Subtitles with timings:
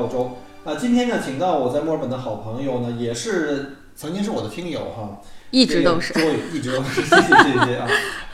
[0.00, 6.20] 澳洲》啊、今天呢，请到我在墨尔本的好朋友呢，也是曾经是我的听友哈，一直都是这。
[6.20, 7.88] 个周一直都是，谢谢谢谢啊。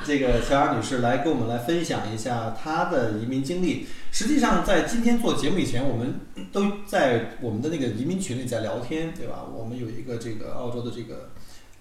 [0.05, 3.87] 这个乔雅女士来跟我们来分享一下她的移民经历。
[4.13, 6.21] 实际上，在今天做节目以前，我们
[6.53, 9.45] 都在我们的那个移民群里在聊天，对吧？
[9.57, 11.31] 我们有一个这个澳洲的这个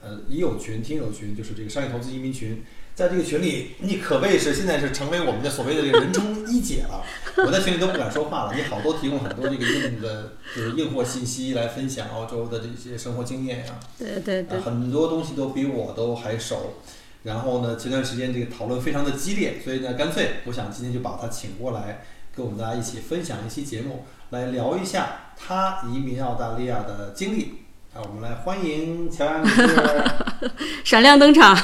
[0.01, 2.63] 呃已友群、听友群，就是这个商业投资移民群。
[2.95, 7.03] 在这个群里，你可谓是现在是成为我们的所谓的这个人中一姐了。
[7.45, 16.75] 我在群里都不敢说话了，你好多提供很多这个硬的，就是硬货信息来分享澳洲的这些生活经验呀、对对对啊，很多东西都比我都还熟。
[17.23, 27.64] 然后呢，前段时间这个讨论非常的激烈，所以呢，干脆我想今天就把他请过来，跟我们大家一起分享一期节目，来聊一下他移民澳大利亚的经历。
[27.95, 30.51] 啊，我们来欢迎乔安 老师，
[30.83, 31.55] 闪亮登场，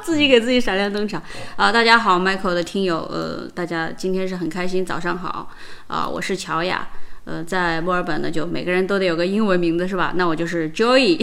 [0.00, 1.20] 自己给自己闪亮登场
[1.56, 1.72] 啊！
[1.72, 5.50] 大家好，Michael 的听友，呃，大家今天是很开心，早上好
[5.88, 6.06] 啊！
[6.08, 6.88] 我是乔雅，
[7.26, 10.12] 呃，在墨尔本呢，就每个人都得有个英文名字是吧？
[10.14, 11.18] 那我就是 Joy。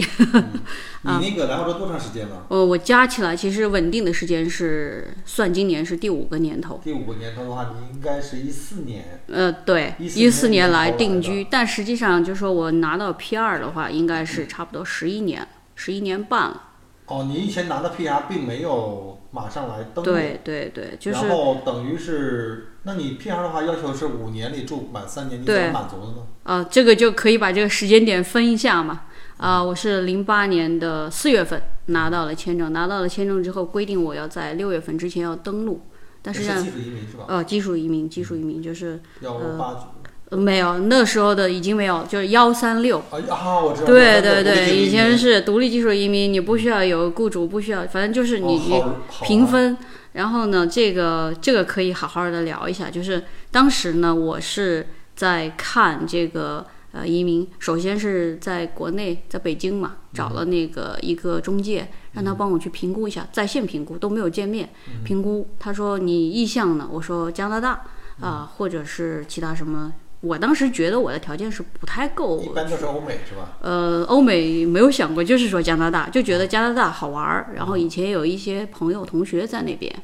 [1.06, 2.44] 你那个来澳洲多长时间了？
[2.48, 6.78] 呃，我加起来其实稳定的时间是算今年是第五个年头。
[6.84, 9.22] 第五个年头的话，你应该是一四年。
[9.28, 16.62] 呃，对，一四年来定居，但实际上就说我拿到 PR 的话，应该是差不多十一年，十一年半了。
[17.06, 26.26] 哦，你以前拿到 PR 并没有马上来登录，对对对，就是然后等于是，那你 PR 的话要求是五年里住满三年，你怎对么满足的呢？
[26.44, 29.02] 啊，这个就可以把这个时间点分一下嘛。
[29.38, 35.80] 啊，我是零八年的四月份拿到了签证，拿到了签证之后，规定我要在六月份之前要登录，
[36.22, 37.24] 但是技，术移民是吧？
[37.26, 39.76] 呃，技术移民，技术移民就是、呃、
[40.36, 42.98] 没有，那时候的已经没有，就是幺三六。
[42.98, 43.86] 啊啊，我知道。
[43.86, 49.76] 对对对，以前是是独立技术移民，你不需要有雇主，不需要，反正就是你、你哦好好评分。
[50.12, 54.86] 然后呢，这个这个可以好好的聊一下，就是当时呢，我是
[55.16, 64.68] 在看这个呃移民，首先是在国内，在北京嘛，找了那个一个中介，让他帮我去评估一下，在线评估都没有见面，
[65.04, 67.82] 评估他说你意向呢，我说加拿大
[68.20, 69.92] 啊、或者是其他什么，
[70.24, 73.58] 我当时觉得我的条件是不太够一般都是欧美是吧？
[73.60, 77.52] 呃，欧美没有想过，就是说加拿大，就觉得加拿大好玩儿。
[77.54, 79.94] 然后以前有一些朋友同学在那边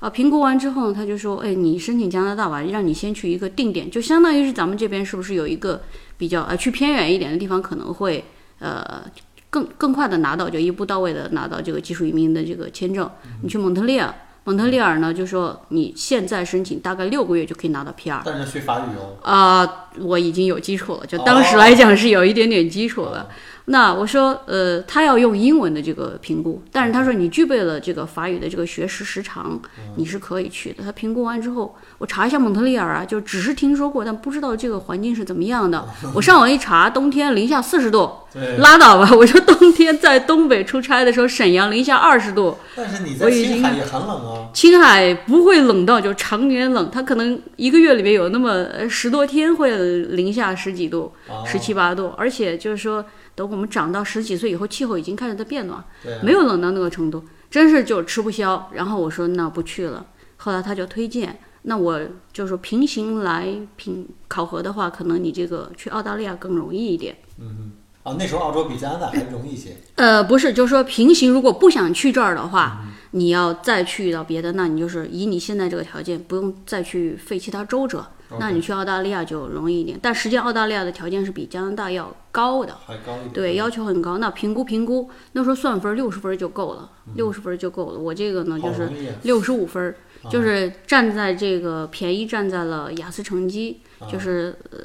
[0.00, 5.82] 啊，评估完之后呢，他就说，哎，你申请加拿大吧，让你先去一个定点，就相当于是咱们这边是不是有一个
[6.16, 8.24] 比较呃去偏远一点的地方，可能会
[8.60, 9.02] 呃
[9.50, 13.10] 更更快的拿到，就一步到位的拿到这个技术移民的这个签证。
[13.42, 14.14] 你去蒙特利尔，
[14.50, 18.20] 蒙特利尔呢，就说你现在申请大概六个月就可以拿到 PR。
[18.24, 19.14] 但是去法语哦。
[19.22, 23.28] 啊、我已经有基础了，就当时来讲是有一点点基础了。
[23.72, 29.60] 那我说，呃，他要用英文的这个评估，但是他说你具备了这个法语的这个学识时长，
[29.94, 30.82] 你是可以去的。
[30.82, 35.86] 他评估完之后，我查一下蒙特利尔啊，就只是听说过，但不知道这个环境是怎么样的。
[36.14, 39.08] 我上网一查，冬天零下四十度， 对，拉倒吧。
[39.14, 44.50] 我说冬天在东北出差的时候，沈阳零下二十度，但是你在我已经青海也很冷啊。
[44.52, 49.76] 青海不会冷到就常年冷，它可能一个月里面有那么呃十多天会
[50.06, 53.04] 零下十几度、哦十七八度，而且就是说，
[53.40, 55.86] 等我们长到十几岁以后，气候已经开始在变暖，啊，
[56.22, 58.68] 没有冷到那个程度，真是就吃不消。
[58.74, 60.04] 然后我说那不去了，
[60.36, 61.98] 后来他就推荐，那我
[62.34, 67.16] 就说平行来评考核的话，可能你这个去澳大利亚更容易一点。
[67.38, 67.72] 嗯
[68.04, 69.74] 哼，啊，那时候澳洲比加拿大还容易一些。
[69.94, 78.06] 呃，不是，就是说平行，如果不想去这儿的话，你要再去到别的，那你就是以你现在这个条件，不用再去费其他周折，
[78.38, 79.98] 那你去澳大利亚就容易一点。
[80.00, 83.32] 但实际上澳大利亚的条件是比加拿大要高的，还高一点。
[83.32, 84.18] 对，要求很高。
[84.18, 87.98] 那评估评估，那时候算分六十分就够了，六十分就够了。
[87.98, 88.88] 我这个呢就是
[89.22, 89.94] 六十五分，
[90.30, 93.80] 就是站在这个便宜站在了雅思成绩，
[94.10, 94.78] 就是呃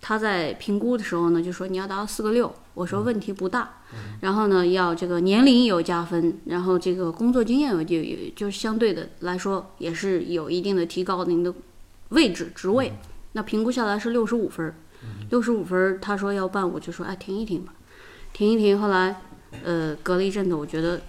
[0.00, 3.82] 他在评估的时候呢就说你要达到四个六，我说问题不大，
[4.20, 11.52] 然后呢要这个年龄有加分，然后这个工作经验有就有就是相对的来说也是有一定的提高您的
[12.10, 12.92] 位置职位，
[13.32, 14.74] 那评估下来是六十五分儿，
[15.30, 17.72] 六十五分儿他说要办，我就说哎停一停吧，
[18.32, 19.20] 停一停，后来
[19.64, 21.00] 呃隔了一阵子，我觉得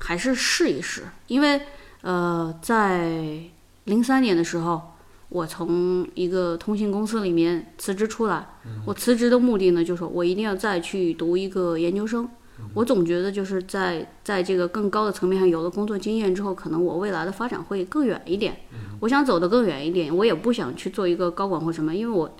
[0.00, 1.60] 还是试一试，因为
[2.02, 3.40] 呃在
[3.84, 4.94] 零三年的时候，
[5.28, 8.46] 我从一个通信公司里面辞职出来。
[8.84, 12.28] 我辞职的目的呢，就是我一定要再去读一个研究生。
[12.74, 18.56] 我总觉得就是在在这个更高的层面上有了工作经验之后，可能我未来的发展会更远一点。
[19.00, 22.30] 我想走得更远一点，我也不想去做一个高管或什么，因为我。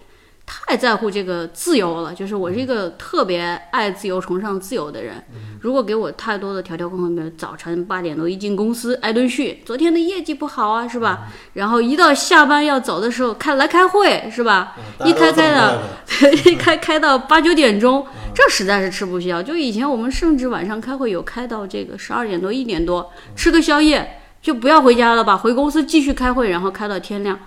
[0.50, 3.40] 太在乎这个自由了，就是我是一个特别
[3.70, 5.22] 爱自由、崇尚自由的人。
[5.60, 11.28] 如果给我太多的条条框框，比如早晨八点多一进公司挨顿训，昨天的业绩不好啊，是吧？
[11.52, 14.74] 然后一到下班要走的时候，开来开会，是吧？
[15.04, 15.82] 一开开的，
[16.46, 19.42] 一开开到八九点钟，这实在是吃不消。
[19.42, 27.38] 就以前我们甚至晚上开会有开到这个十二点多、一点多，吃个宵夜就不要回家了吧，回公司继续开会，然后开到天亮。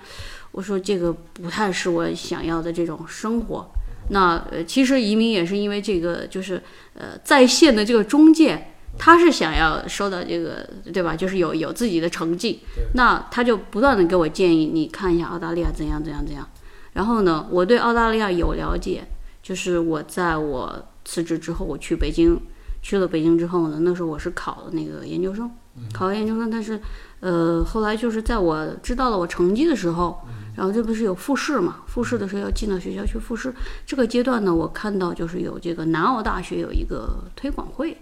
[0.52, 3.72] 我说这个不太是我想要的这种生活。
[4.10, 6.62] 那呃，其实移民也是因为这个，就是
[6.96, 11.16] 呃，在线的这个中介，他是想要收到这个，对吧？
[11.16, 12.60] 就是有有自己的成绩，
[12.96, 16.46] 那他就不断的给我建议，你看一下澳大利亚怎样怎样怎样。
[16.94, 19.04] 然后呢，我对澳大利亚有了解，
[19.42, 22.38] 就是我在我辞职之后，我去北京，
[22.82, 25.50] 去了北京之后呢，那时候我是考了那个研究生，
[25.94, 26.80] 考了研究生，但是
[27.20, 30.22] 呃，后来就是在我知道了我成绩的时候。
[30.54, 31.78] 然后这不是有复试嘛？
[31.88, 33.54] 复试的时候要进到学校去复试。
[33.86, 37.96] 这个阶段呢，我看到就是有这个南澳大学有一个推广会，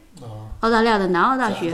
[0.61, 1.71] 澳大利亚的南澳大学，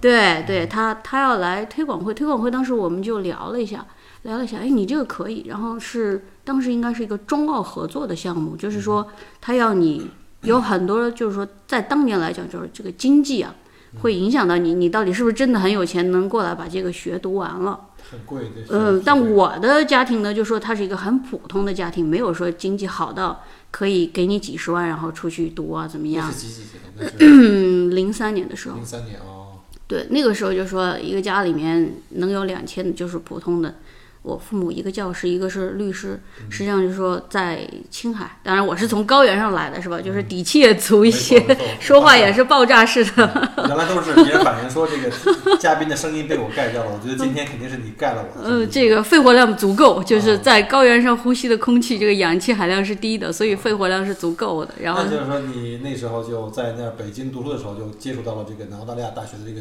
[0.00, 2.14] 对对，他他要来推广会。
[2.14, 3.84] 推广会当时我们就聊了一下，
[4.22, 5.44] 聊了一下，哎，你这个可以。
[5.48, 9.06] 然后是当时应该是一个中澳合作的项目，就是说
[9.40, 10.08] 他要你
[10.42, 13.52] 有很多，就是说在当年来讲，就是这个经济啊，
[14.00, 17.88] 会影响到你，你到底是不是真的很有钱，能过来把这个学读完了。
[18.10, 26.30] 很贵，嗯，但我的家庭呢，就说他是一个很普通的家庭，没有说经济好到可以给你几十万，然后出去读啊，怎么样？
[26.30, 26.62] 是几几
[26.98, 27.90] 年？
[27.90, 28.76] 零三年的时候。
[28.76, 29.60] 零三年哦。
[29.86, 33.74] 对，那个时候就说一个家里面能有两千，就是普通的。
[34.22, 38.38] 我父母一个教师，一个是律师，实际上就是说在青海。
[38.44, 40.00] 当然我是从高原上来的，是吧？
[40.00, 41.44] 就是底气也足一些，
[41.80, 43.50] 说话也是爆炸式的。
[43.56, 48.42] 原来都是别人反映说这个嘉宾的声音被我盖掉了，我觉得今天肯定是你盖了我。
[48.46, 54.72] 嗯，这个肺活量足够，就是在高原上呼吸的空气，这个氧气含量是低的，所以肺活量是足够的。
[54.80, 59.60] 然后那就是说你那时候就在那北京读书的时候就接触到了这个南澳大利亚大学的这个。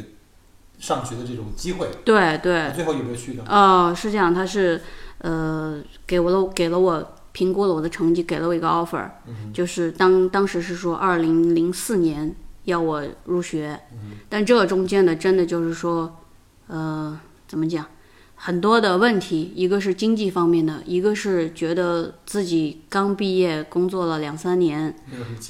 [0.81, 3.43] 上学的这种机会，对对，最后有没有去的？
[3.47, 4.81] 哦，是这样，他是
[5.19, 9.07] 呃，给我了给了我评估了我的成绩，给了我一个 offer，
[9.53, 13.79] 就是当当时是说二零零四年要我入学，
[14.27, 16.17] 但这中间的真的就是说，
[16.65, 17.15] 呃，
[17.47, 17.85] 怎么讲，
[18.33, 24.95] 很多的问题，一个是经济方面的，一个是觉得自己刚毕业工作了两三年，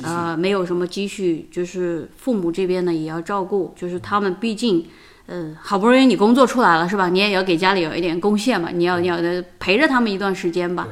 [0.03, 4.85] 呃，没有什么积蓄，就是父母这边呢也要照顾，就是他们毕竟。
[5.33, 7.07] 嗯，好不容易你工作出来了是吧？
[7.07, 9.15] 你也要给家里有一点贡献嘛，你要你要
[9.59, 10.85] 陪着他们一段时间吧，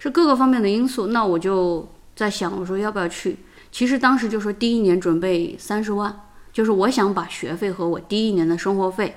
[0.00, 1.06] 是各个方面的因素。
[1.06, 3.36] 那我就在想，我说要不要去？
[3.70, 6.12] 其实当时就说第一年准备三十万，
[6.52, 9.14] 就是我想把学费和我第一年的生活费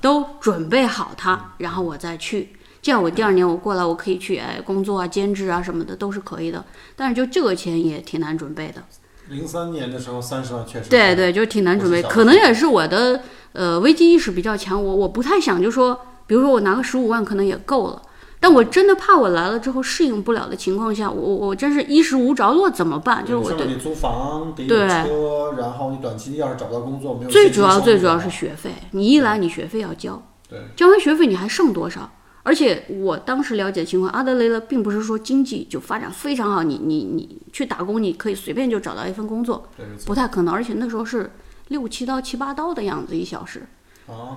[0.00, 2.48] 都准备好它，然后我再去。
[2.82, 6.64] 这样我第二年我过来，我可以去哎工作啊、兼职啊什么的都是可以的。
[6.96, 8.82] 但是就这个钱也挺难准备的。
[9.30, 13.20] 零三年的时候三十万确实对对，就挺难准备，可能也是我的。
[13.54, 18.02] 呃，危机意识比较强，我我不太想就说，比如说我拿个十五万可能也够了，
[18.38, 23.24] 但我真的怕我来了之后适应不了的情况下，我我真是衣食无着落怎么办？
[23.24, 32.08] 就是我得租房，得有车，然后你短期要是找不到工作，没有最主要最主要是学费，你一来你学费要交，对，交完学费你还剩多少？
[32.42, 39.68] 而且我当时了解的情况，阿德雷德并不是说经济就发展非常好，你你你去打工你可以随便就找到一份工作，
[40.06, 41.30] 不太可能，而且那时候是。
[41.68, 43.62] 六七刀七八刀的样子一小时，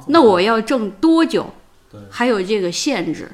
[0.07, 1.49] 那我要挣多久？
[2.09, 3.31] 还有这个限制，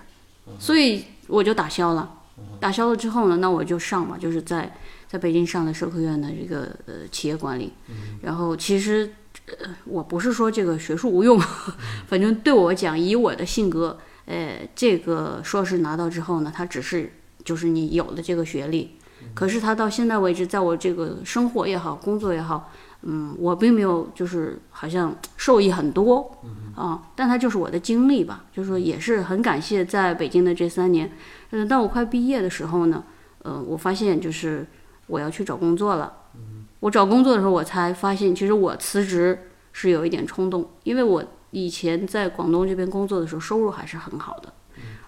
[0.60, 2.14] 所以我就打消了。
[2.60, 4.72] 打消了之后呢，那我就上嘛，就是在
[5.08, 7.74] 在北京上的社科院的这个呃企业管理。
[8.22, 9.12] 然后其实
[9.48, 11.42] 呃我不是说这个学术无用，
[12.06, 17.12] 反正对我讲，以我的性格，呃，这个硕士拿到之后呢，他只是
[17.44, 18.98] 就是你有了这个学历，
[19.34, 22.72] 可是他到现在为止，在我这个生活也好，工作也好。
[23.04, 26.36] 嗯，我并没有就是好像受益很多
[26.76, 31.12] 啊，但他就是我的经历吧，就是说也是很感谢在北京的这三年。
[31.52, 33.04] 嗯，当我快毕业的时候呢，
[33.44, 34.66] 呃，我发现就是
[35.06, 36.12] 我要去找工作了。
[36.80, 44.54] 我找工作的时候，我才发现其实我辞职是有一点冲动，因为我以前在广东这边工作的时候收入还是很好的，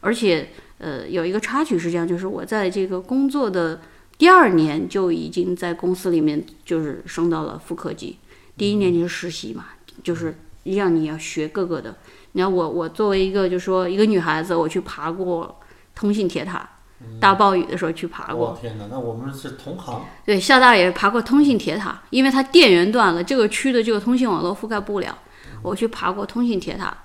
[0.01, 3.81] 而且呃有一个插曲是这样，就是我在这个工作的。
[4.17, 8.17] 第二年就已经在公司里面就是升到了副科级，
[8.57, 9.67] 第一年就是实习嘛，
[10.03, 11.95] 就是让你要学各个的。
[12.33, 15.57] 你看我我作为一个就是说一个女孩子，我去爬过
[15.95, 16.69] 通信铁塔，
[17.17, 18.57] 大暴雨的时候去爬过。
[18.59, 20.01] 天哪，那我们是同行。
[20.25, 25.17] 对，厦大也爬过通信铁塔，因为它电源断了，这个区的这个通信网络覆盖不了，
[25.61, 26.95] 我去爬过通信铁塔。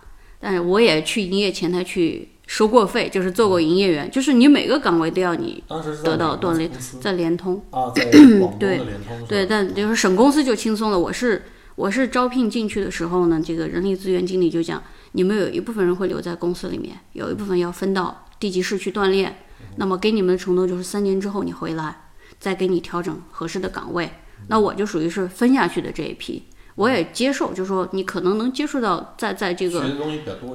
[0.41, 5.65] 但是我也去营业前台去收过费，就是做过营业员，就是你每个岗位都要你
[6.03, 6.71] 得到锻炼
[7.01, 7.65] 在联通。
[7.71, 8.05] 啊，在
[8.39, 8.79] 广对
[9.27, 10.99] 对，但就是省公司就轻松了。
[10.99, 11.45] 我是
[11.77, 14.83] 我是招聘进去的时候呢，这个人力资源经理就讲，
[15.13, 19.39] 你们有一部分人会留在公司里面，有一部分要分到地级市去锻炼。
[19.77, 22.09] 那么给你们的承诺就是三年之后你回来，
[22.39, 24.11] 再给你调整合适的岗位。
[24.49, 26.45] 那我就属于是分下去的这一批，
[26.77, 29.83] 我也接受，就是说你可能能接触到在在这个。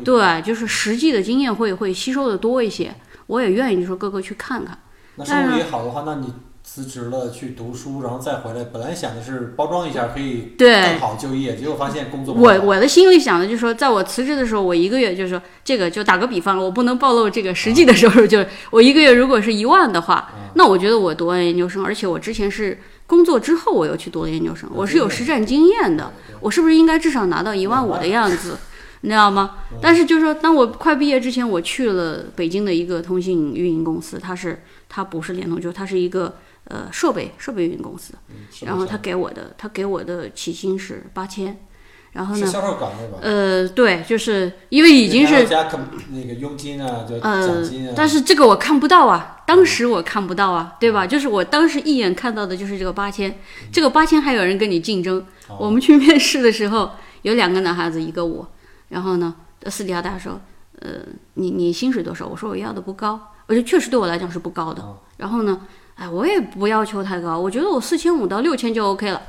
[0.03, 2.93] 对，就是实际的经验会会吸收的多一些。
[3.27, 4.77] 我也愿意就说各个去看看。
[5.15, 6.33] 那收入也好的话，那你
[6.63, 28.55] 辞职了去读书，然后再回来，本来想的是包装一下可以对更好就业，结果发现工作我我的心里想的就是说，在我辞职的时候，我一个月就是说这个就打个比方，我不能暴露这个实际的收入，就是我一个月如果是一万的话，那我觉得我读完研究生，而且我之前是工作之后我又去读了研究生，我是有实战经验的，我是不是应该至少拿到一万五的样子？
[29.01, 29.55] 你知道吗？
[29.81, 36.35] 但是就是说，当我快毕业之前，我去了北京的一个通信运营公司，它是它不是联通，就是它是一个
[36.65, 38.13] 呃设备设备运营公司，
[38.61, 41.65] 然后他给我的他给我的起薪是八千，
[42.13, 43.19] 然后呢，是销售岗位吧？
[43.21, 45.69] 呃，对，就是因为已经是还要加
[46.11, 51.05] 那个佣金啊，就奖呃金啊，，但是这个我看不到啊，当时我看不到啊，对吧？
[51.05, 53.39] 就是我当时一眼看到的就是这个八千，
[53.71, 55.19] 这个八千还有人跟你竞争。
[55.47, 56.91] 哦我们去面试的时候，
[57.23, 58.47] 有两个男孩子，一个我，
[58.89, 59.33] 然后呢，
[59.65, 60.39] 私底下大家说，
[60.79, 60.89] 呃，
[61.35, 62.27] 你你薪水多少？
[62.27, 64.81] 我说我要的不高，而且确实对我来讲是不高的。
[64.81, 65.61] 哦然后呢，
[65.95, 69.21] 哎，我也不要求太高，我觉得我四千五到六千就 OK 了。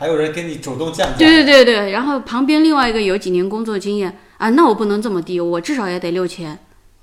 [0.00, 6.52] 还有人跟你主动降价，对对对对，然后旁边另外一个有几年工作经验啊，那我不能这么低，我至少也得六千。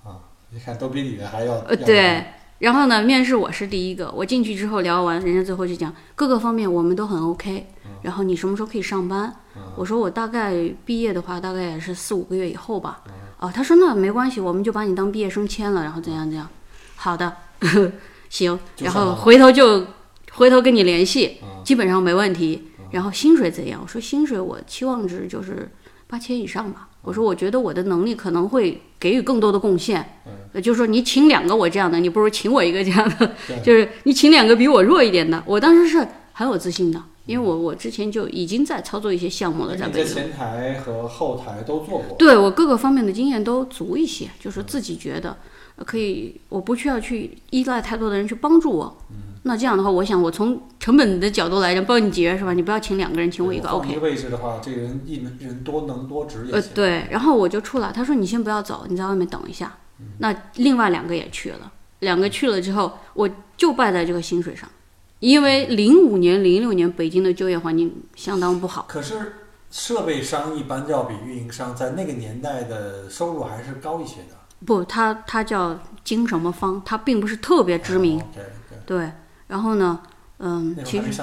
[0.03, 0.17] 啊
[0.49, 2.23] 你看都比你的还要呃，对。
[2.57, 7.67] 然后呢，面试我是第一个，我进去之后聊完，人家最后就讲各个方面我们都很 OK。
[8.01, 9.31] 然后你什么时候可以上班？
[9.75, 13.03] 我说我大概毕业的话，大概也是四五个月以后吧。
[13.37, 16.49] 哦，他说那没关系，我们就把你当毕业生签了，然后怎样怎样。
[16.95, 17.31] 好的，
[18.27, 18.59] 行。
[18.79, 19.85] 然后回头就
[20.31, 22.71] 回头跟你联系，嗯基本上没问题。
[22.91, 23.79] 然后薪水怎样？
[23.83, 25.69] 我说薪水我期望值就是
[26.07, 26.89] 八千以上吧。
[27.01, 30.19] 我说我觉得我的能力可能会给予更多的贡献。
[30.53, 33.31] 呃，就是说你请两个我这样的，你不如请我一个这样的。
[33.63, 40.15] 就是你请两个比我弱一点的，我当时是很有自信的，因为我我之前就已经在操作一些项目了，在北京。
[40.15, 45.35] 前台和后台都做过，对我各个方面的经验都足一些，就是自己觉得呃
[45.85, 48.97] 可以，我不需要去依赖太多的人去帮助我。
[49.43, 52.51] 那这样的话，我想我从成本的角度来讲，帮你节约是吧？
[52.51, 53.95] 你不要请两个人，请我一个 OK 一。
[53.95, 59.77] 个位置的话，这个人一人多能多值也呃，对，然后我就出来，他说你先不要走，你在外面等一下。
[60.19, 64.69] 那另外两个也去了，两个去了之后，我就败在这个薪水上，
[65.19, 68.85] 因为零五年、零六年北京的就业环境相当不好。
[68.87, 69.33] 可是
[69.71, 78.21] 设备商一般要比运营商在那个年代的收入还是高一些的，不，他他叫金什么方，他并不是特别知名。
[78.33, 78.43] 对，
[78.85, 79.11] 对，
[79.47, 79.99] 然后呢，
[80.39, 81.21] 嗯，其实。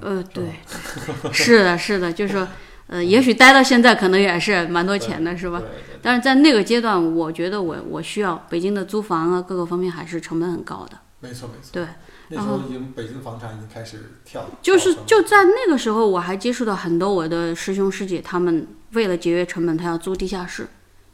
[0.00, 0.56] 呃，对，
[1.32, 2.46] 是的，是的，就是说，
[2.88, 5.58] 呃，也许待到现在可能也是蛮多钱的，是吧？
[5.58, 10.98] 对对但是在那个阶段，我觉得我我需要北京的租房啊，各个方面还是成本很高的。
[11.20, 11.70] 没错没错。
[11.72, 11.86] 对，
[12.28, 20.68] 那时候已经北京房产已经开始跳，就是就在那个时候，我还接触到很多我的师兄师姐，他们为了节约成本，他要租地下室，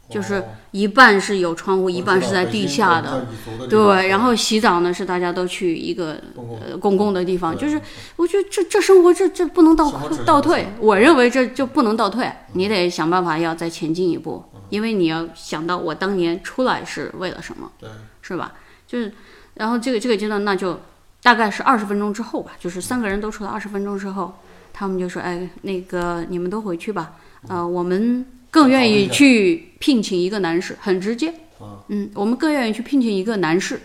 [0.09, 0.45] 就是哦。
[0.71, 3.27] 一半是有窗户，一半是在地下的。。
[3.69, 6.59] 对，然后洗澡呢是大家都去一个公共。
[6.59, 7.79] 呃公共的地方，就是
[8.15, 9.91] 我觉得这这生活这这不能倒
[10.25, 17.89] 倒退，我认为这就不能倒退，你得想办法要再前进一步，因为你要想到我当年出来是为了什么，对，
[18.21, 18.53] 是吧？
[18.87, 19.13] 就是，
[19.53, 20.81] 然后这个这个阶段那就
[21.21, 24.33] 大概是二十分钟之后吧，就是三个人都出来二十分钟之后，
[24.73, 27.13] 他们就说，哎，那个你们都回去吧，
[27.47, 31.29] 呃，我们更愿意去聘请一个男士，很直接，
[31.59, 33.81] 啊，嗯，我们更愿意去聘请一个男士，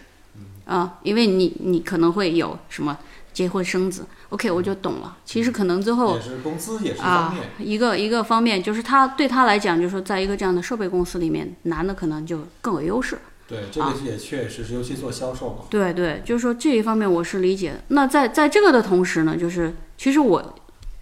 [0.66, 2.98] 啊，因为你你可能会有什么
[3.32, 5.16] 结婚生子，OK，我就懂了。
[5.25, 13.18] 其实可能最后也是公司也是一方啊，，一个一个方面就是他对他来讲，就是说在一个这样的设备公司里面，男的可能就更有优势。
[13.48, 17.70] 对，这个也确实是，尤其做销售嘛，对对，就是说这一方面我是理解。
[17.70, 17.80] 的。
[17.88, 20.54] 那在在这个的同时呢，就是其实我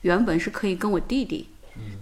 [0.02, 1.49] 原本是可以跟我弟弟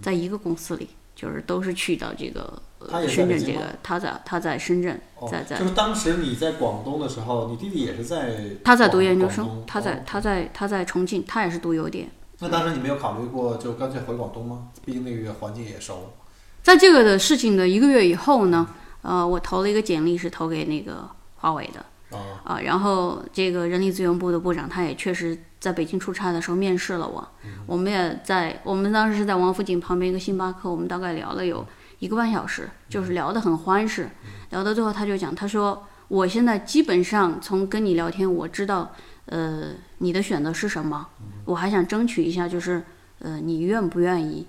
[0.03, 2.61] 在一个公司里，就是都是去到这个、
[3.07, 12.09] 深圳这个，他在他在深圳，哦在在就是当时你在广东的时候，你弟弟也是在他在读研究生，他在哦他在他在重庆，他也是读邮电。
[12.39, 14.67] 那当时你没有考虑过就干脆回广东吗？
[14.83, 16.13] 毕竟那个环境也熟。
[16.61, 18.67] 在这个的事情的一个月以后呢，
[19.01, 21.85] 呃，我投了一个简历，是投给那个华为的。
[22.15, 27.27] 啊，啊，然后这个人力资源部的部长他也确实在北京出差的时候面试了我，
[27.65, 31.65] 我们也在我们当时是在王府井旁边一个星巴克，我们大概聊了有
[31.99, 34.09] 一个半小时，就是聊得很欢实，
[34.51, 38.91] 聊到最后他就讲，他说我现在基本上从跟你聊天，我知道
[39.25, 41.07] 呃你的选择是什么，
[41.45, 42.83] 我还想争取一下，就是
[43.19, 44.45] 呃你愿不愿意，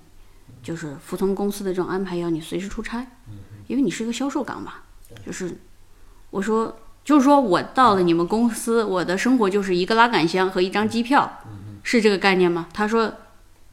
[0.61, 3.07] 就是服从公司的这种安排，要你随时出差，
[3.65, 4.73] 因为你是一个销售岗嘛，
[5.25, 5.57] 就是
[6.29, 6.77] 我说。
[7.07, 11.39] 就是说我到了你们公司，我的生活就是一个拉杆箱和一张机票，
[11.81, 12.67] 是这个概念吗？
[12.73, 13.09] 他说，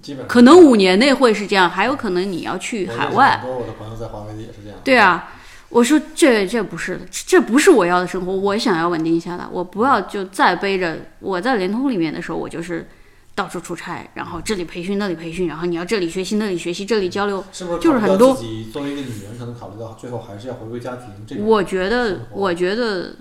[0.00, 3.40] 基本可能五年内会是这样，还有可能你要去海外。
[3.42, 4.78] 很多我的朋友在华为也是这样。
[4.84, 5.32] 对啊，
[5.68, 8.32] 我说这这不是的，这不是我要的生活。
[8.32, 12.86] 我想要稳定下来，我不要就再背着我在联通里面的时候，我就是
[13.34, 17.44] 到处出差，然后这里培训那里培训，然后你要这里学习那里学习，这里交流。
[17.52, 21.36] 是不是就是很多自己作为一个女人，可能考虑到最后还是要回归家庭这。
[21.42, 23.16] 我觉得我觉得，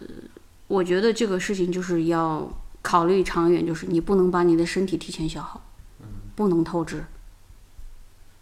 [0.68, 2.48] 我觉得这个事情就是要
[2.82, 5.62] 考虑长远，就是你不能把你的身体提前消耗，
[6.36, 7.04] 不能透支。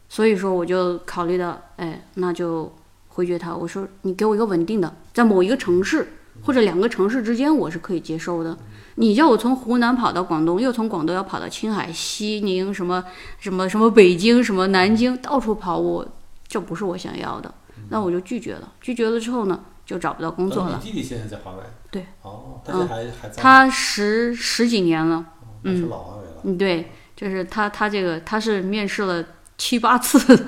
[0.09, 2.69] 所以说，我就考虑到，哎，那就
[3.07, 3.55] 回绝他。
[3.55, 6.05] 我说，你给我一个稳定的，在某一个城市
[6.43, 8.57] 或者两个城市之间，我是可以接受的。
[9.01, 13.03] 你叫我从湖南跑到广东，又从广东要跑到青海、西宁，什么
[13.39, 16.08] 什么什么北京，什么南京，到处跑，我
[16.48, 17.51] 这不是我想要的，
[17.89, 18.72] 那我就拒绝了。
[18.79, 20.79] 拒绝了之后呢，就找不到工作了。
[20.84, 21.63] 你弟弟现在在华为。
[21.89, 22.05] 对。
[22.22, 23.41] 哦，他现在还还在。
[23.41, 25.25] 他十十几年了，
[25.63, 26.41] 嗯是老华为了。
[26.43, 29.25] 嗯，对，就是他他这个他是面试了
[29.58, 30.46] 七八次，那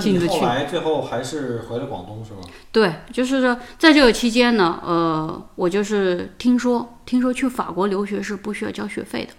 [0.00, 2.40] 进得去你后来最后还是回了广东是吗？
[2.72, 9.32] 对，就是说在这个期间呢，呃，我就是听说听说去法国留学是不需要交学费的，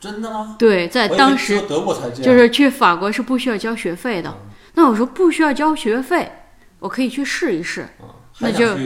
[0.00, 0.56] 真的吗？
[0.58, 2.10] 对，在当时德国才。
[2.10, 4.34] 就是去法国是不需要交学费的。
[4.74, 6.30] 那我说不需要交学费，
[6.78, 7.88] 我可以去试一试。
[8.00, 8.08] 嗯
[8.40, 8.76] 那就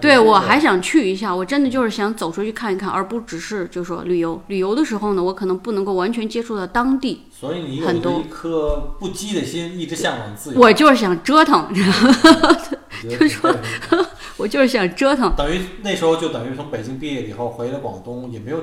[0.00, 4.40] 对我还想去一下，我真的就是想走出去看一看，而不只是就说旅游。
[4.48, 10.60] 旅游的时候呢，我可能不能够完全接触到当地，所以你有很多一颗不羁的心，一直向往自由。
[10.60, 15.32] 我就是想折腾，我觉得挺说对的 我就是想折腾。
[15.36, 18.58] 等于那时候就等于从北京毕业以后回了广东，也没有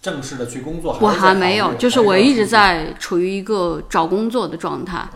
[0.00, 0.98] 正式的去工作。
[1.00, 2.46] 我还没有，就是我一直。
[2.48, 5.06] 在处于一个找工作的状态。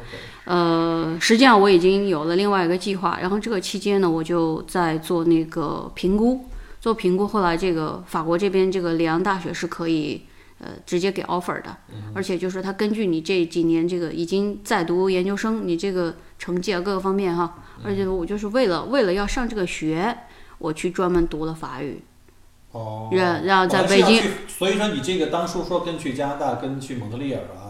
[0.44, 6.46] 呃，实际上我已经有了另外一个计划，然后这个期间呢，我就在做那个评估，
[6.80, 7.28] 做评估。
[7.28, 10.22] 后来这个法国这边这个里昂大学是可以
[10.58, 11.76] 呃直接给 offer 的，
[12.12, 20.18] 而且就是他根据你这几年这个已经在读研究生，你这个成绩啊各个方面哈，而且我就是为了为了要上这个学，
[20.58, 22.02] 我去专门读了法语。
[22.72, 27.61] 哦，然然后在北京去，所以说你这个当初说跟去加拿大、跟去蒙特利尔啊，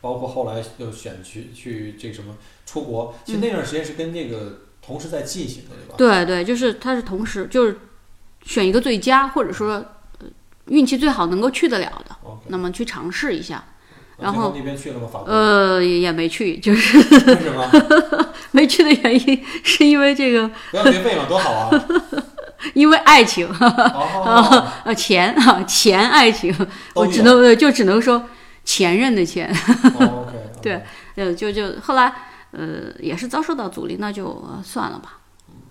[0.00, 2.36] 包括后来又选去去这个什么
[2.66, 6.24] 出国，其实那段时间是跟那个同时在进行的，对吧？
[6.24, 7.78] 对对，就是他是同时就是
[8.44, 9.84] 选一个最佳，或者说
[10.18, 10.26] 呃
[10.66, 12.16] 运气最好能够去得了的
[12.48, 13.64] 那么去尝试一下。
[14.18, 15.08] 然后那边去了吗？
[15.10, 15.32] 法国？
[15.32, 17.66] 呃，也也没去，就是 为什么？
[18.52, 21.88] 没去的原因是因为这个，不要学费嘛，多好啊！
[22.74, 26.54] 因为爱情，哦，呃，钱啊，钱，爱情，
[26.94, 28.22] 我只能呃就只能说
[28.70, 29.52] 前任的钱，
[29.98, 30.80] 哦 OK， 对
[31.16, 32.14] 呃，就就后来
[32.52, 35.18] 呃也是遭受到阻力，那就、呃算了吧。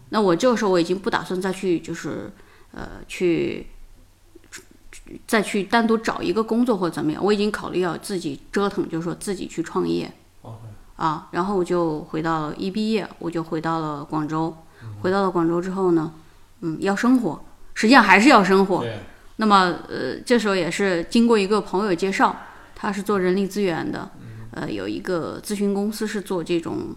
[0.09, 2.29] 那我这个时候我已经不打算再去就是
[2.73, 3.67] 呃去
[5.25, 10.11] 再去单独找一个工作或者怎么样，我已经考虑要自己折腾，就是说自己去创业。
[10.97, 14.53] 啊，然后我就回到了一毕业我就回到了广州，
[15.01, 16.11] 回到了广州之后呢，
[16.59, 17.41] 嗯，要生活，
[17.73, 18.83] 实际上还是要生活。
[19.37, 22.35] 那么呃，这时候也是经过一个朋友介绍，
[22.81, 24.09] 他是做人力资源的，
[24.51, 26.95] 呃，有一个咨询公司是做这种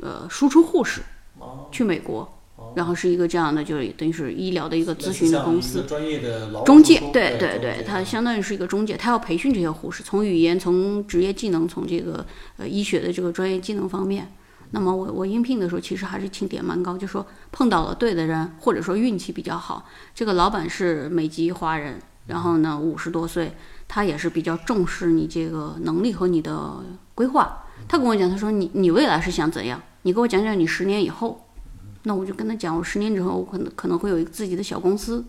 [0.00, 1.02] 呃输出护士
[1.38, 2.26] 哦，去美国，
[2.74, 5.82] 然后是一个这样的，就是等于是医疗的一个咨询公司。
[5.86, 12.24] 专业的劳务中介对对对，他相当于是一个中介，他要培训这些护士，从语言、从职业技能、从这个
[12.56, 14.32] 呃医学的这个专业技能方面。
[14.70, 19.86] 那么我我应聘的时候，其实还是起点蛮高，就说碰到了对的人，或者说运气比较好。
[20.14, 23.52] 这个老板是美籍华人，然后呢五十多岁，
[23.88, 27.64] 他也是比较重视你这个能力和你的规划。
[27.88, 29.82] 他跟我讲，他说你你未来是想怎样？
[30.02, 31.44] 你给我讲讲你十年以后。
[32.04, 35.22] 那我就跟他讲，我十年之后我可能可能会有一个自己的小公司，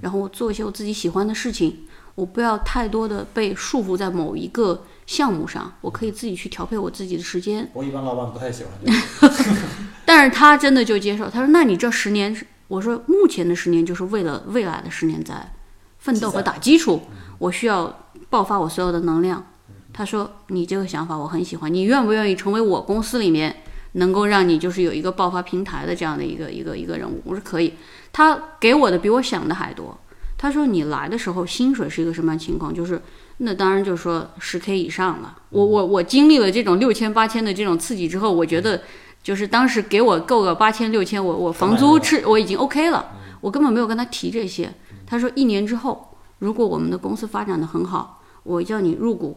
[0.00, 7.70] 然后我做一些我自己喜欢的事情，我不要太多的被束缚在某一个项目上，我可以自己去调配我自己的时间。
[7.72, 9.34] 我一般老板不太喜欢这个。
[10.04, 15.54] 但是他真的就接受，他说：“那你这十年是，我说目前的十年就是为了未来的十年在
[15.98, 17.02] 奋斗和打基础，
[17.38, 19.44] 我需要爆发我所有的能量。”
[19.92, 23.62] 他说：“你这个想法我很喜欢，你愿不愿意成为我公司里面
[23.92, 27.72] 能够让你就是有一个爆发平台的这样的一个一个一个人物，我说可以。
[28.12, 29.96] 他给我的比我想的还多。
[30.38, 32.74] 他说你来的时候薪水是一个什么样情况？
[32.74, 33.00] 就是
[33.38, 35.34] 那当然就是说十 K 以上了。
[35.48, 38.82] 我我我经历了这种六千八千的这种刺激之后，我觉得
[39.22, 44.70] 就是当时给我够个八千六千，我我房租吃我已经 OK 了，我根本没有跟他提这些。
[45.06, 48.15] 他说一年之后，如果我们的公司发展的很好，
[48.46, 49.36] 我叫你入股，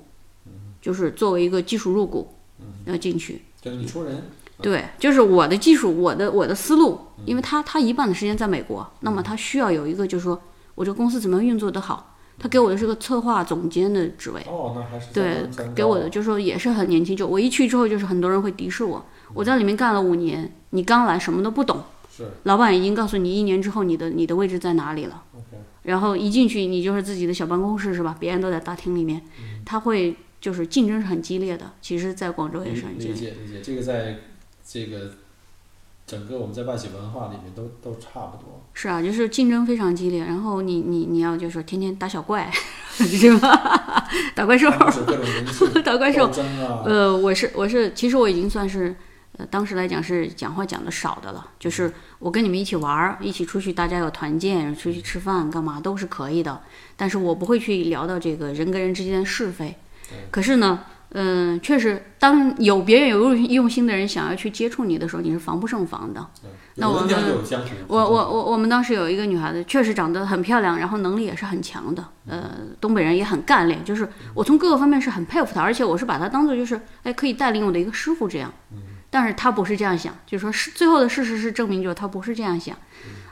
[0.82, 2.30] 就是作为一个技术入股
[2.86, 3.42] 要进去。
[3.62, 4.24] 就是你出人。
[4.62, 10.40] 对，就是我的技术，我的我的思路，因为他他一半的时间在美国，那么他需要有一个就是说。
[10.76, 12.16] 我这个公司怎么样运作的好？
[12.38, 14.40] 他给我的是个策划总监的职位。
[14.48, 15.46] 哦，那还是对，
[15.76, 17.18] 给我的就是说也是很年轻。
[17.18, 19.06] 就我一去之后，就是很多人会敌视我。
[19.34, 21.84] 我在里面干了五年，你刚来什么都不懂。
[22.10, 22.32] 是。
[22.44, 25.22] 老板已经告诉你一年之后你的你的位置在哪里了。
[25.90, 28.16] 然后一进去你就是自己的小办公室是吧？
[28.20, 29.22] 别人都在大厅里面，
[29.66, 31.72] 他会就是竞争是很激烈的。
[31.82, 33.14] 其实，在广州也是很激烈。
[33.14, 34.20] 理解理解，这个在
[34.66, 35.12] 这个。
[36.10, 38.64] 整个我们在外企文化里面都都差不多。
[38.74, 42.52] 是啊，就是竞争非常激烈，然后你你你要就是天天打小怪，
[42.90, 44.04] 是吧？
[44.34, 44.72] 打怪兽，
[45.86, 46.28] 打怪兽。
[46.84, 48.96] 呃，我是我是，其实我已经算是，
[49.40, 51.48] 呃，当时来讲是讲话讲的少的了。
[51.58, 56.62] 就是我跟你们一起玩儿，一起出去，大家有团建，出去吃饭干嘛都是可以的。
[56.96, 59.76] 但是我不会去聊到这个人跟人之间的是非。
[60.30, 60.82] 可是呢。
[61.12, 66.24] 嗯，确实，当有别人有用用心的人想要去接触你的时候，你是防不胜防的。
[66.76, 67.10] 那我们，
[67.88, 72.06] 我我我我们当时有一个女孩子，确实长得很漂亮，然后能力也是很强的。
[72.28, 78.54] 呃，东北人也很干练，就是我从各个方面是很佩服她，而且我是把她当做就是哎可以带领我的一个师傅这样。
[79.10, 82.76] 但是他不是这样想，就是说是最后的事实是证明，就是她不是这样想。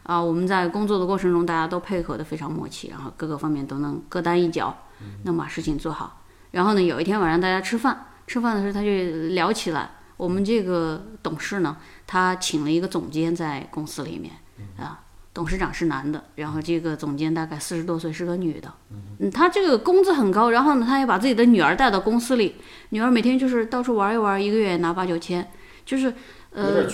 [0.03, 4.75] 啊，我们在工作的过程中，大家都配合的非常默契，然后各个方面都能各担一角，
[5.23, 6.23] 能把事情做好。
[6.51, 8.87] 然后呢，有一天晚上大家吃饭，吃饭的时候他就
[9.33, 11.75] 聊起来，我们这个董事呢，
[12.07, 14.33] 他请了一个总监在公司里面，
[14.77, 18.73] 啊，董事长是男的，然后这个总监大概四十多岁，是个女的，
[19.19, 22.55] 嗯，他这个工资很高，然后呢，他也把自己的女儿带到公司里，
[22.89, 25.45] 女儿每天就是到处玩一玩，一个月拿八九千，
[25.87, 26.13] 就是
[26.51, 26.85] 呃，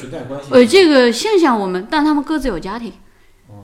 [0.52, 2.94] 呃，这个现象我们，但他们各自有家庭，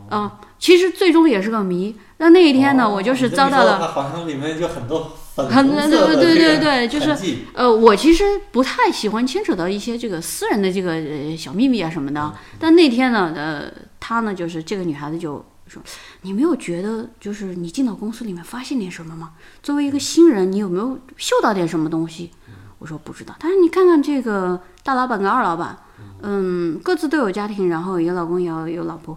[0.10, 1.96] 啊，其实最终也是个谜。
[2.18, 5.12] 那那一天呢，我就是遭到了，好像里面就很多。
[5.40, 7.16] 很对对对对对，就是
[7.54, 12.34] 呃，我其实不太喜欢牵扯到一些这个私人的这个小秘密啊什么的。
[12.60, 15.82] 但那天呢，呃，他呢就是这个女孩子就说
[16.24, 19.32] ：“你没有觉得就是你进到公司里面发现点什么吗？
[19.64, 22.32] 作为一个新人，你有没有嗅到点什么东西？”
[22.80, 23.34] 我说不知道。
[23.40, 25.78] 但是你看看这个大老板跟二老板，
[26.24, 29.16] 嗯，各自都有家庭，然后有老公有有老婆，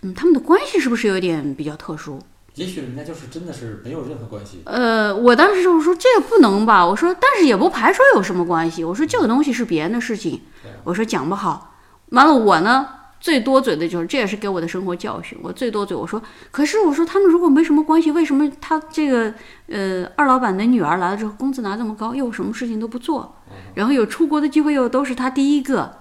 [0.00, 2.18] 嗯，他们的关系是不是有点比较特殊？
[2.54, 4.62] 也许人家就是真的是没有任何关系。
[4.64, 8.82] 呃，我当时就是说这个不能吧，我说但是也不排除有什么关系。
[8.82, 10.40] 我说这个东西是别人的事情，
[10.84, 11.74] 我说讲不好。
[12.12, 12.88] 完了我呢
[13.20, 15.36] 最多嘴的就是这也是给我的生活教训。
[15.42, 19.34] 我最多嘴我说，可是我说他们如果没什么关系，为什么他这个
[19.68, 23.36] 呃二老板的女儿来了之后工资拿这么高，又什么事情都不做，
[23.74, 25.98] 然后有出国的机会又都是他第一个。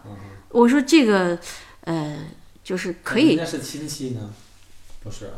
[0.49, 1.37] 我说这个
[1.81, 2.19] 呃
[2.63, 3.35] 就是可以。
[3.35, 4.31] 人家是亲戚呢，
[5.03, 5.31] 不是。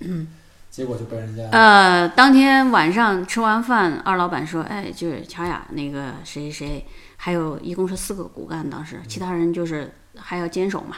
[0.00, 0.28] 嗯，
[0.70, 6.84] 结果就被人家呃，当天晚上吃完饭，二老板说：“哎，就是乔雅那个谁谁，
[7.16, 10.96] 还有一共是四个骨干，当时其他人就是还要坚守嘛。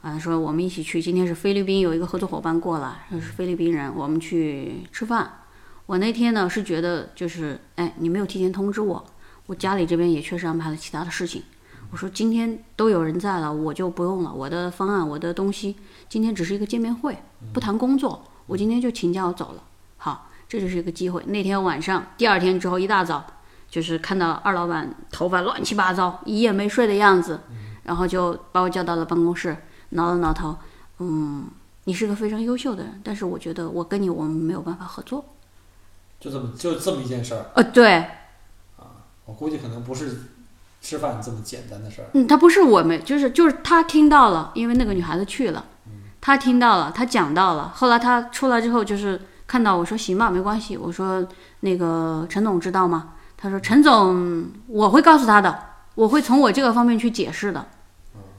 [0.00, 5.30] 啊，说我们一起去，今天是菲律宾有一个合作伙伴过来，是菲律宾人，我们去吃饭。
[5.86, 9.06] 我那天呢是觉得就是，哎，你没有提前通知我，
[9.48, 11.42] 我家里这边也确实安排了其他的事情。
[11.90, 15.74] 我说今天都有人在了，我就不用了，我的方案，我的东西，
[16.06, 17.16] 今天只是一个见面会，
[17.52, 19.62] 不谈工作。”我今天就请假，我走了。
[19.96, 21.22] 好，这就是一个机会。
[21.26, 23.26] 那天晚上，第二天之后一大早，
[23.70, 27.40] 就是看到二老板头发乱七八糟，一夜没睡的样子，
[27.84, 29.56] 然后就把我叫到了办公室，
[29.90, 30.56] 挠了挠头。
[30.98, 31.46] 嗯，
[31.84, 35.24] 你是个非常优秀的人，但是我觉得我跟你我们没有办法合作。
[36.20, 37.50] 就这么就这么一件事儿。
[37.54, 38.06] 呃，对。
[39.28, 40.22] 啊，我估计可能不是
[40.80, 42.08] 吃饭这么简单的事儿。
[42.14, 45.64] 嗯，他不是我们，就是就是他听到了，因为那个女孩子去了。
[46.20, 47.72] 他听到了，他讲到了。
[47.74, 51.26] 后来他出来之后，就是看到我说：“行吧，没关系。”我说
[51.60, 55.56] ：“那个陈总知道吗？”他说：“陈总，我会告诉他的，
[55.94, 57.66] 我会从我这个方面去解释的。”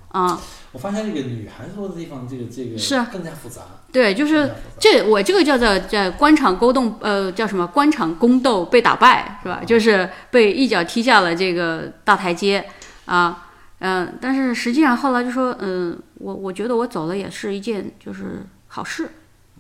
[0.10, 0.40] 啊，
[0.72, 3.62] 我发现这个女孩子多的地方，这个这个是更加复杂。
[3.92, 9.62] 对，就是这我这个叫做叫官场勾动，呃，叫什么官场宫斗被打败是吧？
[9.66, 12.64] 就是被一脚踢下了这个大台阶
[13.06, 13.48] 啊。
[13.80, 19.10] 嗯，但是实际上后来就说，嗯，我我觉得我走了也是一件就是好事，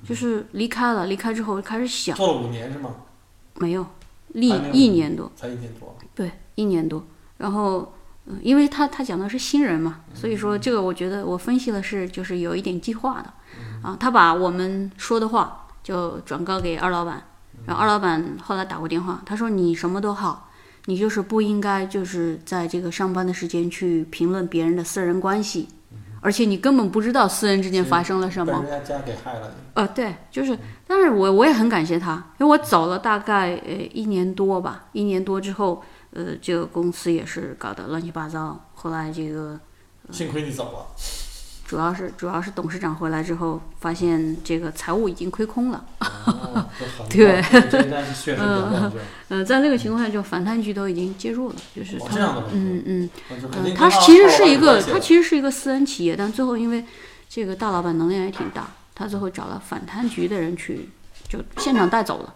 [0.08, 2.16] 就是离开了，离开之后开始想。
[2.16, 2.96] 做了五年是吗？
[3.56, 3.86] 没有，
[4.34, 5.32] 立一年多。
[5.36, 5.98] 才一年多。
[6.14, 7.04] 对，一年多。
[7.38, 7.94] 然后，
[8.30, 13.34] 嗯，因为他他讲的是新人嘛，所以说这个我觉得我分析的是就是有一点计划的，
[13.82, 17.24] 啊，他把我们说的话就转告给二老板，
[17.66, 20.50] 然后二老板后来打过电话，他说你什么都好，
[20.86, 25.68] 你就是不应该就是在这个上班的时间去评论别人的私人关系，
[26.22, 28.70] 而且你根本不知道私人之间发生了什么被。
[28.70, 29.52] 人家家给害了。
[29.74, 38.60] 呃，对，就是，但是我我也很感谢他，因为我走了大概呃一年多吧，一年多之后，呃，这个公司也是搞得乱七八糟。
[38.76, 39.60] 后来这个
[40.12, 40.88] 幸亏你走了。
[41.66, 45.86] 主要是主要是董事长回来之后，发现这个财务已经亏空了。
[46.00, 46.66] 哦，
[47.12, 49.00] 对棒这但是确实比较亮卷。
[49.28, 56.84] 呃，在那个情况下，就反贪局都已经介入了，就是他嗯嗯嗯，那就肯定它跟其实是一个他其实是一个私人企业，但最后因为
[57.30, 60.90] 这个大老板能量也挺大，他最后找了反贪局的人去，
[61.28, 62.34] 就现场带走了。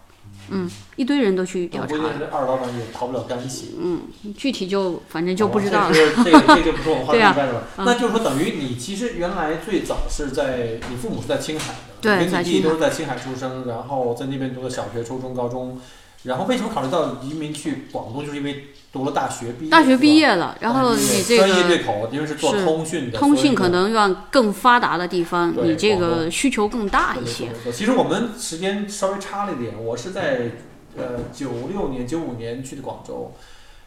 [0.50, 1.96] 嗯，一堆人都去调查。
[2.32, 3.76] 二老板也逃不了干系。
[3.80, 4.02] 嗯，
[4.38, 5.94] 具体就反正就不知道了。
[5.94, 7.36] 这是这个这就不是我们 话题对啊
[7.78, 15.80] 那就是说，等于你其实原来最早是在你父母是在青海的，对你弟在青海都是在青海出生，然后在那边读的小学、初中、高中，
[16.24, 18.26] 然后为什么考虑到移民去广东？
[18.26, 30.52] 就是因为读了大学毕业，大学毕业了，然后你这个专业个对口，因为是做通讯的，通讯可能要更发达的地方，你这个需求更大一些其实我们时间稍微差了一点，我是在
[30.96, 33.34] 呃九六年、九五年去的广州，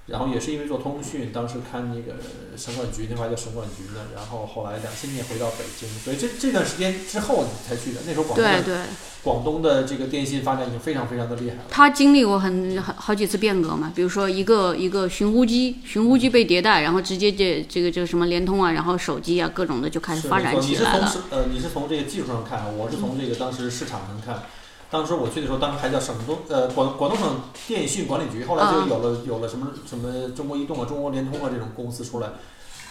[0.06, 2.20] 然后也是因为做通讯，当时看那个
[2.56, 8.00] 省管局，那块叫省管局呢，然后后来两千年回到北京，所以这这段时间之后才去的。
[8.06, 8.78] 那时候广东对对，
[9.24, 11.64] 广东的这个电信发展已经非常非常的厉害了。
[11.68, 21.00] 他经历过很好好几次变革嘛，比如说一个一个寻呼机，寻呼机被迭代，然后直接这这个这个什么联通啊，然后手机啊各种的就开始发展起来了。
[21.00, 24.44] 你是从呃，你是从这个技术上看，我是从这个当时市场上看。
[24.90, 32.28] 当时我去的时候，当时还叫省东呃广广东省电信管理局，后来就嗯有了有了什么什么中国移动啊、中国联通啊这种公司出来。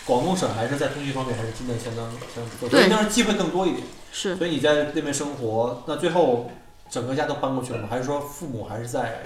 [0.06, 3.82] 广东省还是在通讯方面还是真的相当相当不错，所以对当时机会更多一点。
[4.12, 6.52] 是，所以你在那边生活，那最后
[6.90, 7.88] 整个家都搬过去了吗？
[7.90, 9.24] 还是说父母还是在？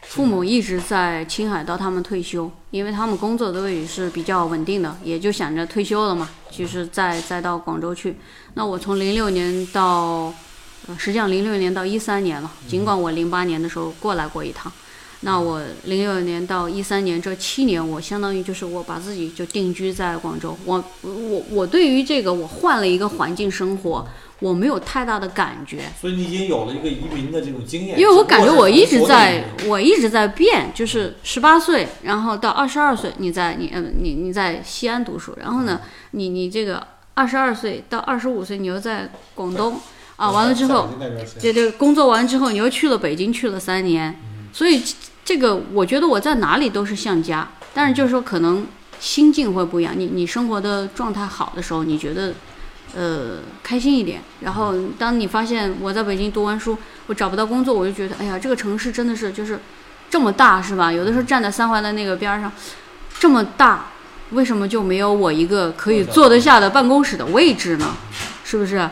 [0.00, 8.16] 父母一直在青海到他们退休，因为他们工作的位置是比较稳定的，也就想着退休了嘛，就是再再到广州去。
[8.52, 10.32] 那我从零六年到，
[10.86, 14.70] 呃，实际上零六年到一三年了，尽管我零八年的时候过来过一趟。
[15.20, 20.54] 那我零六年到一三年这七年，我相当于就是我把自己就定居在广州。
[20.66, 24.06] 我我我对于这个我换了一个环境生活，
[24.40, 25.84] 我没有太大的感觉。
[25.98, 27.98] 所以你已经有了一个移民的这种经验。
[27.98, 39.80] 因为我感觉我一直在我一直在变，就是十八岁，然后到二十二岁，你在你嗯你你在西安读书，然后呢，你你这个二十二岁到二十五岁，你又在广东
[40.16, 44.20] 啊，完了之后，在那边是这这工作完之后，你又去了北京，去了三年，
[44.52, 48.66] 所以这这个我觉得我在哪里都是像家，但是就是说可能
[49.00, 52.32] 心境会不一样，你你生活的状态好的时候，你觉得
[52.94, 59.58] 呃开心一点，然后当你发现我在北京读完书，我找不到工作，我就觉得哎呀，这个城市真的是就是
[60.08, 60.92] 这么大是吧？
[60.92, 62.52] 有的时候站在三环的那个边儿上，
[63.18, 63.86] 这么大，
[64.30, 67.96] 为什么就没有我一个可以坐得下的办公室的位置呢？
[68.44, 68.88] 是不是？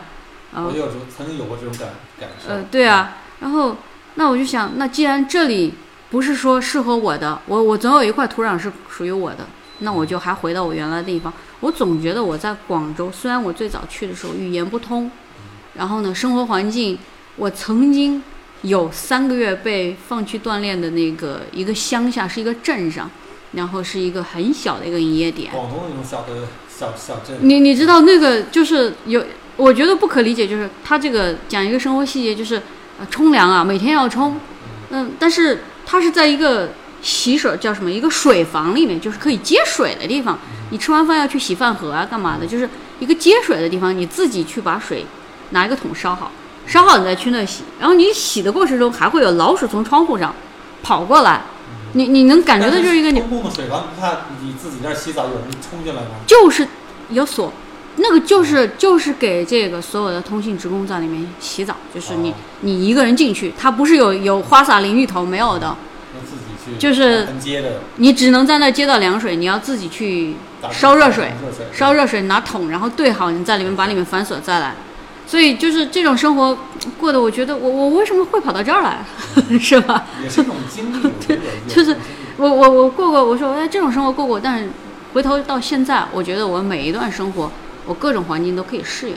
[0.53, 1.89] 啊、我有时候曾经有过这种感
[2.19, 2.53] 感受。
[2.53, 3.75] 呃，对啊，然后
[4.15, 5.73] 那我就想，那既然这里
[6.11, 9.47] 不是说适合我的，我我总有一块土壤是属于我的，
[9.79, 11.33] 那我就还回到我原来的地方。
[11.59, 15.09] 我总觉得我在广州，虽然我最早去的时候语言不通，
[15.73, 16.99] 然后呢，生活环境，
[17.37, 18.21] 我曾经
[18.61, 23.09] 有三个月被放去锻炼的那个一个乡下，是一个镇上，
[23.53, 25.51] 然后是一个很小的一个营业点。
[25.51, 29.23] 广东那种小的小小镇，你你知道那个就是有，
[29.55, 32.61] 我觉得不可理解，就是他这个讲一个生活细节，就是
[32.99, 34.37] 呃冲凉啊，每天要冲，
[34.89, 40.39] 嗯，但是他是在一个洗手叫什么一个水房里面，就是可以接水的地方，
[40.71, 42.67] 你吃完饭要去洗饭盒啊，干嘛的，就是
[42.99, 45.05] 一个接水的地方，你自己去把水
[45.51, 46.31] 拿一个桶烧好，
[46.65, 50.33] 烧好你再去那洗，然后你洗的过程中还会有老鼠从窗户上
[50.81, 51.41] 跑过来，
[51.93, 56.09] 你你能感觉到就是一个你公共的水房，不怕你自己那儿洗澡有人冲进来吗？
[56.27, 56.67] 就是
[57.09, 57.53] 有锁，
[57.97, 65.75] 那个就是就是给这个所有的通信职工在里面洗澡，就是你、哦你一个人进去，它不是有有花洒淋浴头没有的，
[66.13, 67.27] 那自己去就是
[67.97, 70.35] 你只能在那接到凉水，你要自己去
[70.71, 74.73] 烧热水，热水烧热水拿桶，然后兑好，你在里面把里面反锁再来。
[75.25, 76.57] 所以就是这种生活
[76.99, 79.03] 过的，我觉得我我为什么会跑到这儿来，
[79.59, 80.05] 是吧？
[80.23, 81.95] 也是一种经历，我觉得有就是
[82.37, 84.69] 我我我过过，我说哎这种生活过过，但是
[85.13, 87.51] 回头到现在，我觉得我每一段生活，
[87.85, 89.15] 我各种环境都可以适应。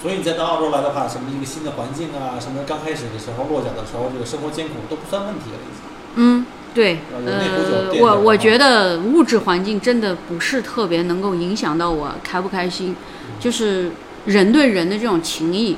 [0.00, 5.82] 所以你再到澳洲来的话，什么一个新的环境啊，什么刚开始的时候落脚的时候，这个生活艰苦都不算问题了，已经。
[6.16, 12.96] 嗯，对，呃，我我啊觉得物质环境真的不是特别能够影响到我开不开心，
[13.38, 13.92] 就是
[14.26, 15.76] 人对人的这种情谊，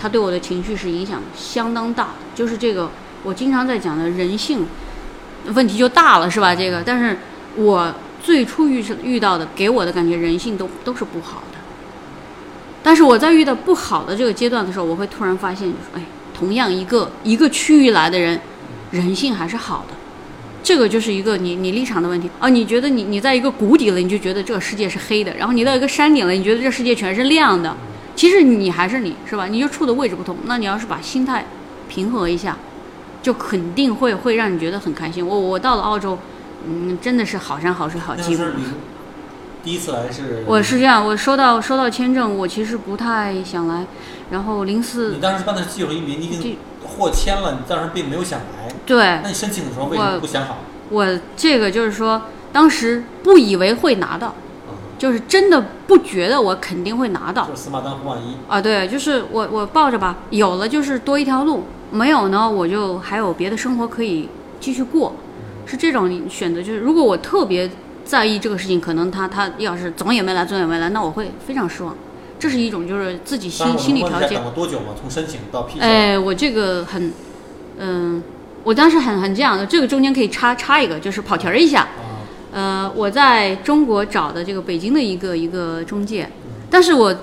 [0.00, 2.10] 它对我的情绪是影响相当大的。
[2.34, 2.90] 就是这个
[3.22, 4.66] 我经常在讲的人性
[5.46, 6.54] 问题就大了，是吧？
[6.54, 7.18] 这个，但是
[7.56, 11.58] 我最初遇遇到的，给我的感觉人性都都是不好的。
[12.82, 18.40] 但是我在遇到不好的这个阶段的时候，我会突然发现，就是哎，同样一个一个区域来的人，
[18.90, 19.94] 人性还是好的。
[20.62, 22.48] 这个就是一个你你立场的问题啊！
[22.48, 27.74] 你觉得你你在一个谷底了，你就觉得这个世界是黑的；然后你到一个山顶了，你觉得这世界全是亮的。
[28.14, 29.46] 其实你还是你是吧？
[29.46, 30.36] 你就处的位置不同。
[30.44, 31.46] 那你要是把心态
[31.88, 32.56] 平和一下，
[33.22, 35.26] 就肯定会会让你觉得很开心。
[35.26, 36.18] 我我到了澳洲，
[36.68, 38.44] 嗯，真的是好山好水好那寂寞。
[39.62, 40.42] 第一次来是？
[40.46, 43.86] 我是这样，我收到收到签证，我其实不太想来，
[44.30, 46.56] 然后零四你当时办的是技术移民，你已经
[46.90, 48.72] 这获签了，你当时并没有想来。
[48.84, 50.58] 对那你申请的时候为什么不想好？
[50.88, 52.20] 我这个就是说，
[52.52, 54.34] 当时不以为会拿到，
[54.68, 58.34] 嗯就是真的不觉得我肯定会拿到就是死马当活马医。
[58.48, 58.60] 啊。
[58.60, 65.14] 对，就是我我抱着吧，有了就是多一条路，没有呢我就还有别的生活可以继续过，
[65.64, 66.60] 是这种选择。
[66.60, 67.70] 就是如果我特别
[68.04, 71.94] 在意这个事情，可能他他要是总也没来，总也没来，那我会非常失望。
[72.40, 74.86] 这是一种就是自己心心理调节等了多久吗？
[74.98, 75.84] 从申请到批下？
[75.84, 77.12] 哎，我这个很，
[77.78, 78.22] 嗯、
[78.64, 81.82] 我当时很很这样的，这个中间可以插插一个，就是跑题儿一下。
[81.82, 86.28] 啊，呃，我在中国找的这个北京的一个一个中介，
[86.70, 87.14] 但是我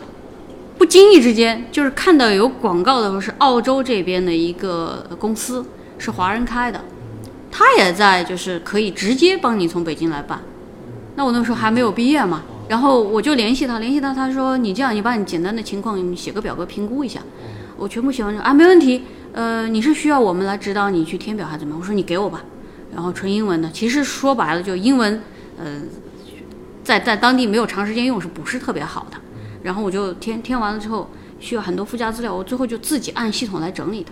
[0.78, 5.66] 不经意之间就是看到有广告的时候是澳洲这边的一个公司，
[5.98, 6.80] 是华人开的，
[7.52, 10.40] 他也在就是可以直接帮你从北京来办。
[11.16, 17.22] 那我那时候还没有毕业嘛，然后我就联系他，联系他，他说你这样，你把你简单的情况你写个表格评估一下，
[17.78, 19.04] 我全部写完之后啊，没问题。
[19.34, 21.80] 呃，你是需要我们来指导你去填表还是怎么样？
[21.80, 22.44] 我说你给我吧，
[22.94, 25.22] 然后纯英文的，其实说白了就英文，
[25.58, 25.82] 呃，
[26.84, 29.18] 在在当地没有长时间用是不是特别好的？
[29.64, 34.12] 然后我就填填完了之后，需要很多附加资料，我最后就自己按系统来整理的。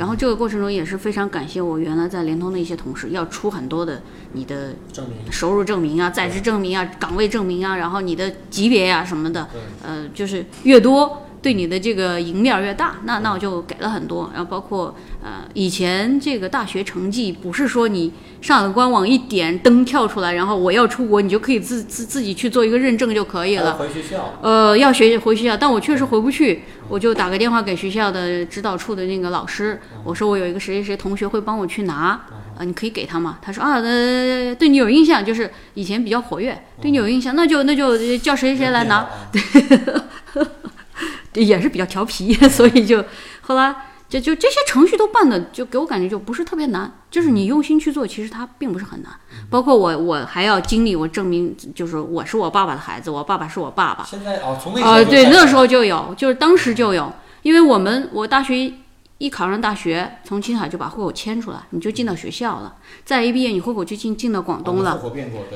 [0.00, 4.00] 然后这个过程中也是非常感谢我原来在联通的一些同事，要出很多的
[4.32, 5.30] 你的证明。
[5.30, 9.46] 收入证明啊、在职证明啊、岗位证明啊，然后你的级别呀、什么的，
[9.82, 12.94] 呃，就是越多，对你的这个赢面儿越大。
[13.04, 23.74] 那那我就给了很多，然后包括呃，以前这个大学成绩不是说你上了官网一点灯跳出来，然后我要出国，你就可以自自自己去做一个认证就可以了。
[23.74, 24.38] 回学校。
[24.40, 32.18] 呃，要学回学校，但我确实回不去，我就打个电话给学校的指导处的那个老师，我说我有一个谁谁谁同学会帮我去拿，
[32.56, 33.38] 啊，你可以给他吗？
[33.42, 39.06] 他说啊，呃，对你有印象，就是以前比较活跃，对你有印象，那就那就叫谁谁来拿，
[41.32, 43.04] 对也是比较调皮， 所以就
[43.42, 43.74] 后来
[44.10, 49.12] 就就这些程序都办的，就给我感觉就不是特别难，就是你用心去做，其实它并不是很难。
[49.48, 54.04] 包括我，我还要经历我证明，就是我是我爸爸的孩子，我爸爸是我爸爸。
[54.04, 58.72] 现在哦，从那啊、对，那时候候就有，就是当时就有，因为我们我大学
[59.18, 65.00] 一考上大学，从青海就把户口迁出来，你就进到学校了，再一毕业你户口就进进到广东了，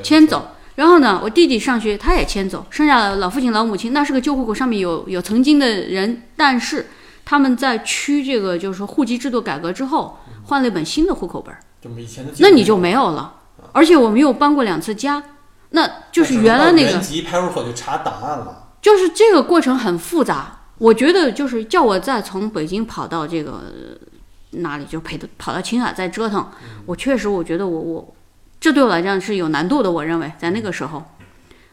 [0.02, 0.48] 迁走。
[0.76, 6.86] 然后呢，我弟弟上学他也迁走，剩下的老父亲老母亲那是个旧户口，上面有有曾经的人，但是
[7.24, 13.40] 他们在区这个就是说户籍制度改革之后，换了一本新的户口本儿，就以前的那你就没有了。
[13.72, 15.22] 而且我们又搬过两次家，
[15.70, 18.68] 那就是原来那个原籍派出所就查档案了。
[18.80, 26.46] 就是这个过程很复杂，我觉得就是叫我再从北京跑到这个呃哪里，就陪的跑到青海再折腾，
[26.84, 28.14] 我确实我觉得我我
[28.60, 31.02] 这对我来讲是有难度的，我认为在那个时候，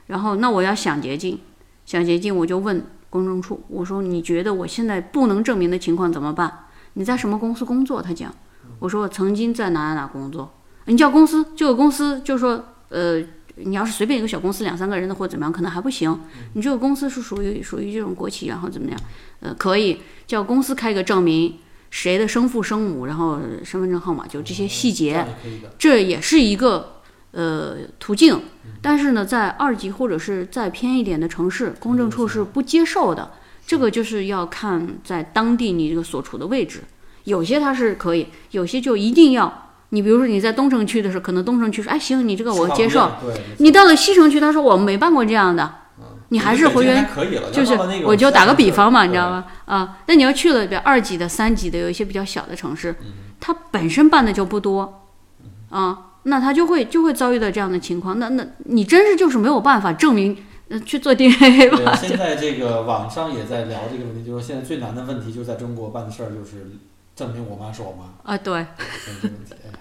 [0.08, 1.40] 然后那我要想捷径，
[1.86, 6.66] 想捷径我就问公证处，我说你觉得我现在不能证明的情况怎么办？
[6.94, 8.02] 你在什么公司工作？
[8.02, 8.34] 他讲，
[8.80, 10.52] 我说我曾经在哪哪哪工作，
[10.86, 13.24] 你叫公司，这个公司就说呃。
[13.64, 16.18] 你要是随便一个小公司两三个人的或者怎么样，可能还不行。
[16.54, 19.00] 你这个公司是属于属于这种国企，然后怎么样？
[19.42, 21.58] 呃，可以叫公司开个证明，
[21.90, 25.28] 谁的生父生母，然后身份证号码，就这些细节。
[25.78, 27.01] 这也是一个
[27.32, 28.42] 呃途径。
[28.82, 33.32] 但是呢，在二级或者是再偏一点的城市，公证处是不接受的。
[33.68, 36.82] 这个就是要看在当地你这个所处的位置，
[37.26, 39.70] 有些它是可以，有些就一定要。
[39.90, 43.12] 你比如说你在东城区的时候，可能东城区说，哎，行，你这个我接受。
[43.60, 45.70] 你到了西城区，他说我没办过这样的，
[46.30, 47.08] 你还是回原
[47.52, 49.46] 就是我就打个比方嘛，你知道吗？
[49.66, 53.08] 啊，那你要去了比如二级的、三级的，有一些比较小的城市，嗯
[53.40, 55.08] 它本身办的就不多，
[55.70, 58.20] 啊，那他就会就会遭遇到这样的情况。
[58.20, 60.38] 那那你真是就是没有办法证明，
[60.70, 61.96] 呃，去做 DNA 对，吧？
[61.96, 66.72] 现在这个网上也在聊这个问题，就是说现在最难的问题就在中国办的事儿，就是
[67.16, 68.32] 证明我妈是我妈。
[68.32, 68.66] 啊，对，
[69.06, 69.74] 这个问题，哎呀，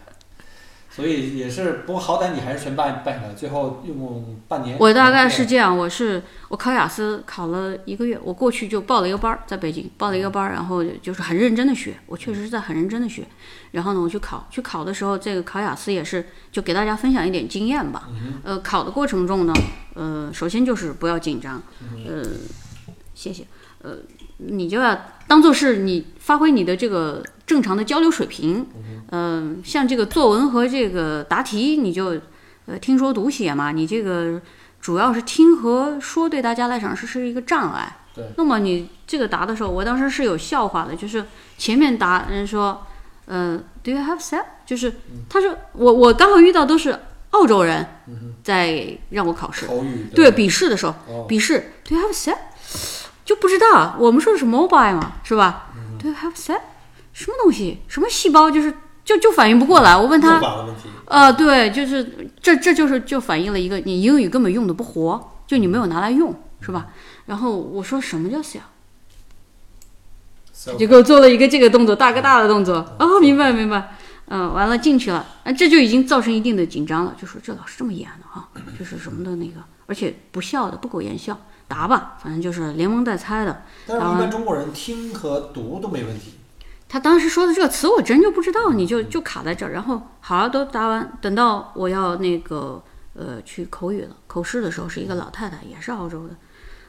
[1.01, 4.77] 所以也是，不过好歹你还是全办办下来，最后用半年。
[4.79, 13.25] 我大概是这样，我是我考雅思考了一个月，我过去就报了一个班儿，在北京报了一个班儿，然后就是很认真的学，我确实是在很认真的学。
[13.71, 18.09] 然后呢，我去考，去考的时候，这个考雅思也是就给大家分享一点经验吧。
[18.45, 19.53] 呃，考的过程中呢，
[19.95, 21.63] 呃，首先就是不要紧张，
[22.07, 22.23] 呃，
[23.15, 23.47] 谢谢，
[23.83, 23.93] 呃，
[24.39, 28.65] 你就要当做是你发挥你的这个正常的交流水平。
[29.11, 32.17] 嗯，像这个作文和这个答题，你就
[32.67, 34.41] 呃听说读写嘛，你这个
[34.81, 37.97] 主要是听和说，对大家来讲是是一个障碍。
[38.15, 38.25] 对。
[38.37, 41.25] 那么你这个答的时候，我当时是有笑话的，就是
[41.59, 42.87] 前面答人说，
[43.27, 44.45] 呃，Do you have set？
[44.65, 44.95] 就是
[45.29, 46.97] 他说我我刚好遇到都是
[47.31, 47.85] 澳洲人
[48.45, 49.67] 在让我考试，
[50.15, 50.95] 对笔试的时候，
[51.27, 52.37] 笔试 Do you have set？
[53.25, 56.61] 就不知道我们说的是 mobile 嘛，是吧？Do you have set？
[57.13, 57.79] 什么东西？
[57.89, 58.51] 什么细胞？
[58.51, 58.75] 就是。
[59.03, 60.41] 就就反应不过来，我问他，
[61.07, 66.89] 呃，对，就是这这就是就反映了一个你英语根本用的不活，就你没有拿来用，是吧？
[67.27, 68.61] 然后我说什么叫 sell，
[70.79, 73.97] 就给我做了一个这个动作，大哥大的动作，哦，明白明白，
[74.29, 78.49] 嗯，完了进去了，啊，这就已经造成一定的紧张了，就说这老师这么严的哈，
[78.79, 81.37] 就是什么的那个，而且不笑的，不苟言笑，
[81.67, 83.65] 答吧，反正就是连蒙带猜的。
[83.89, 86.35] 但是，一般中国人听和读都没问题。
[86.93, 89.71] 他当时说的这个词我真就不知道，你就就卡在这儿。
[89.71, 92.83] 然后好都答完，等到我要那个
[93.15, 96.35] 呃去口语了，口试的时候是一个老太太，也是澳洲的。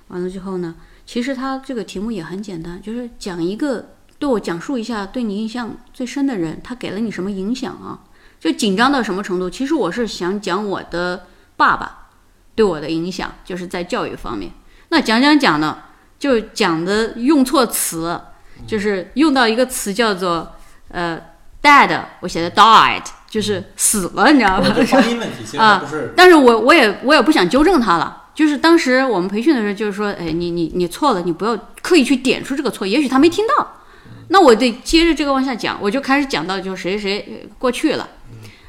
[0.07, 0.73] 完了之后呢，
[1.05, 8.01] 其实他这个题目也很简单，就是讲一个对我讲述一下对你印象最深的人，他给了你什么影响啊？
[8.39, 9.47] 就紧张到什么程度？
[9.47, 12.09] 其实我是想讲我的爸爸
[12.55, 14.51] 对我的影响，就是在教育方面。
[14.89, 15.77] 那讲讲讲呢，
[16.17, 18.19] 就讲的用错词。
[18.67, 20.55] 就是用到一个词叫做
[20.89, 21.19] 呃
[21.61, 24.67] ，dead，我写的 died，就是死了，你知道吧？
[25.57, 25.83] 啊，
[26.15, 28.23] 但是我我也我也不想纠正他了。
[28.33, 33.77] 就是当时我们培训的时候，就是说，哎，你你你错了，你不要刻意去点出这个错，也许他没听到。
[34.29, 38.07] 那我得接着这个往下讲，我就开始讲到，就谁谁过去了，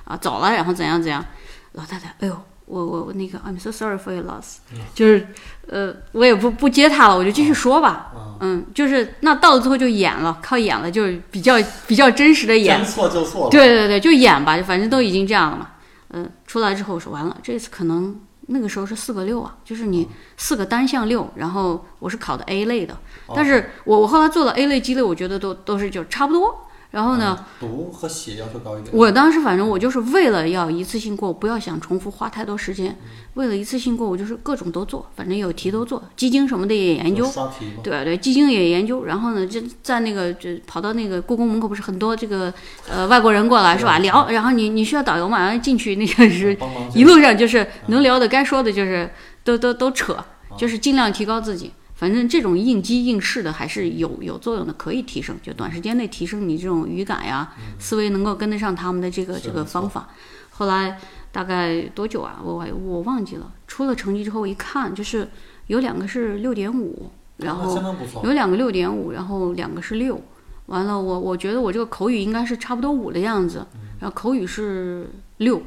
[0.05, 1.24] 啊，走了，然后怎样怎样。
[1.72, 2.41] 老太太，哎呦。
[2.64, 4.59] 我我我那个，I'm so sorry for your loss，
[4.95, 5.26] 就是，
[5.68, 11.54] 呃，我也不不接他了，我就继续说吧，嗯，就是那到了最后就演了，靠演了，就是比较
[11.86, 15.68] 比较真实的演，错就错了，对对对，就演吧，反正都已经这样了嘛，
[16.10, 18.14] 嗯，出来之后我说完了，这次可能
[18.48, 22.98] 那个时候是四个六啊，就是你四个单项六，然后我是考的 A 类的，
[23.34, 26.68] 但是我我后来做了 A 类、G 类，我觉得都都是就差不多。
[26.93, 27.47] 然后呢？
[27.59, 28.95] 读和写要求高一点。
[28.95, 32.97] 我当时反正我就是为了要一次性过，不要想重复花太多时间。
[33.32, 37.24] 为了一次性过，我就是各种都做，反正有题都做，基金什么的也研究。
[37.24, 39.05] 刷题对对，基金也研究。
[39.05, 42.53] 然后呢，就在那个就跑到那个故宫门口，不是很多这个
[42.90, 43.99] 呃外国人过来是吧？
[44.01, 45.38] 聊，然后你你需要导游嘛？
[45.38, 46.55] 然后进去那个是
[46.95, 49.11] 一路上就是能聊的，该说的就是
[49.43, 50.22] 都都都扯，
[50.59, 51.72] 就是尽量提高自己。
[52.03, 60.09] 反正这种应激应试的还是有有作用的，可以提升，就短时间内提升你这种语感呀，思维能够跟得上他们的这个这个方法。
[60.50, 60.98] 后来
[61.30, 62.40] 大概多久啊？
[62.42, 63.53] 我我忘记了。
[63.68, 65.28] 出了成绩之后一看，就是
[65.68, 67.80] 有两个是六点五，然后
[68.24, 70.20] 有两个六点五，然后两个是六。
[70.66, 73.64] 完了，我我觉得我这个口语应该是差不多五的样子，
[74.00, 75.62] 然后口语是六，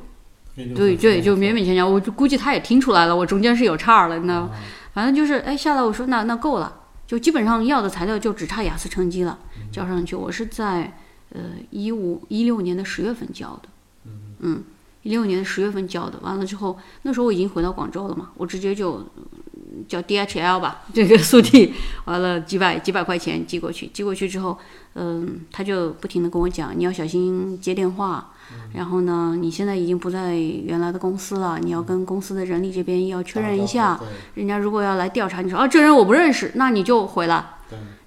[0.53, 1.89] 对对，就勉勉强强。
[1.89, 4.51] 我就估计他也听出来了，我中间是有差了，你知道。
[4.95, 6.73] 反正就是，哎，下来我说那那够了，
[7.05, 9.37] 就基本上要的材料就只差雅思成绩了，
[9.69, 10.15] 交上去。
[10.15, 10.97] 我是在
[11.33, 13.67] 呃一五一六年的十月份交的，
[14.39, 14.63] 嗯，
[15.03, 16.17] 一六年的十月份交的。
[16.21, 19.05] 完了之后，那时候我已经回到广州了嘛，我直接就
[19.88, 21.73] 叫 DHL 吧， 这个速递，
[22.05, 24.57] 完了几百几百块钱寄过去，寄过去之后，
[24.95, 28.32] 嗯，他就不停的跟我讲，你要小心接电话。
[28.73, 29.36] 然后呢？
[29.39, 33.99] 你现在已经不在原来的公司了，你要跟公司的人力这边要确认一下。
[34.36, 37.43] 人家如果要来调查，你说啊，这人我不认识，那你就回来。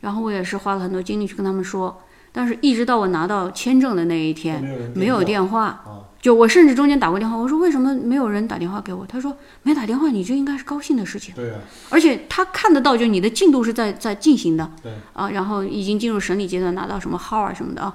[0.00, 4.62] 然后我也是花了很多精力去跟他们说，但是一直到我拿到签证的那一天，
[4.94, 5.82] 没有电话。
[6.20, 9.06] 就我甚至中间打过电话，我说为什么没有人打电话给我？
[9.06, 11.34] 他说没打电话，你就应该是高兴的事情。
[11.34, 11.60] 对啊。
[11.90, 14.70] 而且他看得到，就你的进度是在在进行的。
[14.82, 14.92] 对。
[15.12, 17.94] 啊，然后已经进入审理阶段，拿到什么号啊什么的啊。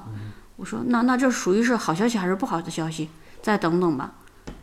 [0.56, 3.10] 我说那那这属于是好消息还是不好的消息？
[3.42, 4.14] 再等等吧。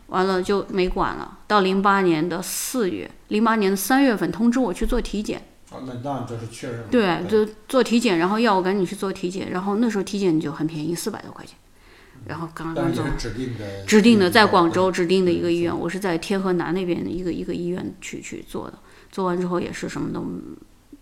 [0.07, 1.37] 完了就没管了。
[1.47, 5.41] 到零八年的四月，零八年的三月份通知我去做体检。
[5.69, 6.83] 啊，那那这是确认。
[6.89, 9.51] 对，就做体检，然后要我赶紧去做体检。
[9.51, 11.55] 然后那时候体检就很便宜，四百多块钱。
[12.25, 13.03] 然后刚刚走。
[13.17, 13.85] 指定的。
[13.85, 18.77] 指定的，在广州指定的一个医院，我是在天河南那边的一个一个医院去去做的。
[19.11, 20.25] 做完之后也是什么都，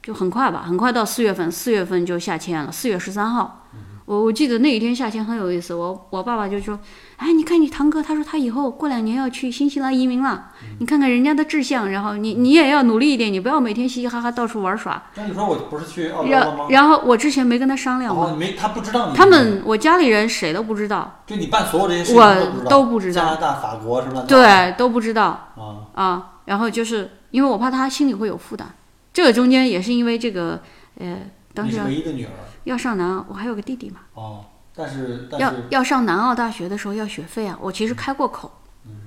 [0.02, 3.68] 就很快吧，很快到四月份，四月份就下签了，四月十三号。
[4.06, 6.80] 我我记得那一天下签很有意思，我我爸爸就说，
[7.20, 15.04] 哎，你看你堂哥，他说他以后过两年要去新西兰移民了，你看看人家的志向，然后你你也要努力一点，你不要每天嘻嘻哈哈到处玩耍。
[15.16, 16.82] 那你说我不是去澳洲了吗然？
[16.82, 19.16] 然后我之前没跟他商量哦，嘛，你没，他不知道你。
[19.16, 24.26] 他们我家里人谁都不知道，就你办所有这些事情我都不知道，加拿大、法国什么的。
[24.26, 26.32] 对，都不知道啊，啊。
[26.46, 28.66] 然后就是因为我怕他心里会有负担，
[29.14, 30.62] 这个中间也是因为这个，
[30.98, 31.18] 呃，
[31.54, 32.32] 当时要唯一的女儿
[32.64, 33.98] 要上南澳，我还有个弟弟嘛。
[34.14, 34.46] 哦，
[34.80, 38.50] 但是但要要上南澳大学的时候要学费啊，我其实开过口，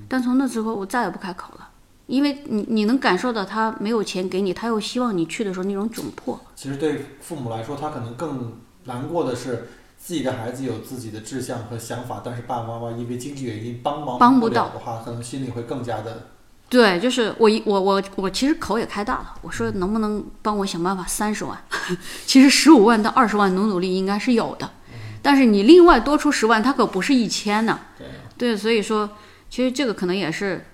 [0.06, 1.70] 但从那之后我再也不开口了，
[2.06, 6.38] 因为你你能感受到他没有钱给你，他又希望你去的时候那种窘迫。
[6.54, 16.26] 其实对父母来说，他可能更难过的是自己的孩子有自己的志向和想法，但是爸爸妈妈因为经济原因帮忙帮不到了的话，可能心里会更加的
[16.68, 21.58] 对，就是我一我我我其实口也开大了，我说能不能帮我想办法三十万？
[22.26, 24.70] 其实十五万到二十万努努力应该是有的，
[25.22, 27.78] 但是你另外多出十万，它可不是一千呢。
[27.96, 28.06] 对
[28.36, 29.08] 对，所以说
[29.48, 30.64] 其实这个可能也是，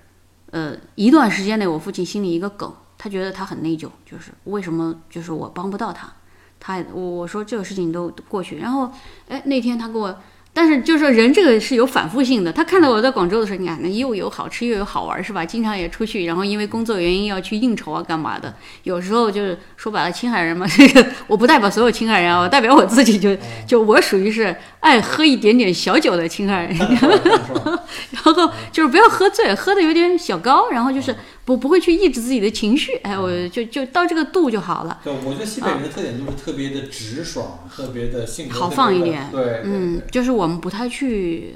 [0.51, 6.13] 呃，一段时间内我父亲心里一个梗，他觉得他很内疚，就是为什么就是我帮不到他，
[6.59, 8.91] 他我我说这个事情都过去，然后
[9.29, 10.19] 哎那天他给我。
[10.53, 15.45] 但是就是说人这个是有反复性的，他看到我在广州的时候，你看那又有好吃又有好玩，是吧？
[15.45, 18.53] 经常也出去，然后因为工作原因要去应酬啊，干嘛的？
[18.83, 23.37] 有时候就是说白了，青海人嘛，这 个我不代表所有青海人啊，我代表我自己就，
[23.67, 26.77] 就我属于是爱喝一点点小酒的青海人？
[28.11, 31.15] 然后就是不要喝醉，喝的有点小高，然后就是
[31.49, 35.01] 不不会去抑制自己的情绪，哎，我就就到这个度就好了。
[35.03, 41.55] 对，我觉得西北人的特点就是特别的直爽，特别的性格好特别的放一点对，嗯，就是我们不太去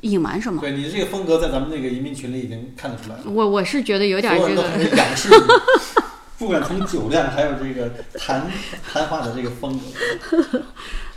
[0.00, 0.62] 隐瞒什么。
[0.62, 3.24] 对，你这个风格在咱们那个移民群里已经看得出来了。
[3.26, 4.64] 我我是觉得有点这个，
[6.38, 8.50] 不管从酒量还有这个谈
[8.90, 10.62] 谈话的这个风格。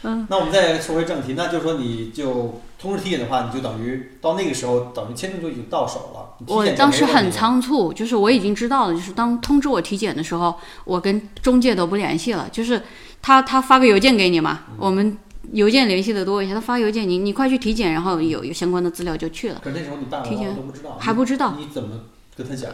[0.04, 6.36] 嗯，那我们再说回正题，那就是说你就通知体检的话，你就等于到那个时候，等于签证就已经到手了。
[6.48, 12.82] 我当时很仓促，就是我已经知道了，就是当通知我体检的时候，我跟中介都不联系了，就是
[13.22, 15.18] 他他发个邮件给你嘛，嗯我们
[15.52, 21.56] 邮件联系的多一些，他发邮件你你快去体检，然后有有相关的资料就去了，可那时候你爸爸妈妈体检都不知道，还不知道。
[21.58, 21.90] 你怎么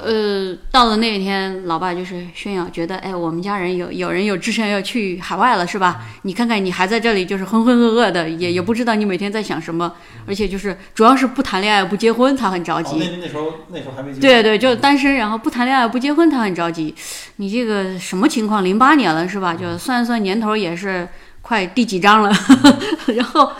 [0.04, 6.04] 呃，到了那一天，老爸就是炫耀，觉得哎，我们家人有有人有志向要去海外了，是吧？
[6.22, 9.92] 你看看你还在这里，就是浑浑噩噩的，也也不知道你每天在想什么，
[10.28, 12.98] 而且就是主要是不谈恋爱不结婚，他很着哦，急。
[13.00, 16.94] 那那时候那时候还没结婚对对，就单身，然后不谈恋爱不结婚，他很着急。
[17.38, 18.64] 你这个什么情况？
[18.64, 19.56] 零八年了是吧？
[19.56, 21.08] 就算一算年头也是
[21.42, 22.32] 快第几章了，
[23.16, 23.52] 然后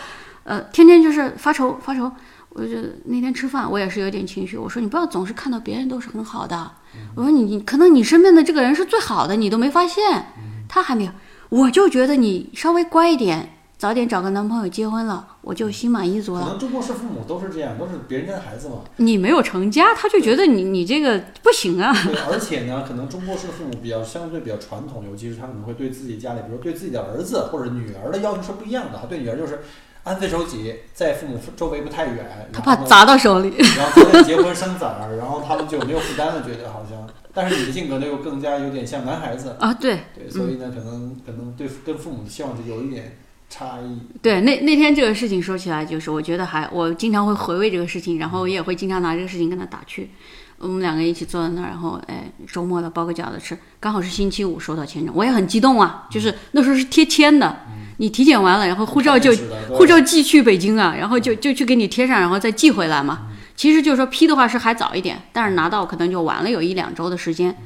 [0.44, 2.12] 呃，天天就是发愁发愁。
[2.58, 4.56] 我就那天吃饭，我也是有点情绪。
[4.56, 6.70] 我说你不要总是看到别人都是很好的。
[7.14, 10.32] 我说你你可能你身边的这个人是最好的，你都没发现，
[10.66, 11.12] 他还没有。
[11.50, 16.44] 我就觉得你稍微乖一点，早点找个男朋友结婚了，我就心满意足了。
[16.44, 18.76] 可能中国式父母都是这样，都是别人家的孩子嘛。
[18.96, 21.92] 你没有成家，他就觉得你你这个不行啊。
[22.06, 29.06] 对，而且呢，可能中国式父母比较相对比较传统，尤其是他可能会对自己家里，比如对自己的儿子或者女儿的要求是不一样的。
[29.08, 29.60] 对女儿就是
[30.06, 33.52] 安分守己，在父母周围不太远，他怕砸到手里。
[33.76, 36.96] 然后他们结婚生子儿，然后他们就没有负担了，觉得好像。
[37.34, 43.18] 但是你的性格呢，又更加有点像男孩子，啊，对对，所以呢，可能可能对跟父母的期望就有一点
[43.50, 43.98] 差异。
[44.22, 50.10] 对，那那天这个事情说起来，就是我觉得还我经常会回味这个事情，然后也会经常拿这个事情跟他打趣。
[50.58, 57.54] 我们两个一起坐在那儿，然后哎，周末了包个饺子吃，刚好是星期五收到签证，我也很激动啊，就是那时候是贴签的，
[57.98, 59.32] 你体检完了，然后护照就
[59.70, 63.28] 护照寄去北京啊，然后就就去给你贴上，然后再寄回来嘛。
[63.54, 67.56] 其实就是说批的话是还早一点，但是拿到可能就晚了有一两周的时间。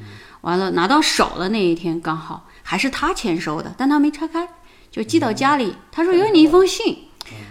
[0.41, 4.47] 完了拿到手的那一天刚好还是他签收的，但他没拆开，
[4.89, 5.75] 就寄到家里。
[5.91, 6.97] 他说有你一封信。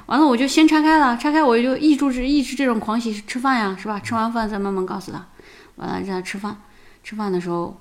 [0.07, 4.01] 完了我就先拆开了，拆开我就抑制抑制这种狂喜，吃饭呀，是吧？
[4.01, 5.24] 吃完饭再慢慢告诉他。
[5.76, 6.57] 完了让他吃饭，
[7.05, 7.78] 吃饭的时候，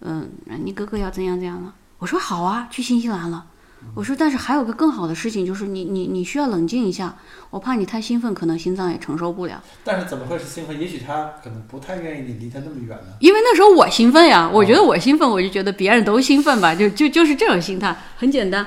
[0.00, 0.30] 嗯，
[0.62, 1.72] 你哥哥要怎样怎样了？
[1.98, 3.46] 我说好啊，去新西兰了。
[3.94, 7.14] 我说，但是还有个更好的事情，就是你你你需要冷静一下，
[7.50, 9.62] 我怕你太兴奋，可能心脏也承受不了。
[9.84, 10.80] 但是怎么会是兴奋？
[10.80, 13.14] 也许他可能不太愿意你离他那么远呢。
[13.20, 18.66] 因为那时候我兴奋呀，我觉得我兴奋，我就觉得别人都兴奋吧，就就就是这种心态，很简单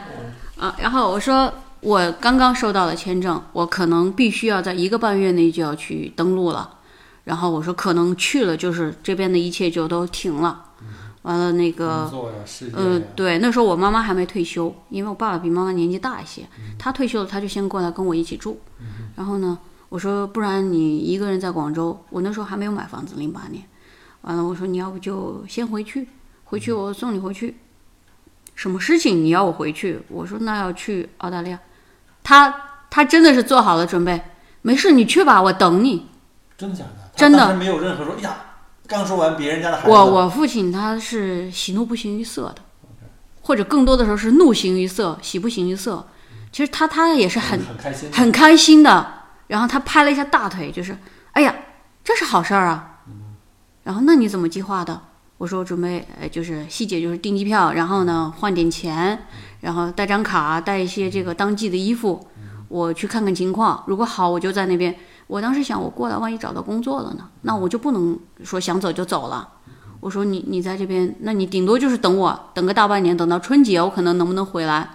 [0.57, 0.75] 啊。
[0.79, 6.69] 然后我说我刚刚收到了签证，我可能必须要在一个半月内就要去登陆了。
[7.23, 10.61] 然后我说可能去了，就是这边的一切就都停了。
[11.25, 12.07] 完了那个
[12.75, 16.47] 嗯，对，那时候我妈妈还没退休，因为我爸爸比妈妈年纪大一些，
[16.77, 18.61] 他退休了，他就先过来跟我一起住。
[19.15, 19.57] 然后呢，
[19.89, 23.63] 我说不然你一个人在广州，我那时候还没有买房子，零八年。
[24.21, 26.07] 完了，我说你要不就先回去，
[26.43, 27.57] 回去我送你回去。
[28.53, 29.99] 什么事情你要我回去？
[30.07, 31.59] 我说那要去澳大利亚。
[32.21, 32.53] 他
[32.91, 34.21] 他真的是做好了准备，
[34.61, 36.05] 没事，你去吧，我等你。
[36.55, 37.09] 真的假的？
[37.15, 38.35] 真的没有任何说，哎呀，
[38.87, 42.61] 刚说完别人家的孩子，我我父亲他是喜怒不形于色的，
[43.41, 46.05] 或者更多的时候是怒形于色，喜不形于色。
[46.51, 49.13] 其实他他也是很很开心的，很开心的，
[49.47, 50.97] 然后他拍了一下大腿，就是
[51.31, 51.55] 哎呀，
[52.03, 53.01] 这是好事儿啊。
[53.83, 55.01] 然后那你怎么计划的？
[55.37, 59.25] 我说我准备，呃，就是细节就是订机票，然后呢换点钱，
[59.61, 62.27] 然后带张卡，带一些这个当季的衣服，
[62.67, 63.83] 我去看看情况。
[63.87, 64.95] 如果好，我就在那边。
[65.27, 67.29] 我当时想，我过来万一找到工作了呢？
[67.41, 69.49] 那我就不能说想走就走了。
[69.99, 74.87] 我说你你在这边，那你顶多就是等我，等个大半年，等到春节我可能能不能回来，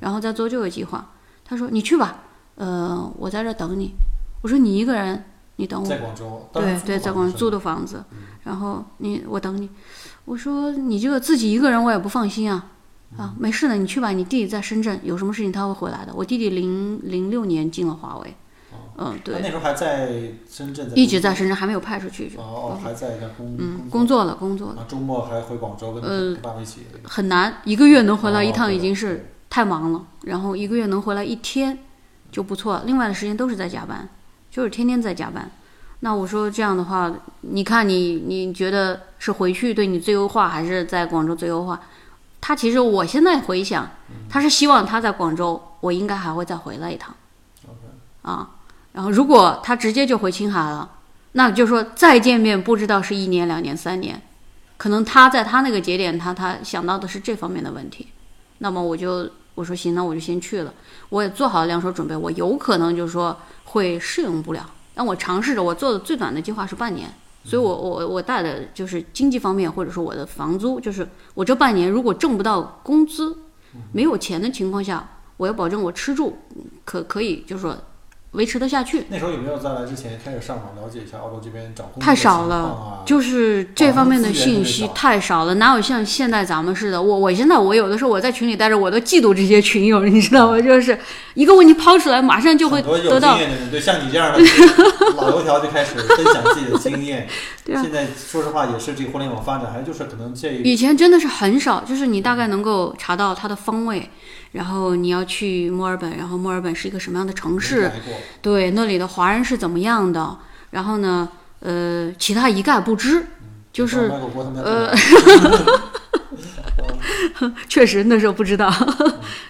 [0.00, 1.10] 然后再做这个计划。
[1.44, 2.22] 他说你去吧，
[2.54, 3.94] 呃，我在这等你。
[4.40, 5.24] 我说你一个人，
[5.56, 5.86] 你等我。
[5.86, 8.02] 在广州，对对，在广州租的，的房子，
[8.44, 9.68] 然后你我等你。
[10.24, 12.66] 我说你这个自己一个人我也不放心啊
[13.18, 14.10] 啊，没事的，你去吧。
[14.10, 16.12] 你弟弟在深圳，有什么事情他会回来的。
[16.14, 18.34] 我弟弟零零六年进了华为，
[18.96, 20.08] 嗯，对，那时候还在
[20.48, 22.32] 深圳，一直在深圳，还没有派出去。
[22.36, 26.86] 哦哦，还在那工嗯，工作了，工作了，啊，周末还回广州跟爸爸一起。
[27.02, 31.78] 很难，一个月能回来一趟哦已经是太忙了，然后一个月能回来一天
[32.30, 34.08] 就不错，另外的时间都是在加班，
[34.50, 35.50] 就是天天在加班。
[36.00, 41.80] 那我说这样的话，你看你你觉得是回去对你最优化，还是在广州最优化？
[42.40, 43.90] 他其实我现在回想，
[44.28, 47.14] 他是希望他在广州，我应该还会再回来一趟
[48.22, 48.50] 啊。
[48.94, 50.88] 然后如果他直接就回青海了，
[51.32, 54.22] 那就说再见面不知道是一年、两年、三年，
[54.76, 58.06] 可能他在他那个节点，他他想到的是这方面的问题。
[58.58, 60.72] 那么我就我说行，那我就先去了，
[61.08, 73.36] 我也做好两手准备，我有可能就是说会适应不了，但我尝试着，我做的最短的计划是半年，所以我我我带的就是经济方面或者说我的房租，就是我这半年如果挣不到工资，
[73.90, 75.04] 没有钱的情况下，
[75.36, 76.38] 我要保证我吃住
[76.84, 77.76] 可可以就是说
[78.34, 79.04] 维持得下去。
[79.08, 83.02] 那时候有没有在来之前开始上网了解一下澳洲这边找工作太少了？
[83.04, 87.02] 就是这方面的信息太少了，哪有像现在咱们似的？
[87.02, 90.60] 我我现在我有的时候我在群里待着，我都嫉妒这些群友，你知道吗？
[90.60, 90.98] 就是
[91.34, 94.38] 一个问题抛出来，马上就会得到经验的人，对像你这样的
[95.16, 97.26] 老油条就开始分享自己的经验。
[97.64, 104.10] 对啊现在说实话，也是这个互联网发展，还有就是可能这以前真的是很少，就是你大概能够查到它的方位，
[104.54, 107.90] 然后你要去墨尔本，然后墨尔本是一个什么样的城市，
[108.40, 110.38] 对那里的华人是怎么样的，
[110.70, 111.28] 然后呢，
[111.58, 113.26] 呃，其他一概不知，
[113.72, 114.08] 就是
[114.62, 114.94] 呃
[117.68, 118.72] 确实那时候不知道，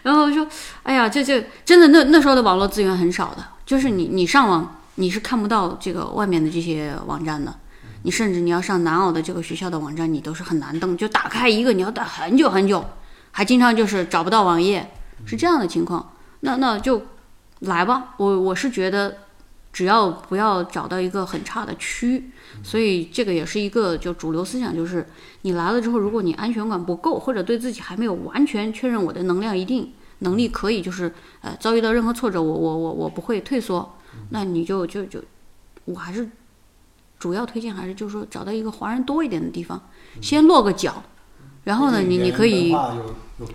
[0.02, 0.46] 然后说，
[0.84, 7.54] 哎呀，这这真的那那时候的网络资源很少的，就是你你上网你是看不到这个外面的这些网站的，
[8.04, 12.82] 你甚至你要上南澳的这个学校的网站，你都是很难登，就打开一个你要等很久很久，
[13.36, 14.92] 还经常就是找不到网页，
[15.26, 16.12] 是这样的情况。
[16.40, 17.02] 那那就
[17.60, 19.16] 来吧，我我是觉得
[19.72, 22.30] 只要不要找到一个很差的区，
[22.62, 25.08] 所以这个也是一个就主流思想，就是
[25.42, 33.96] 你来了之后，如果你安全感不够，或者对自己还没有完全确认我的能量一定能力可以，就是呃遭遇到任何挫折，我我我我不会退缩，
[34.30, 35.20] 那你就就就
[35.86, 36.30] 我还是
[37.18, 39.82] 主要推荐还是就是说找到一个华人多一点的地方，
[40.20, 41.02] 先落个脚，
[41.64, 42.72] 然后呢，你你可以。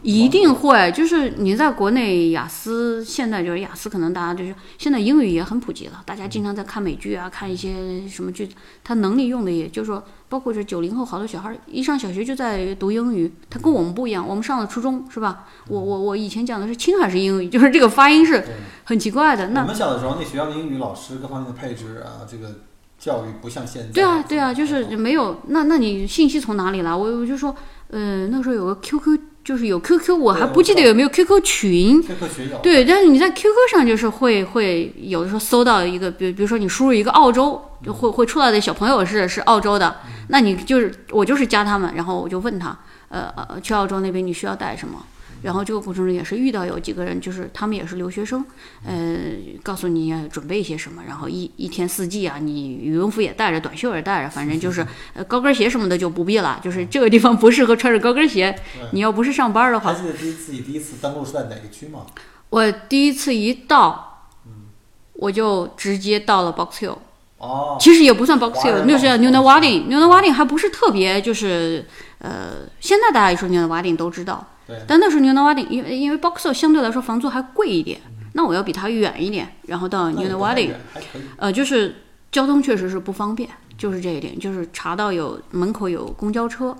[0.02, 8.50] 一定会，就是你在国内雅思，现在就是雅思，可能大家就是现在英语也很普及了，大家经常在看美剧啊，看一些什么剧，
[8.84, 15.46] 他能力用的也就是说，包括这九零后好多小孩儿一上小学就在读英语，他跟我们不一样，我们上了初中是吧？
[15.70, 18.44] 我我我以前讲的是青海式英语，就是这个发音是
[18.84, 19.48] 很奇怪的。
[19.50, 22.60] 那我那们小的时候，那学校的英语老师各方面的配置啊，这个
[23.00, 23.90] 教育不像现在。
[23.94, 26.94] 对啊对啊，就是没有那那你信息从哪里来？
[26.94, 27.56] 我我就说，
[27.88, 32.04] 呃，那时候有个 QQ，就是有 QQ，我还不记得有没有 QQ 群。
[32.62, 39.96] 对，但是你在 QQ 上就是会会有的时候搜到一个，比比如说你输入一个澳洲，就会会出来的小朋友是是澳洲的，
[40.28, 42.78] 那你就是我就是加他们，然后我就问他，
[43.10, 45.04] 呃呃，去澳洲那边你需要带什么？
[45.42, 48.46] 然后这个过程中也是遇到有几个人，就是他们也是留学生，
[48.86, 49.18] 呃，
[49.64, 58.54] 告诉你准备一些什么，然后一一天四季啊，你羽绒服也带着，短袖也带着，反正 就是呃高跟鞋什么的就不必了，就是这个地方不适合穿着高跟鞋，
[58.92, 59.94] 你要不是上班的话。
[59.94, 62.06] 还，记得第一次你第一次登陆是在哪个区吗？
[62.50, 64.28] 我第一次一到，
[65.14, 66.98] 我就直接到了 Box Hill。
[67.38, 70.22] 哦，其实也不算 Box Hill，人那是嘛 New n a w a d i n New n a w a
[70.22, 71.88] d i n 还不是特别，就是
[72.20, 75.62] 呃，现在大家一说 New n a w a d i n 都知道，对，但那时候 New n a w a d
[75.62, 78.00] i n 因为因为 Box Hill 相对来说房租还贵一点，
[78.34, 81.22] 那我要比它远一点，然后到那 New 也 n a 不 w a 太 d i n 远还可以。
[81.38, 81.96] 呃，就是
[82.32, 86.76] 交通确实是不方便，就是这一点，就是查到有门口有公交车，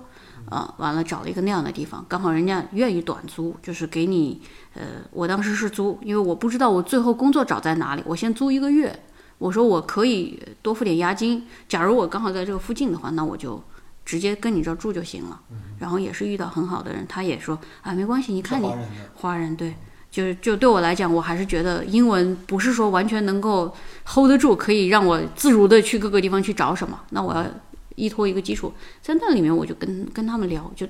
[0.48, 4.40] 啊，完了找了一个那样的地方，刚好人家愿意短租，就是给你，
[4.74, 8.96] 呃，我当时是租，因为我不知道我最后工作找在哪里，我先租一个月，
[9.38, 13.62] 我说我可以多付点押金，假如我刚好在这个附近的话，那我就
[14.10, 15.40] 直接跟你这儿住就行了。
[15.78, 18.68] 然后也是遇到很好的人，他也说啊，没关系，你看你
[19.14, 19.72] 华人对，
[20.10, 23.72] 就是就对我来讲，我还是觉得英文不是说完全能够
[24.04, 26.98] hold 得住，可以让我自如的去各个地方去找什么。
[27.10, 27.46] 那我要
[27.94, 30.84] 依托一个基础，在那里面我就跟跟他们聊，就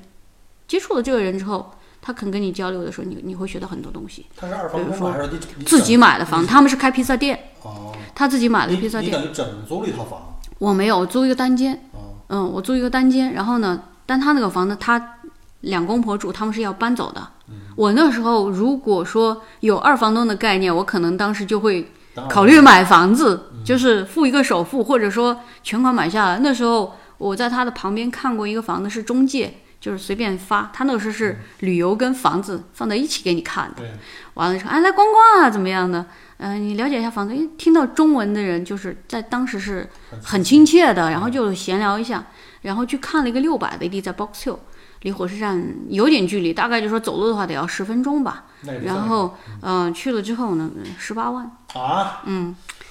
[0.66, 4.24] 接触了这个人之后，他肯跟你交流的时候，你你会学到很多东西。
[4.34, 5.12] 他是二房比如说东？
[5.12, 11.74] 还是你你自己买的房，他们是开披萨店，哦，他自己买了披萨店，你等于整租了一套房我没有，我租一个单间。
[11.92, 15.18] 哦，嗯，我租一个单间，然后呢，但他那个房子，他
[15.62, 17.28] 两公婆住，他们是要搬走的。
[17.74, 21.90] 我那时候如果说有二房东的概念，我可能当时就会
[22.28, 26.38] 考虑买房子，就是付一个首付，或者说全款买下来。
[26.38, 33.82] 那时候我在他的旁边看过一个房子，是中介，就是随便发，他那个时候是旅游跟房子放在一起给你看的。
[33.82, 33.90] 对，
[34.34, 36.06] 完了说，哎，来逛逛啊，怎么样的？
[36.42, 37.36] 嗯、你了解一下房子。
[37.36, 39.88] 因为听到中文的人，就是在当时是
[40.22, 40.92] 很亲切。
[40.92, 42.24] 的，然后就闲聊一下，
[42.62, 44.58] 然后去看了一个六百的地，在 Box Hill，
[45.02, 48.46] 离火车站有点距离，大概就说走路的话得要十分钟吧。
[48.82, 52.22] 然后，嗯、去了之后呢，十八万，啊，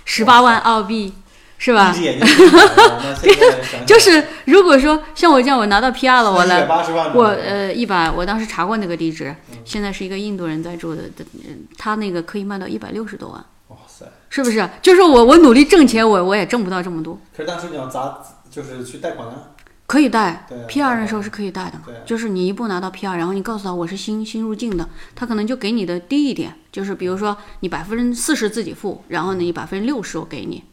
[0.06, 1.14] 十八万澳币，
[1.62, 1.93] 是吧
[3.86, 6.66] 就是如果说像我这样，我拿到 PR 了，我来，
[7.14, 9.36] 我呃一百，我当时查过那个地址，
[9.66, 11.03] 现在是一个印度人在住的，
[11.78, 13.45] 他那个可以卖到一百六十多万。
[13.68, 14.05] 哇塞！
[14.30, 14.68] 是不是？
[14.82, 17.20] 就是我我努力挣钱，我我也挣不到这么多。
[17.36, 18.18] 可是当时你要砸，
[18.49, 19.51] 就是去贷款啊，
[19.86, 21.74] 可以贷对啊，PR 那时候是可以贷的
[22.05, 30.64] 就是你一步拿到 PR，然后你告诉他我是新新入境的，他可能就给你的低一点，就是比如说你百分之四十自己付，然后呢你百分之六十我给你，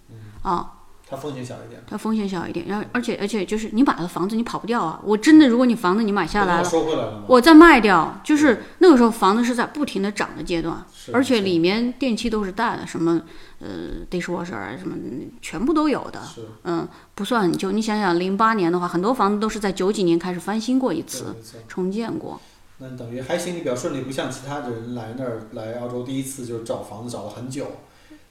[0.42, 0.72] 啊，
[1.08, 1.80] 它风险小一点。
[1.86, 7.24] 它风险小一点，然后而且而且就是你买了房子你跑不掉啊，我真的如果你房子你买下来我了。
[7.28, 13.22] 我再卖掉，就是那个时候房子是在不停的涨的阶段，而且里面电器都是带的，什么
[13.60, 14.96] 呃 dishwasher 啊什么
[15.40, 16.20] 全部都有的。
[16.64, 21.36] 嗯，不算就你想想，零八年的话，很多房子都是在九几年开始翻新过一次，
[21.68, 22.40] 重建过。
[22.78, 27.64] 那等于还行，你比较顺利，不像其他的人来那儿来澳洲第一次就找房子找了很久，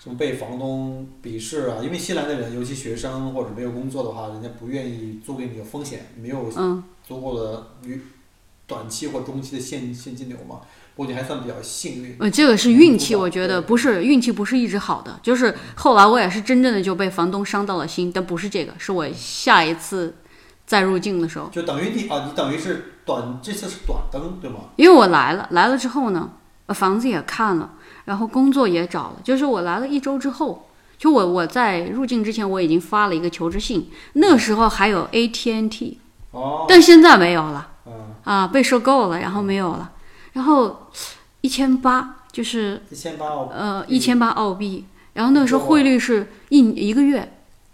[0.05, 7.99] 什么被房东鄙视啊，因为新来的人，尤其学生或者没有工作的话，人家不愿意租给你有风险，没有嗯，足够的于
[8.67, 10.59] 短期或中期的现现金流嘛。
[10.95, 20.17] 不过你还算比较幸运，呃，这个是运气，我觉得不是运气，不是一直好的，就是后来我也是真正的就被房东伤到了心，但不是这个，是我下一次
[20.67, 24.69] 再入境的时候，就等于你啊，你等于是短这次是短登对吗？
[24.75, 27.73] 因为我来了，来了之后呢，呃房子也看了，
[28.05, 30.67] 然后工作也找了，就是我来了一周之后。
[30.97, 35.99] 就我我在入境之前我已经发了一个求职信，那时候还有 AT&T，
[36.31, 37.67] 哦，但现在没有了。
[37.85, 39.91] 嗯，啊，被收购了，然后没有了，
[40.31, 40.87] 然后
[41.41, 47.19] 一千八就是一千八澳呃一千八澳币，然后那个时候汇率是一一个月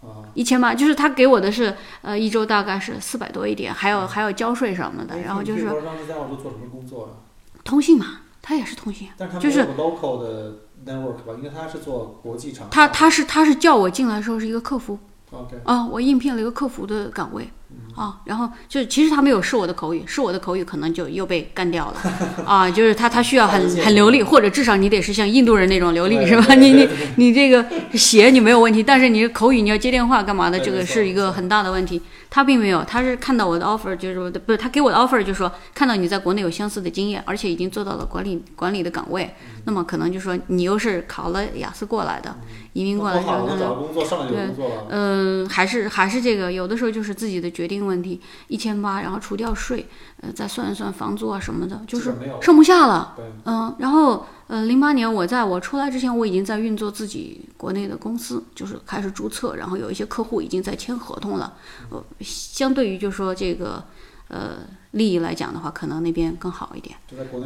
[0.02, 7.22] 啊，一千八，就是他给我的是呃一周大概是四百多一点，还有还有交税什么的，然后就是你当时在澳洲做什么工作啊？
[7.62, 8.06] 通信嘛，
[8.42, 10.52] 他也是通信，但是就是 local 的
[10.84, 12.66] network 吧，因为他是做国际厂。
[12.70, 14.98] 他他是他是叫我进来的时候是一个客服
[15.30, 17.48] OK，啊，我应聘了一个客服的岗位。
[17.94, 26.54] 啊，然后就是其实他没有试我的口语，试我的口语可能就又被干掉了，啊，就是他他需要很 很流利，或者至少你得是像印度人那种流利是吧？
[26.54, 26.86] 你你
[27.16, 27.64] 你这个
[27.94, 32.00] 写你没有问题，但是你口语你要接电话干嘛的，这个是一个很大的问题。
[32.34, 39.34] 他并没有，他是看到我的 offer，就是我的不是他给我的 offer，就说看到你在国内有相似的经验，而且已经做到了管理管理的岗位，
[39.66, 42.34] 那么可能就说你又是考了雅思过来的，
[42.72, 44.86] 移民过来的那多好，能找到工作，上来就有工作了。
[44.88, 49.86] 嗯，还是还是这个，有的时候就是自己的决定问题，一千八，然后除掉税，
[50.20, 53.14] 呃，再算一算房租啊什么的，就是剩不下了。
[53.16, 61.54] 对，嗯，然后呃，零八年我在我出来之前，我已经在运作自己国内的公司，就是开始注册，然后有一些客户已经在签合同了。
[61.90, 63.84] 呃，相对于就说这个
[64.28, 64.58] 呃
[64.92, 66.96] 利益来讲的话，可能那边更好一点。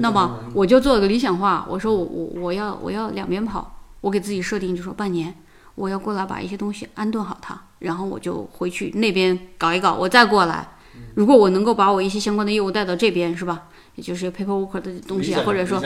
[0.01, 3.76] 那么我就做了个理想化，我说我我我要我要两边跑，
[4.07, 5.35] 我给自己设定就说半年，
[5.75, 10.65] 我要过来把一些东西安顿好它，然后我就回去那边搞一搞，我再过来。
[11.17, 13.65] 如果我能够把我一些相关的业务带到这边，是吧？
[13.97, 15.83] 也就是 paperwork 的东西啊，或者说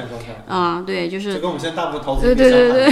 [0.46, 2.90] 啊、对，就是就跟我们现在大部分投资对对对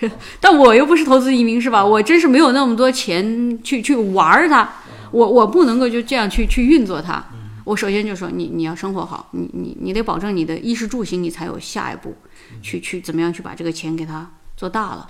[0.00, 0.10] 对，
[0.40, 1.86] 但我又不是投资移民是吧？
[1.86, 4.68] 我真是没有那么多钱去去玩儿它，
[5.12, 7.24] 我我不能够就这样去去运作它。
[7.68, 12.16] 我首先就说你你要生活好，你你你得保证你的衣食住行，你才有下一步
[12.62, 15.06] 去去怎么样去把这个钱给它做大了。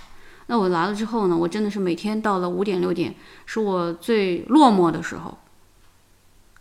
[0.47, 5.37] 那我来了之后呢，我真的是每天到了五点六点是我最落寞的时候，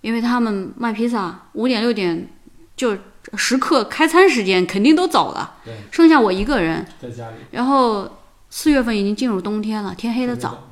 [0.00, 2.28] 因为他们卖披萨五点六点
[2.76, 2.96] 就
[3.34, 6.86] 时刻开餐时间肯定都走了，对，剩下我一个人。
[7.02, 8.08] 在家里然后
[8.50, 10.68] 四月份已经进入冬天了，天黑的早，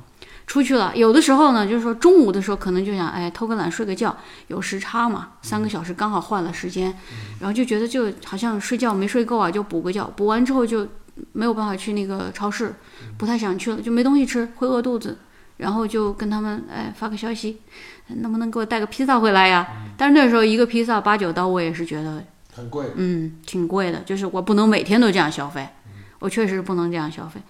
[0.47, 0.91] 出去了。
[0.95, 4.17] 有的时候呢，就是说中午的时候可能就想，哎，偷个懒睡个觉，
[4.47, 6.91] 有时差嘛，三个小时刚好换了时间，
[7.39, 10.87] 然后就觉得就好像睡觉没睡够啊，就补个觉，补完之后就
[11.33, 12.73] 没有办法去那个超市，
[13.17, 15.17] 不太想去了，就没东西吃，会饿肚子。
[15.57, 17.59] 然后就跟他们哎发个消息，
[18.09, 19.67] 能不能给我带个披萨回来呀？
[19.97, 22.23] 但是那时候一个披萨八九刀，我也是觉得
[22.53, 25.67] 很贵，嗯挺贵的，就是我不能每天都这样消费，
[26.19, 27.41] 我确实不能这样消费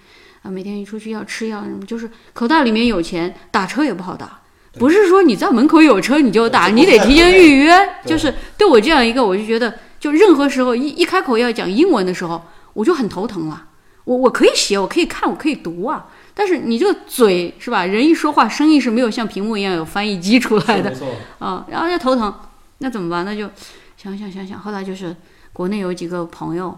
[0.48, 0.50] 啊！
[0.50, 4.40] 每天一出去要吃要什么，就是口袋里面有钱，打车也不好打。
[4.80, 7.76] 不是说你在门口有车你就打，你得提前预约。
[8.06, 12.42] 就是对我这样一个，我就觉得，就任何时候一一开口要讲英文的时候，
[12.74, 13.66] 我就很头疼了。
[14.06, 17.86] 我我可以写，我可以看，我可以读啊，但是你这个嘴是吧？
[17.86, 20.94] 人一说话，声音是没有像屏幕一样有翻译机出来的
[21.40, 22.34] 啊，然后就头疼，
[22.78, 23.26] 那怎么办？
[23.26, 23.50] 那就
[23.98, 25.14] 想想想想，后来就是
[25.52, 26.78] 国内有几个朋友，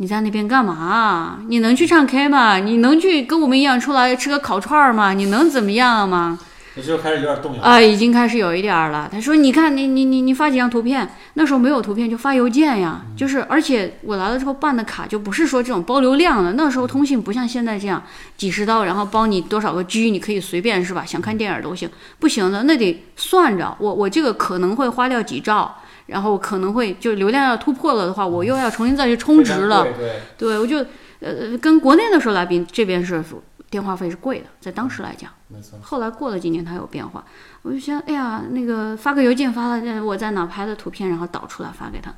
[0.00, 1.40] 你在那边干嘛？
[1.46, 2.56] 你能去唱 K 吗？
[2.56, 5.12] 你能去跟我们一样出来吃个烤串儿吗？
[5.12, 6.38] 你能怎么样吗？
[6.74, 7.60] 也就开始有点动摇。
[7.60, 9.10] 啊，已经开始有一点儿了。
[9.12, 11.06] 他说：“你看，你你你你发几张图片？
[11.34, 13.02] 那时候没有图片，就发邮件呀。
[13.14, 16.54] 就是，而且我来了之后办的卡就不是说这种包流量的。
[16.54, 18.02] 那时候通信不像现在这样
[18.38, 21.04] 几十刀，然后包你多少个 G，你可以随便是吧？
[21.04, 21.90] 想看电影都行。
[22.18, 23.76] 不行的，那得算着。
[23.78, 25.76] 我我这个可能会花掉几兆，
[26.10, 29.84] 然后可能会就流量要突破了的话，我又要重新再去充值了。
[29.96, 30.84] 对，对，我就
[31.20, 33.24] 呃跟国内的时候来比，这边是
[33.70, 35.30] 电话费是贵的，在当时来讲。
[35.48, 37.24] 没错，后来过了几年，它有变化，
[37.62, 42.12] 我就想，哎呀，那个发个邮件发了，呃我在哪拍的图片，然后导出来发给他，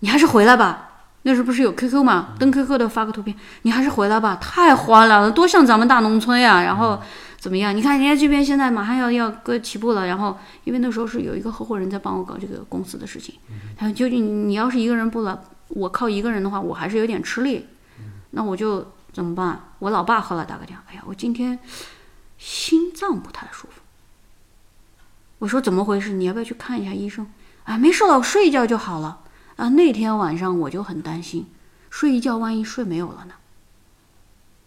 [0.00, 0.90] 你还是回来吧。
[1.26, 6.62] 那时候不是有 QQ 嘛，登 QQ 的发个图片，你还是回来吧，太荒凉了，多像咱们大农村呀。
[6.62, 7.00] 然后
[7.44, 7.76] 怎么样？
[7.76, 10.34] 你看人家这边现在马上要要搁起步了，然后
[10.64, 13.34] 因为那时候是有一个合伙人在帮我搞这个公司的事情，
[13.76, 15.38] 他说究竟你要是一个人不了，
[15.68, 17.66] 我靠一个人的话，我还是有点吃力，
[18.30, 19.60] 那我就怎么办？
[19.78, 21.58] 我老爸后来打个电话，哎呀，我今天
[22.38, 23.82] 心脏不太舒服。
[25.40, 26.14] 我说怎么回事？
[26.14, 27.26] 你要不要去看一下医生？
[27.64, 29.20] 啊，没事了，我睡一觉就好了。
[29.56, 31.46] 啊，那天晚上我就很担心，
[31.90, 33.34] 睡一觉万一睡没有了呢？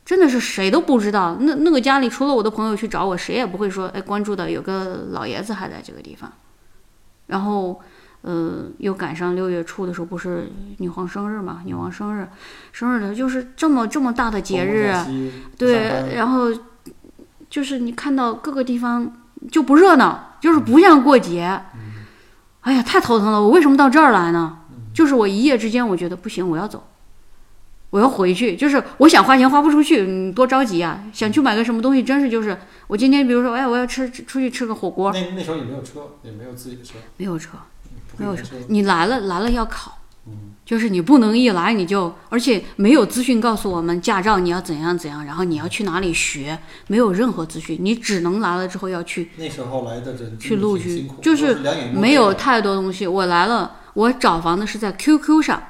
[0.07, 1.35] 真的是谁都不知道。
[1.41, 6.31] 那那个家里除了我的朋友去找我，谁也不会说，哎，关注的有个老爷子还在这个地方。
[7.25, 7.77] 然后，
[8.21, 11.59] 呃，又赶上六月初的时候，不是女皇生日嘛？
[11.65, 12.25] 女王生日，
[12.71, 14.95] 生日的就是这么这么大的节日，
[15.57, 16.45] 对，然后
[17.49, 19.11] 就是你看到各个地方
[19.51, 21.61] 就不热闹，就是不像过节。
[22.61, 23.41] 哎呀，太头疼了！
[23.41, 24.59] 我为什么到这儿来呢？
[24.93, 26.87] 就是我一夜之间，我觉得不行，我要走，
[27.89, 28.55] 我要回去。
[28.55, 31.03] 就是我想花钱花不出去，你多着急啊！
[31.13, 32.57] 想去买个什么东西，真是就是
[32.87, 37.51] 我今天比如说，哎，我要吃出去吃个火锅，那那时候也没有车，也没有自己的车，没有车，
[38.17, 39.93] 没有车，你来了来了要考。
[40.29, 51.57] 嗯，就是你不能一来你就，而且没有资讯告诉我们驾照你要怎样怎样，然后你要去哪里学，没有任何资讯，你只能来了之后要去那时候来的人去录取挺辛苦，就是
[51.93, 53.07] 没有太多东西。
[53.07, 55.63] 我来了，我找房子是在 QQ 上，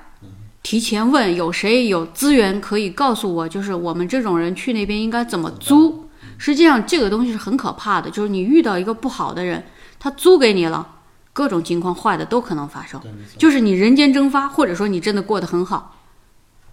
[0.67, 6.09] 提前问有谁有资源可以告诉我，就是我们这种人去那边应该怎么租。
[6.37, 9.63] 实际上这个东西是很可怕的，就是你遇到一个不好的人，
[9.97, 10.85] 他租给你了，
[11.31, 12.99] 各种情况坏的都可能发生。
[13.37, 15.96] 就是你人间蒸发，或者说你真的过得很好，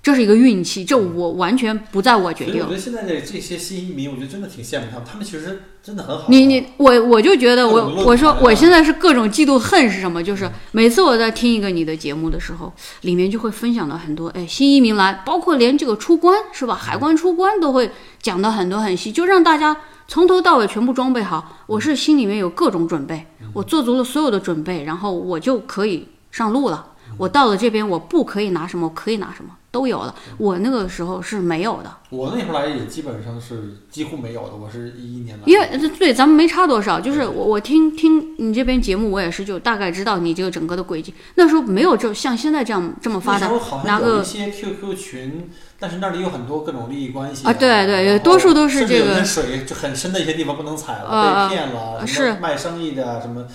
[0.05, 2.73] 这是一个运气，这我完全不在我决定我觉。
[2.73, 6.27] 得现在的这些新移民，我觉得真的挺羡慕他们，他们其实真的很好。
[6.29, 10.23] 你你我我就觉得我我说我现在是各种嫉妒恨是什么？
[10.23, 16.75] 就是每次我在听一个你的节目的时候，里面就会分享到很多哎新移民来，包括连这个出关是吧？
[16.75, 17.91] 海关出关都会
[18.21, 19.75] 讲到很多很细，就让大家
[20.07, 21.65] 从头到尾全部装备好。
[21.67, 26.89] 我是心里面有各种准备，我做足了所有的准备，然后我就可以上路了。
[27.17, 30.15] 我到了这边，我不可以拿什么，我可以拿什么都有了。
[30.39, 31.93] 我那个时候是没有的。
[32.11, 41.13] 我那会儿来也基本上是几乎没有的，我是一一年来的，因为呃对咱们没差多少，就是我我听听你这边节目，我也是就大概知道你这个整个的轨迹。
[41.35, 45.51] 那时候没有这像现在这样这么发达那时候好拿个像有一些 QQ 群，
[45.81, 53.47] 但是那里有很多各种利益关系啊对对多数都是这个水就很深的一些地方不能踩了，呃被骗了，是卖生意的啊，什么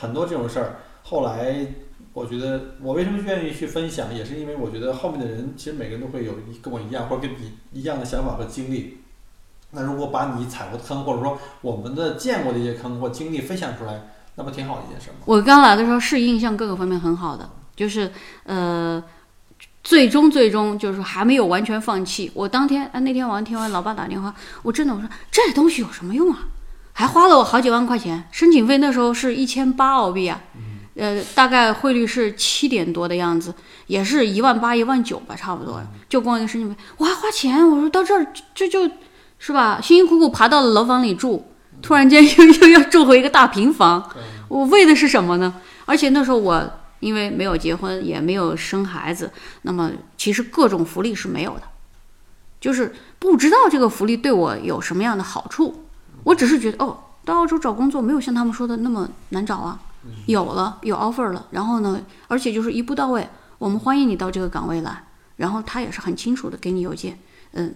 [0.00, 0.80] 很多这种事儿。
[1.04, 1.66] 后来
[2.18, 8.98] 我觉得我为什么愿意去分享，也是因为我觉得后面的人其实每个人都会有一跟我一样或者跟你一样的想法和经历。
[9.70, 15.16] 那如果把你踩过的坑，或者说我们的见过的一些坑或经历分享出来，那不挺好的一件事吗？
[15.26, 18.10] 我刚来的时候是印象各个方面很好的，就是
[18.44, 19.00] 呃，
[19.84, 22.32] 最终最终就是还没有完全放弃。
[22.34, 26.48] 我当天啊那天晚上听完老爸打电话，我真的我说这东西有什么用啊？
[26.94, 28.26] 还花了我好几万块钱。
[28.32, 30.40] 申请费那时候是一千八澳币啊，
[30.98, 33.54] 呃，大概汇率是七点多的样子，
[33.86, 35.80] 也是一万八一万九吧，差不多。
[36.08, 37.66] 就光一个申请费，我还花钱。
[37.66, 38.90] 我说到这儿这就，
[39.38, 39.80] 是吧？
[39.80, 41.46] 辛辛苦苦爬到了楼房里住，
[41.80, 44.10] 突然间又又要住回一个大平房，
[44.48, 45.54] 我为的是什么呢？
[45.86, 46.68] 而且那时候我
[47.00, 49.30] 因为没有结婚，也没有生孩子，
[49.62, 51.62] 那么其实各种福利是没有的，
[52.60, 55.84] 就是不知道这个福利对我有什么样的好处。
[56.24, 59.78] 我只是觉得哦，到澳洲找工作没有像他们说的那么难找啊，
[60.26, 63.28] 有了有 offer 了，然后呢，而且就是一步到位，
[63.58, 65.04] 我们欢迎你到这个岗位来，
[65.36, 67.18] 然后他也是很清楚的给你邮件，
[67.52, 67.74] 嗯。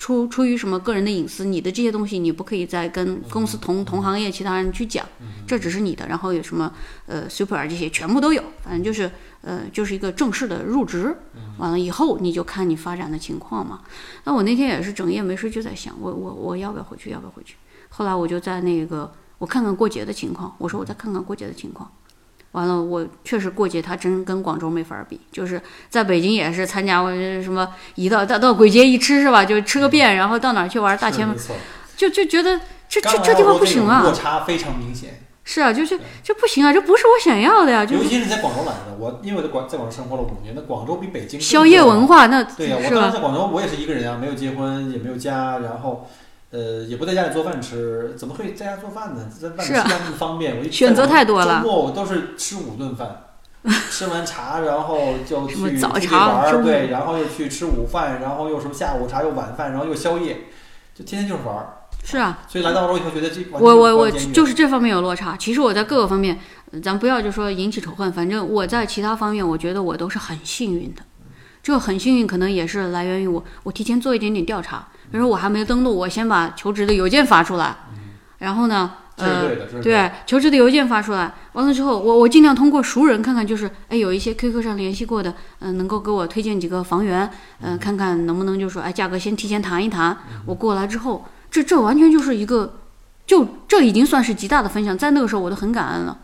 [0.00, 5.04] 出出于什么个人的隐私，你的这些东西你不可以再跟公司同同行业其他人去讲，
[5.44, 6.06] 这只是你的。
[6.06, 6.72] 然后有什么
[7.06, 11.16] 呃 super 这些全部都有，反正就是呃就是一个正式的入职。
[11.56, 13.80] 完了以后你就看你发展的情况嘛。
[14.22, 17.56] 那我那天也是整夜没睡，就在想我我我要不要回去，要不要回去？
[17.88, 21.90] 后来我就在那个我看看过节的情况，我说我再看看过节的情况。
[22.52, 25.20] 完了，我确实过节，他真跟广州没法比。
[25.30, 25.60] 就是
[25.90, 27.10] 在北京也是参加过
[27.42, 31.28] 什么，一到到到鬼节一吃是吧，就吃个遍，然后到哪儿去玩大千，
[31.94, 32.58] 就就觉得
[32.88, 35.20] 这这这地方不行啊，落差非常明显。
[35.44, 37.84] 是啊，就是这不行啊，这不是我想要的呀。
[37.84, 46.08] 就尤其是在广州来的，我因为我在广在广州生活了五年，那广州比北京宵夜文化那对呀，我当时在广州，我也是一个人啊，没有结婚，也没有家，然后。
[46.50, 49.28] 呃，也不在家里做饭吃，怎么会在家做饭呢？
[49.28, 51.60] 在外面吃饭那么方便，我选择太多了。
[51.62, 53.24] 周末我都是吃五顿饭，
[53.90, 60.44] 吃完茶然后就去早茶玩，对，然后又去吃午饭，然后又什么下午茶又晚饭，然后又宵夜，
[60.94, 61.74] 就天天就是玩儿。
[62.02, 62.38] 是啊。
[62.48, 65.36] 所以来到澳洲以后觉得这我我我就是这方面有落差。
[65.36, 66.38] 其实我在各个方面，
[66.82, 71.02] 咱不要就说引起仇恨，反正我在其他方面我觉得我都是很幸运的。
[71.62, 74.88] 这个很幸运可能也是来源于我，我提前做一点点调查。
[75.10, 77.76] 比如说我还没登录，我先把求职的邮件发出来，
[78.38, 79.48] 然后呢，呃，
[79.82, 87.28] 对，求职的邮件发出来，完了之后，我我尽量通过熟人看看，就是哎，有一些 QQ 上联系过的，嗯，能够给我推荐几个房源，
[87.60, 92.74] 嗯，看看能不能就说，哎，价格先提前谈一谈，我过来之后，这这完全就是一个，
[93.26, 96.16] 就这已经算是极大的分享，在那个时候我都很感恩了。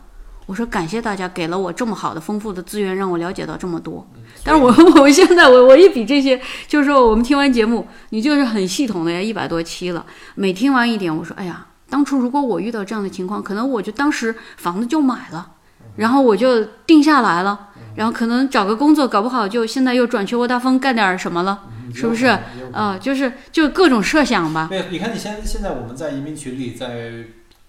[0.45, 4.05] 我说感谢大家给了我这么好的丰富的资源，让我了解到这么多。
[4.43, 4.71] 但是我
[5.01, 15.53] 我现在我我一比这些，就是说我们听完节目，你就是很系统的呀，一百多期了，每听完一点，我说哎呀，当初如果我遇到这样的情况，可能我就当时房子就买了，
[15.95, 22.27] 然后我就定下来了，然后可能找个工作，搞不好就现在又转去沃达丰干点什么了，是不是？
[22.71, 24.67] 啊，就是就各种设想吧。
[24.69, 27.25] 对，你看你现现在我们在移民群里在。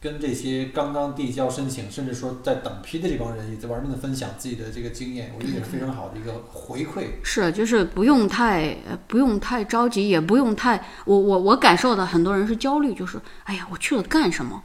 [0.07, 7.07] 跟这些刚刚递交申请，甚至说在等批的这帮人，也在玩命的分享自己的这个经验，我觉得也是非常好的一个回馈。
[7.25, 8.77] 是，就是不用太
[9.09, 14.63] 不用太着急，也不用太我我我感受到很多人是焦虑，就是哎呀，我去了干什么？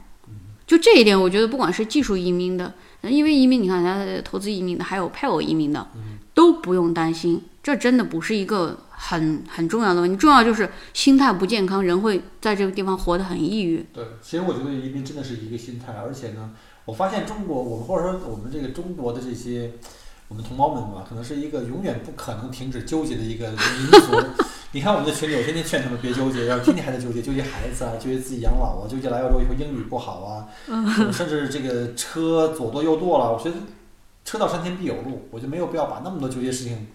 [0.64, 2.72] 就这一点，我觉得不管是技术移民的，
[3.02, 5.84] 因为移民你看人家投资移民的，还有配偶移民的，
[6.42, 8.76] 都不用担心，这真的不是一个。
[9.04, 13.84] 很很重要的问题，重要就是心态不健康，人会在这个地方活得很抑郁。
[13.92, 16.50] 对，其实我觉得移民真的是一个心态，而且呢，
[16.84, 19.72] 我发现中国，我们或者说我们这个中国的这些
[20.28, 24.44] 我们同胞们吧，可能是一个永远不可能停止纠结的一个民族。
[24.70, 30.46] 你看我们的群里，我天天劝他们别纠结，然后天天还在纠结，纠结孩子啊，纠结自己养老啊，纠结来澳洲以后英语不好啊，
[31.10, 33.32] 甚至这个车左舵右舵了。
[33.32, 33.56] 我觉得
[34.24, 36.88] 车到山前必有路，我就没有必要把那么多纠结事情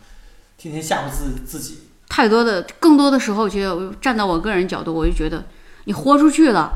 [0.57, 1.79] 天天吓唬自自己。
[2.09, 5.45] 太多的，更多的时候，其实站到我个人角度，我就觉得
[5.85, 6.71] 你豁出去了，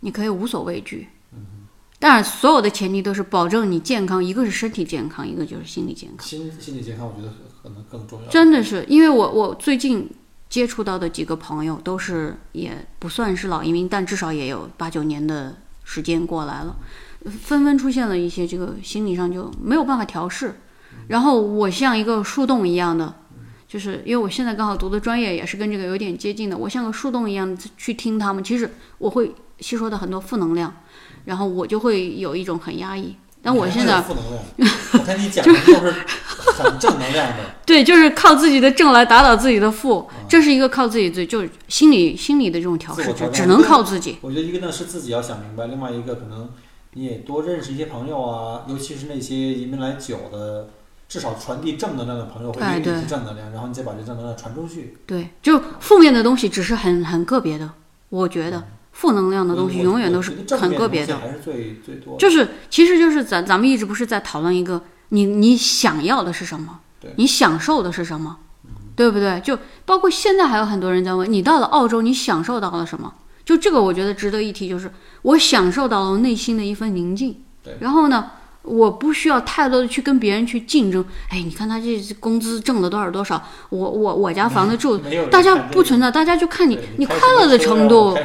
[0.00, 1.08] 你可以无所畏惧。
[1.98, 6.26] 但是所有的前提都是保证你健康，一个是身体健康，一个就是心理健康。
[6.26, 7.32] 心心理健康，我觉得
[7.62, 8.28] 可能更重要。
[8.28, 10.10] 真的是，因为我我最近
[10.48, 16.74] 接触到的几个朋友，都是也不算是老移民，但至少也有八九年的时间过来了，
[17.24, 20.60] 纷纷出现了一些这个心理上就没有办法调试。
[21.08, 23.14] 然后我像一个树洞一样的。
[23.68, 30.70] 就是因为我现在刚好读的专业也是跟这个有点接近的，我像个树洞一样去听他们，其实我会吸收到很多负能量，
[31.24, 33.16] 然后我就会有一种很压抑。
[33.40, 36.04] 但我现在负能量， 我跟你讲的都是
[36.62, 37.36] 很正能量的。
[37.64, 44.18] 对， 就是靠自己的正来打倒自己的负，这是一个靠自己最就是心理心理的这种调试，只能靠自己。
[44.20, 46.50] 我觉得一个呢是自己要想明白，另外一个可能
[46.94, 50.68] 你也多认识一些朋友啊，尤其是那些移民来久的。
[51.08, 54.96] 至少传递正能量的朋友会给你一些正能量，然后你再把这正能量传出去。
[55.04, 57.70] 对，就负面的东西只是很很个别的，
[58.08, 61.18] 我觉得负能量的东西永远都是很个别的。
[61.18, 62.16] 还是最最多。
[62.16, 66.80] 就是，其实就是咱咱们一直不是在讨论一个你你想要的是什么，
[67.16, 68.38] 你享受的是什么，
[68.96, 69.38] 对不对？
[69.40, 73.12] 就包括现在还有很多人在问你到了澳洲你享受到了什么？
[73.44, 74.90] 就这个我觉得值得一提，就是
[75.22, 77.42] 我享受到了内心的一份宁静。
[77.62, 78.30] 对然后呢，
[78.62, 81.04] 我不需要太多的去跟别人去竞争。
[81.28, 84.98] 哎，你看他这工资挣了多少多少，我我我家房子住，
[85.30, 88.16] 大家不存在，大家就看你你快乐的程度。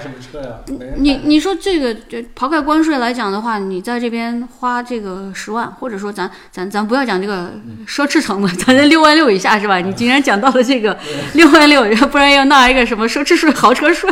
[0.97, 7.51] 你你说这个，这刨开关税来讲的话，你在这边花这个十万，或者说咱咱咱不要讲这个
[7.87, 9.77] 奢侈成本，咱在六万六以下是吧？
[9.79, 10.97] 你竟然讲到了这个
[11.33, 14.09] 六万六，要不然要纳一个什么奢侈税、豪车税？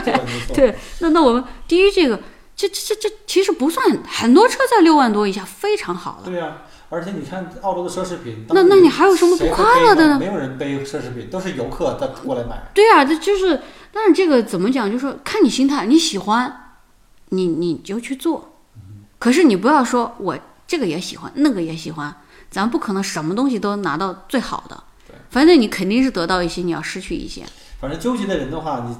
[0.54, 2.20] 对，那那我们第一这个，
[2.56, 6.26] 这这这这其实不算很多车在六万多以下非常好了。
[6.26, 12.72] 对呀、而且你看澳洲的奢侈品，那那你还有什么不快乐的呢没有人背奢侈品，都是游客在过来买。
[12.74, 14.90] 对啊，这就是，但是这个怎么讲？
[14.90, 16.72] 就是说看你心态，你喜欢，
[17.30, 18.54] 你你就去做。
[19.20, 22.16] 可是你不要说我这个也喜欢，那个也喜欢，
[22.50, 25.16] 咱不可能什么东西都拿到最好的对。
[25.30, 27.44] 反正你肯定是得到一些，你要失去一些。
[27.82, 28.96] 反正纠结的人的话，你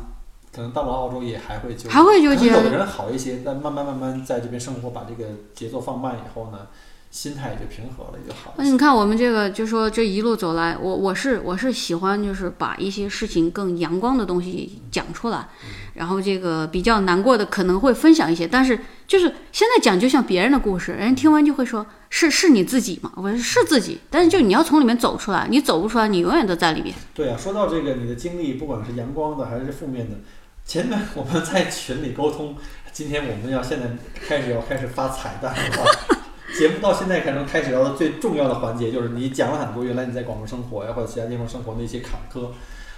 [0.56, 6.68] 可能到了澳洲也还会纠结，还会纠结有的人好一些，但慢慢慢慢在这边生活，把这个节奏放慢以后呢，
[7.12, 8.64] 心态也就平和了，也就好一些。
[8.64, 15.50] 那你看我们这个，就说这一路走来，我我是我是喜欢就是把一些事情更阳光的东西讲出来，
[15.96, 23.12] 然后这个比较难过的可能会分享一些，但是就是现在讲就像别人的故事，人听完就会说是是你自己吗？
[23.18, 26.96] 我说是自己，但是就你要从里面走出来，你走不出来，你永远都在里面。
[27.14, 30.18] 对啊，说到这个，你的经历不管是阳光的还是负面的，
[30.66, 32.56] 前面我们在群里沟通，
[32.92, 33.86] 今天我们要现在
[34.28, 36.18] 开始要开始发彩蛋了吧。
[36.58, 42.48] 节目到现在可能开始聊的最重要的环节，就是你讲了很多原来你在广州生活呀或者其他地方生活的一些坎坷，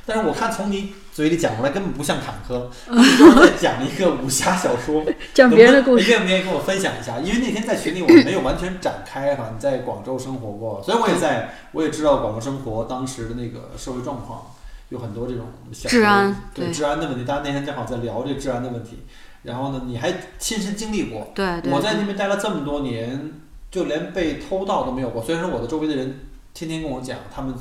[0.05, 5.03] 但是我看从你嘴里讲出来根本不像坎坷，你就是在讲一个武侠小说。
[5.33, 7.19] 讲别人的故事，你愿不愿意跟我分享一下？
[7.19, 14.45] 因为那天在群里我没有完全展开哈，你在广州生活过，所以我也在，我也知道广州生活当时的那个社会状况，
[14.89, 17.25] 有很多这种小治安对对治安的问题。
[17.25, 18.99] 大家那天正好在聊这治安的问题，
[19.43, 21.31] 然后呢，你还亲身经历过。
[21.35, 23.33] 对对我在那边待了这么多年，
[23.69, 25.23] 就连被偷盗都没有过。
[25.23, 26.19] 虽然说我的周围的人
[26.53, 27.53] 天天跟我讲他们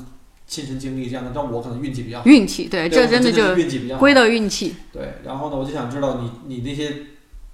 [0.46, 2.26] 亲身经历这样的，但我可能运气比较好。
[2.26, 4.00] 运气，对，对这真的是就运气比较好。
[4.00, 4.76] 归到运气。
[4.92, 6.94] 对，然后呢，我就想知道你你那些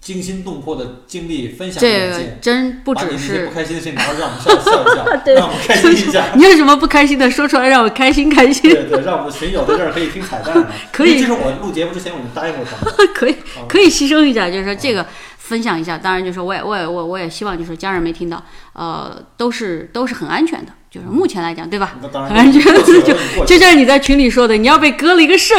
[0.03, 2.38] 惊心动魄的经历分享这个给我见。
[2.42, 6.24] 真不只是不开心的事情，然后让我们笑笑一笑， 让我们开心一下。
[6.34, 8.68] 你有什么不开心的说出来，让我开心开心。
[8.68, 10.68] 对对，让我们群友在这儿可以听彩蛋啊。
[10.90, 12.92] 可以因为这是我录节目之前我已经答应过他们。
[13.14, 15.07] 可以啊可以牺牲一下，就是说这个
[15.38, 15.96] 分享一下。
[15.96, 21.94] 当然，就是我也我也我我也希望就是家人没听到，呃，都是都是很安全的，就是目前来讲，对吧？
[22.03, 25.57] 那当然，反正过去了就就像你在群里说的，你要被割了一个肾，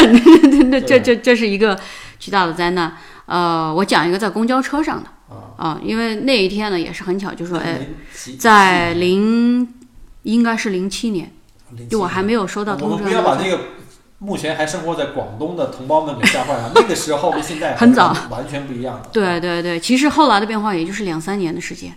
[0.69, 1.79] 这这这这是一个
[2.19, 2.97] 巨大的灾难。
[3.25, 7.87] 呃，我讲一个在公交车上的啊，啊，因为那一天呢也是很巧，就说哎，
[8.37, 9.67] 在零
[10.23, 11.31] 应该是零七年，
[11.89, 13.59] 就我还没有收到我们通知不要把那个
[14.19, 16.71] 目前还生活在广东的同胞们给吓坏了。
[16.75, 19.09] 那个 时候跟现在很早，完全不一样的。
[19.11, 21.93] 对对对，其实后来的变化也就是两三年的时间。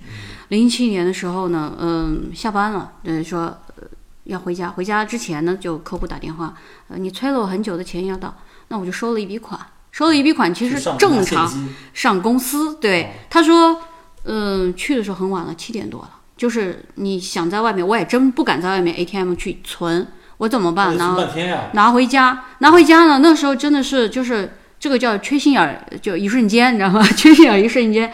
[0.48, 3.40] 零七年的时候呢，嗯，下班了，嗯，说
[3.76, 3.84] 呃
[4.24, 6.54] 要回家，回家之前呢，就客户打电话，
[6.88, 8.34] 呃，你催了我很久的钱要到，
[8.68, 9.60] 那我就收了一笔款，
[9.96, 11.50] 收了一笔款，其实正常
[11.94, 13.80] 上公司，对哦，他说，
[14.24, 21.16] 嗯，去的时候很晚了，七点多了，就是你想在外面，我也真不敢在外面 ATM 去存，我怎么办呢？
[21.72, 27.02] 拿回家，拿回家呢，那时候真的是就是这个叫缺心眼儿，就一瞬间，你知道吗？
[27.16, 28.12] 缺心眼儿一瞬间，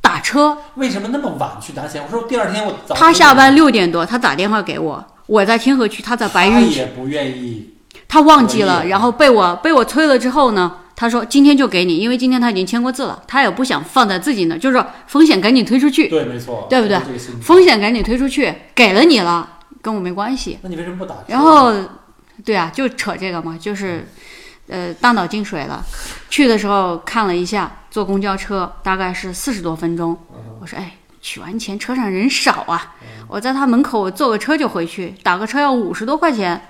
[0.00, 2.02] 打车，为什么那么晚去拿钱？
[2.02, 2.94] 我说第二天我早。
[2.94, 7.74] 他下班六点多，他打电话给我，我在天河区，他在白云区，也不愿意。
[8.08, 16.66] 他忘记了，然后被我被我催了之后呢，他说今天就给你，因为今天他已经签过字了，他也不想放在自己那，就是说风险赶紧推出去，对，没错。
[16.70, 16.98] 对不对
[17.42, 20.58] 风险赶紧推出去，给了你了，跟我没关系。
[20.62, 21.16] 那你为什么不打？
[21.26, 21.72] 然后，
[22.44, 24.06] 对啊，就扯这个嘛，就是，
[24.68, 25.84] 呃，大脑进水了。
[26.30, 30.16] 去的时候看了一下，坐公交车大概是四十多分钟。
[30.60, 32.94] 我说，哎，取完钱车上人少啊，
[33.28, 36.60] 我在他门口我坐个车就回去，打个车要五十多块钱，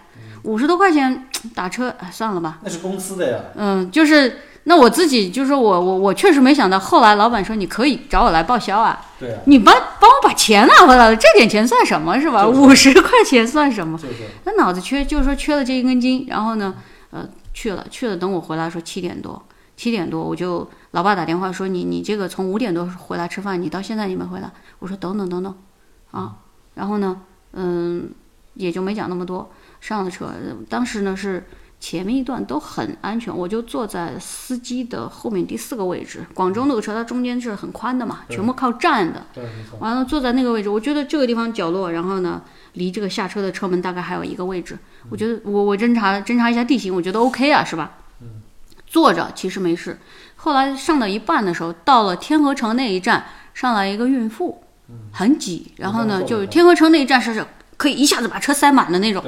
[0.43, 2.59] 五十多块钱打车，哎，算了吧。
[2.63, 3.39] 那是公司的呀。
[3.57, 12.45] 嗯，就是那我自己就是我我我确实没想到，后来老板说你可以找我来报销啊，对啊，你帮帮我把钱拿回来了，这点钱算什么是吧？
[12.45, 13.99] 就是五十块钱算什么？
[13.99, 14.15] 就是
[14.45, 16.75] 那脑子缺，就是说缺了这一根筋，然后呢，
[17.11, 19.43] 呃，去了去了，等我回来说七点多，
[19.77, 25.55] 七点多我就老爸打电话说你你这个从五点多回来吃饭，你到现在你没回来，我说等等等等，
[26.13, 26.37] 啊，
[26.75, 27.21] 然后呢，
[27.53, 28.11] 嗯，
[28.55, 29.51] 也就没讲那么多，
[29.83, 31.45] 上了车，呃当时呢是
[31.81, 39.27] 前面一段都很安全，我就坐在司机的后面第四个位置，广州那个车它中间是很宽的嘛，全部靠站的。
[39.81, 42.41] 完了坐在那个位置，我觉得这个地方角落，然后呢，
[42.75, 44.79] 离这个下车的车门大概还有一个位置。
[45.11, 47.99] 我觉得我我侦查侦查一下地形，我觉得 OK 啊，是吧？
[48.87, 49.99] 坐着其实没事，
[50.37, 54.63] 后来上到一半的时候，到了天河城那一站，上来一个孕妇，
[55.11, 55.73] 很挤。
[55.79, 57.45] 然后呢，嗯就是天河城那一站是是
[57.83, 59.25] 可以一下子把车塞满的那种。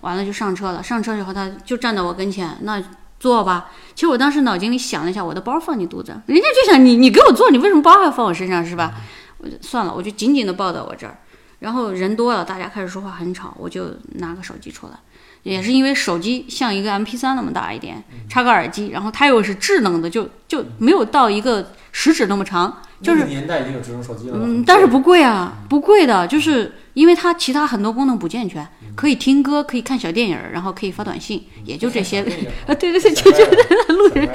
[0.00, 2.82] 完了就上车了，上车以后他就站在我跟前，那
[3.18, 3.70] 坐吧。
[3.94, 8.94] 其实我当时脑筋里想了一下，我的包放你肚子，人家就想你你给我坐，你为什么包还要放我身上是吧？
[9.36, 11.18] 我就算了，我就紧紧的抱到我这儿。
[11.58, 14.94] 然后人多了，大家开始说话很吵，我就拿个手机出来。
[15.42, 24.38] 也是因为手机像一个 MP 三那么大一点，插个耳机，然后它又是智能的，就就没有到一个食指那么长，就是那个年代已经有智能手机了。
[24.38, 32.20] 嗯，但是不贵啊，不贵的，就是因为它其他很多功能不健全，可以听歌，可以看小电影儿，然后可以发短信，也就这些。
[32.68, 34.28] 啊，对对对，就就录人。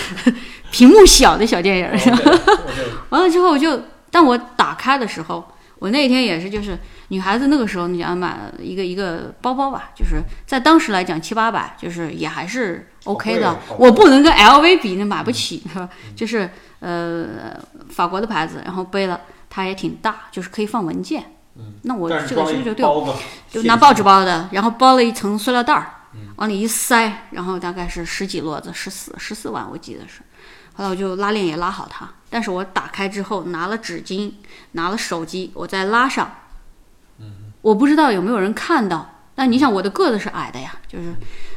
[0.72, 1.86] 屏幕小的小电影
[3.10, 3.78] 完了之后我就，
[4.10, 5.46] 但我打开的时候，
[5.78, 6.78] 我那天也是，就是
[7.08, 13.54] 女孩子那个时候，你想买一个一个包包吧，就是在当时来讲七八百，就是也还是 OK 的。
[13.76, 15.86] 我不能跟 LV 比，那买不起，是吧？
[16.16, 16.48] 就是
[16.80, 17.54] 呃
[17.90, 19.20] 法国的牌子，然后背了，
[19.50, 21.32] 它也挺大，就是可以放文件。
[21.58, 23.14] 嗯，那我这个装了就就对
[23.50, 25.90] 就拿报纸包的，然后包了一层塑料袋儿，
[26.36, 30.20] 往里一塞，然后大概是十几摞子，十四十四万我记得是。
[30.74, 34.30] 后来我就拉链也拉好它，但是我打开之后拿了纸巾，
[34.72, 36.30] 拿了手机，我再拉上。
[37.62, 41.14] 我不知道有没有人看到，但你想我的个子是矮的呀，就是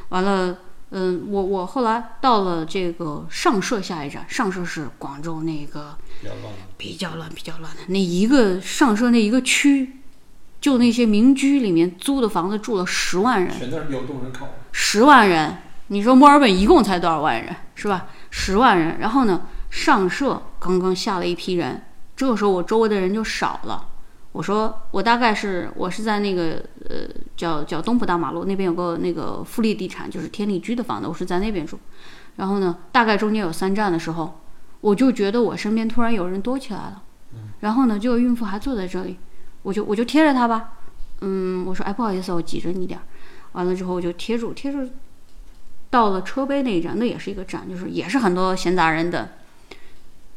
[0.08, 0.58] 完了，
[0.92, 6.56] 嗯，我我后来到了这个上社下一站，上社是广州那个比较乱了。
[6.78, 10.00] 比较乱、比较乱的那一个上社那一个区，
[10.60, 14.48] 就那些民居里面租的房子住了十万人，全都是流动人口。
[14.72, 15.58] 十万人。
[15.92, 18.08] 你说墨尔本一共才多少万人，是吧？
[18.30, 19.00] 十万人。
[19.00, 19.42] 然后呢，
[19.72, 21.84] 上社刚刚下了一批人，
[22.16, 23.89] 这个时候我周围的人就少了。
[24.32, 31.80] 我说我大概是我是在那个呃叫叫东浦大马路那边有个那个富力地产，就是天利居的房子，我是在那边住。
[32.36, 34.40] 然后呢，大概中间有三站的时候，
[34.82, 37.04] 我就觉得我身边突然有人多起来了。
[37.62, 39.18] 然后呢，这个孕妇还坐在这里，
[39.64, 40.74] 我就我就贴着她吧，
[41.22, 43.04] 嗯，我说哎不好意思，我挤着你点儿。
[43.54, 44.88] 完了之后我就贴住贴住，
[45.90, 49.30] 到了车杯那一站，那也是一个站，就是也是很多闲杂人的。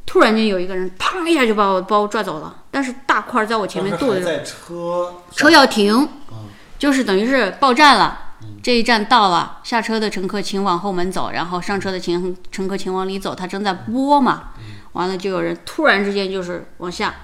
[0.04, 6.48] 突然间有一个人啪一下就把我包拽走了，但是大块儿在我前面当时肚子上，还在车车要停，嗯
[6.78, 8.18] 就是等于是报站了。
[8.60, 13.34] 这一站到了，下车的乘客请往后门走，然后上车的请乘客请往里走。
[13.34, 14.50] 他正在播嘛，
[14.92, 17.14] 完了就有人突然之间就是往下，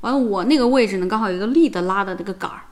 [0.00, 2.62] 完了我那个位置呢刚好有一个立的拉的那个杆儿，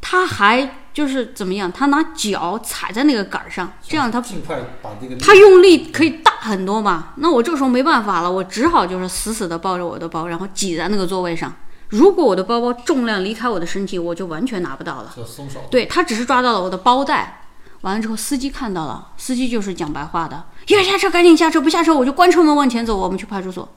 [0.00, 7.10] 他还就是怎么样，他拿脚踩在那个杆儿上，这样他尽快把这个他用力可以大很多嘛。
[7.18, 11.54] 那我这个时候没办法了，我只好就是死死的抱着我的包，然后挤在那个座位上。
[11.90, 15.12] 如果我的包包重量离开我的身体，我就完全拿不到了。
[15.16, 15.60] 就松手。
[15.70, 17.42] 对他只是抓到了我的包带，
[17.82, 23.68] 完了之后司机看到了，司机就是讲白话的，要下车赶紧下车，不下车我就关车门往前走，我们去派出所。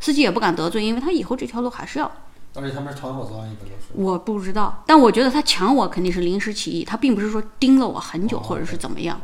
[0.00, 2.10] 司机也不敢得罪，因为他以后这条路还是要。
[2.54, 3.92] 而且他们是团伙作案，一般都是。
[3.94, 9.20] 我不知道，但我觉得他抢我肯定是临时起意，他并不是说盯了我很久哦或者是怎么样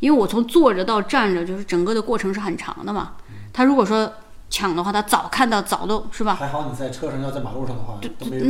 [0.00, 3.12] 因为我从坐着到站着，就是整个的过程是很长的嘛。
[3.52, 4.12] 他如果说
[4.50, 6.34] 抢的话，他早看到早都是吧？
[6.34, 7.98] 还好你在车上，要在马路上的话，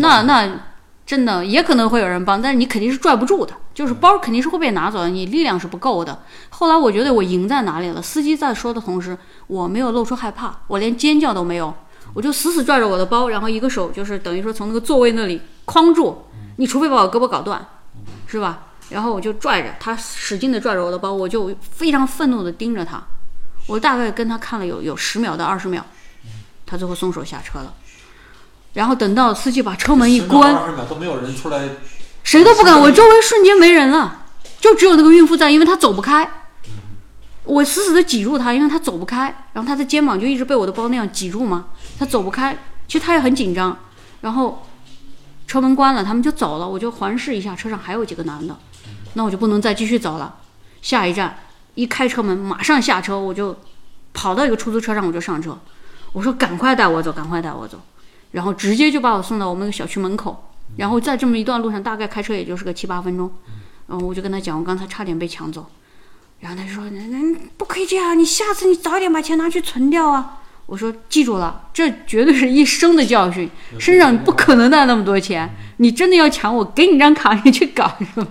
[0.01, 0.61] 那那
[1.07, 6.20] 真的也可能会有人帮，但是你肯定是拽不住的，就是包肯定是会被拿走的，你力量是不够的。
[6.51, 8.03] 后来我觉得我赢在哪里了？
[8.03, 9.16] 司机在说的同时，
[9.47, 11.73] 我没有露出害怕，我连尖叫都没有，
[12.17, 16.25] 我就死死拽着我的包，然后一个手就是等于说从那个座位那里框住，
[16.57, 17.63] 你除非把我胳膊搞断，
[18.27, 18.69] 是吧？
[18.89, 23.03] 然后我就拽着他，使劲的拽着我的包，我就非常愤怒的盯着他，
[23.67, 25.85] 我大概跟他看了有有十秒到二十秒，
[26.65, 27.75] 他最后松手下车了。
[28.73, 31.69] 然后等到司机把车门一关，二十秒都没有人出来，
[32.23, 34.25] 谁都不敢，我周围瞬间没人了，
[34.59, 36.45] 就只有那个孕妇在，因为她走不开。
[37.47, 41.68] 我死死的挤住他，因为他走不开，然后他的肩膀就一直被我的包那样挤住嘛，
[41.98, 42.59] 他走不开。
[42.89, 43.77] 其实他也很紧张，
[44.20, 44.66] 然后
[45.47, 48.56] 车门关了，他们就走了，我就环视一下，车上还有几个男的，
[49.14, 50.36] 那我就不能再继续走了。
[50.82, 51.36] 下一站
[51.74, 53.56] 一开车门，马上下车，我就
[54.12, 55.59] 跑到一个出租车上，我就上车，
[56.12, 57.81] 我说赶快带我走，赶快带我走，
[58.32, 60.51] 然后直接就把我送到我们那个小区门口。
[60.77, 63.31] 然后在这么一段路上，大概开车也就是个七八分钟，
[63.86, 65.66] 然后我就跟他讲，我刚才差点被抢走，
[66.41, 70.39] 然后他就说，那那不可以这样，你下次你早点把钱拿去存掉啊。
[70.67, 73.49] 我说记住了，这绝对是一生的教训，
[73.79, 78.27] 身上不可能带那么多钱，你真的要抢我，给你张卡，你去搞是吧？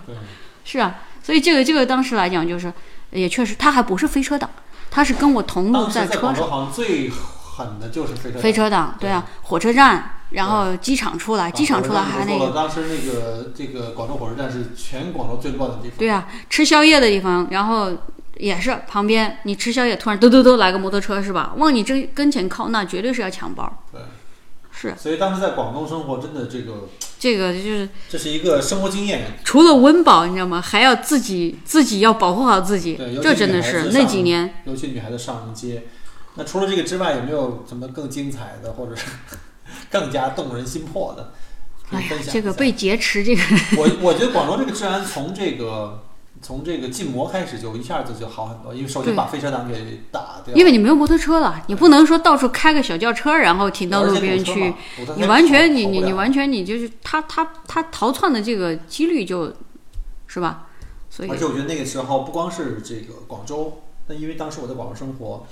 [0.65, 2.71] 是啊，所以这个这个当时来讲就是，
[3.11, 4.49] 也确实他还不是飞车党，
[4.91, 6.21] 他是跟我同路在车上。
[6.21, 15.97] 广州好像最狠的就是飞车飞车党，对啊，火车站，然后机场出来，机场出来还那个，当时那个这个广州火车站是全广州最乱的地方。
[15.97, 17.91] 对啊，吃宵夜的地方，然后
[18.37, 21.53] 也是旁边你吃宵夜，突然嘟嘟嘟来个摩托车是吧？
[21.57, 23.85] 往你这跟前靠，那绝对是要抢包。
[23.93, 24.01] 对，
[24.71, 29.37] 是所以当时在广东生活，真的这个这个就是这是一个生活经验。
[29.45, 30.61] 除了温饱，你知道吗？
[30.61, 34.55] 还要自己自己要保护好自己对，这真的是那几年。
[34.65, 35.85] 尤其女孩子上街，
[36.33, 39.05] 那除了这个之外，有没有什么更精彩的，或者是
[39.91, 41.31] 更加动人心魄的？
[41.91, 43.41] 哎呀这个被劫持，这个
[43.77, 46.03] 我我觉得广州这个治安从这个
[46.41, 54.73] 从这个禁摩开始就一下子就好很多，因为首先把飞车党给打掉，因为你没有摩托车了，你不能说到处开个小轿车，然后停到路边去，，
[55.15, 59.53] 你完全你你你完全你就是他他他逃窜的这个几率就，
[60.25, 60.67] 是吧？
[61.07, 65.45] 所以而且我觉得那个时候不光是这个广州，那因为当时我在广州生活，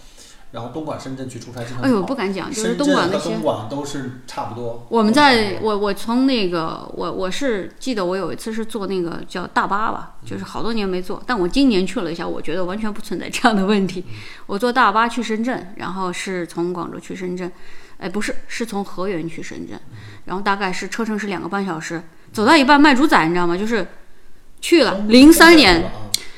[0.53, 3.41] 然后东莞、深圳去出差经常哎呦不敢讲，就是东莞那些东。
[3.41, 4.85] 莞都是差不多。
[4.87, 14.05] 我们在我我从那个我我是记得我有一次是坐那个叫大巴吧，就是好多年没坐，但我今年去了一下，我觉得完全不存在这样的问题。
[14.45, 17.51] 我坐大巴去深圳，然后是从广州去深圳，
[17.97, 19.79] 哎不是，是从河源去深圳，
[20.25, 23.57] 然后大概是车程是两个半小时，走到一半卖猪仔，你知道吗？
[23.57, 23.87] 就是
[24.61, 25.91] 去了零三年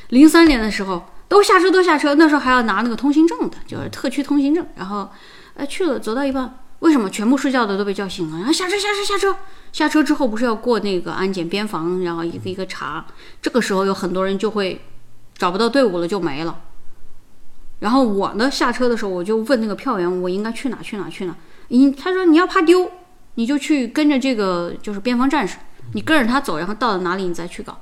[0.07, 1.03] 零三年的时候
[1.35, 4.65] 都下车都下车，那时候还要拿那个通行证的，就是特区通行证。
[4.75, 5.09] 然后，
[5.55, 8.37] 哎去了，走到一半，为什么全部睡觉的都被叫醒了？
[8.37, 9.35] 然后下车下车下车，
[9.73, 13.05] 下车之后不是要过那个安检边防，然后一个一个查。
[13.41, 14.79] 这个时候有很多人就会
[15.37, 16.57] 找不到队伍了，就没了。
[17.79, 21.35] 然后我呢下车的时候，我就问那个票员，我应该去哪去哪去哪？
[21.67, 22.89] 你他说你要怕丢，
[23.33, 25.57] 你就去跟着这个就是边防战士，
[25.93, 27.77] 你跟着他走，然后到了哪里你再去搞。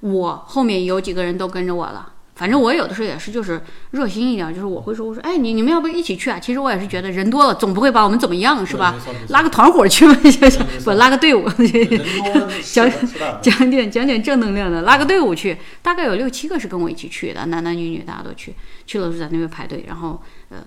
[0.00, 2.12] 我后面有几个人都跟着我了。
[2.38, 3.60] 反正我有的时候也是，就是
[3.90, 6.38] 热心一点，就是我会说，我说，哎，你你们要不要一起去啊？
[6.38, 8.94] 其实我也是觉得人多了，总不会把我们怎么样，是吧？？
[9.30, 10.16] 拉个团伙去嘛，
[10.84, 11.48] 不拉个队伍，
[12.62, 12.88] 讲
[13.42, 18.54] 讲点讲点正能量的，拉个队伍去，大概有六七个是跟我一起去的，男男女女大家都去，
[18.86, 20.58] 去了就在那边排队，然后呃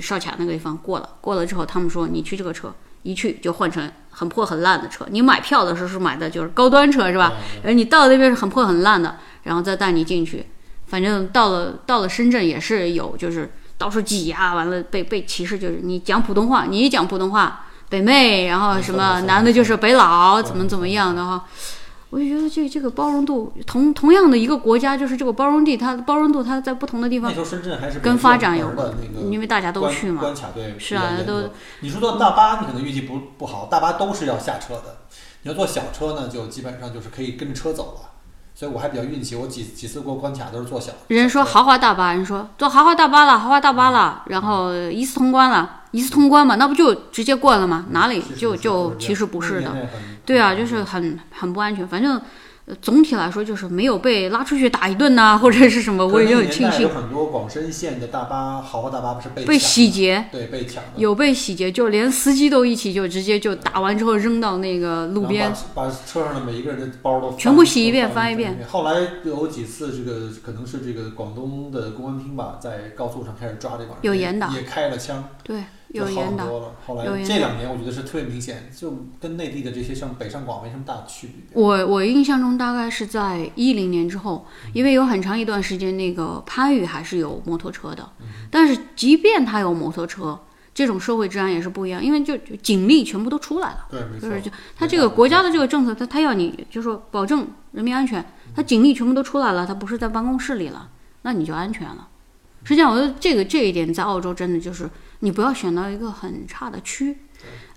[0.00, 2.74] 哨卡那个地方过了，过了之后他们说你去这个车，
[3.04, 7.34] 一去就换成很破很烂的车，你买票的时候是买的就是高端车是吧？
[7.62, 10.44] 而你到那边是很破很烂的，然后再带你进去，
[10.90, 17.66] 反正到了到了深圳也是有就是到处挤呀、完了被被歧视，就是你讲普通话，你一讲普通话。
[17.90, 21.44] 北妹，然后什么男的就是北佬，怎么怎么样的哈，
[22.10, 30.20] 我就觉得这这个包容度，同同样的一个国家，就是这个包容地，它的包容度，它在不同的地方那时，候深圳还是跟发展有关那个因为大家都去嘛。
[30.20, 31.50] 关卡对是啊都
[31.80, 34.98] 你说坐大巴，你可能运气不不好，大巴都是要下车的。
[35.42, 38.09] 你要坐小车呢，就基本上就是可以跟着车走了。
[38.60, 40.92] 所以我还比较运气，我几几次过关卡都是坐小。
[41.08, 47.86] 人说豪华大巴，人说坐豪华大巴了，豪华大巴了，然后一次通关了，一次通关嘛，那不就直接过了吗？
[47.92, 49.88] 哪里就就其实不是的，。
[50.26, 51.88] 对啊，就是很很不安全。
[51.88, 52.22] 反正、呃
[52.80, 60.26] 总体来说就是没有被拉出去打一顿呐、或者是什么，我也有很庆幸有很多广深线的大巴、豪华大巴不是被被，洗劫。
[60.30, 60.90] 对，被抢的。
[60.96, 68.58] 有被洗劫，就连司机都一起就直接就打完之后扔到那个路边把车上的每一个人的包都全部洗一遍翻一遍。
[68.68, 68.94] 后来
[69.24, 76.44] 有几次，这个可能是这个广东的公安厅吧，在高速上开始抓这帮人，有严打也开了枪，对，就好有严打。
[76.44, 76.74] 很多了。
[76.86, 81.60] 后来有严打这两年，我觉得是特别明显，就跟内地的这些像北上广没什么大的区别。
[81.60, 88.08] 我我印象中大概是在一零年之后，因为有很长一段时间那个番禺还是有摩托车的，
[88.50, 90.38] 但是即便他有摩托车，
[90.72, 93.86] 这种社会治安也是不一样，因为就就警力全部都出来了。
[93.90, 94.42] 对，没错就是。
[94.42, 100.88] 就他这个国家的这个政策，他他要你就说保证人民安全，他警力全部都出来了，他不是在办公室里了，
[101.22, 102.08] 那你就安全了。
[102.62, 104.88] 实际上，我觉得这个这一点在澳洲真的就是
[105.20, 107.16] 你不要选到一个很差的区，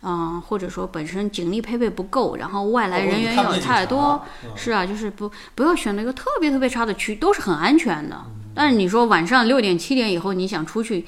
[0.01, 8.25] 嗯、或者说本身警力配备不够，然后外来人员又太多，嗯是啊，就是不不要选那个特别特别差的区，都是很安全的。
[8.53, 11.05] 但是你说晚上六点七点以后你想出去，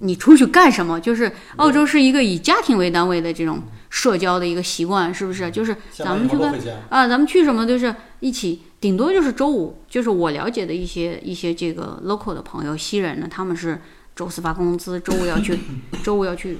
[0.00, 1.00] 你出去干什么？
[1.00, 5.50] 就是澳洲是一个以家庭为单位的这种社交的一个习惯，是不是？
[5.50, 6.52] 就是咱们去跟。
[6.90, 13.80] 啊，咱们去什么都是一起，顶多就是周五，就是我了解的一些一些这个 local 的朋友，西人呢，他们是
[14.14, 15.58] 周四发工资，周五要去，
[16.04, 16.58] 周五要去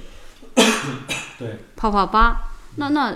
[1.39, 2.51] 对，泡泡吧。
[2.75, 3.15] 那那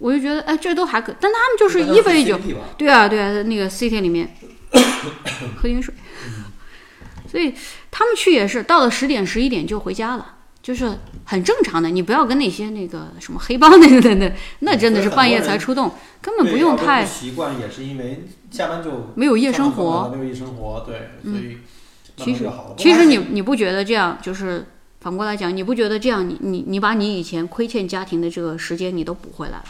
[0.00, 2.38] 我就觉得，哎，这都还可，但他们就是一杯酒
[2.76, 4.36] 对啊，对啊，那个 city 里面
[5.56, 5.94] 喝点水，
[7.30, 7.54] 所以
[7.90, 11.88] 他们去也是到了十点十一点就回家了，就是很正常的。
[11.90, 20.08] 你不要跟那些那个什么黑帮 那个的那那真的是半夜才出动，根本不用太习惯，也是因为下班就没有夜生活。
[20.12, 21.62] 没有夜生活，对，所以慢
[22.24, 22.50] 其实。
[22.76, 24.64] 其实你你不觉得这样就是
[25.00, 29.64] 反过来讲，你不觉得这样你你你把你以前亏欠家庭的这个时间你都补回来了？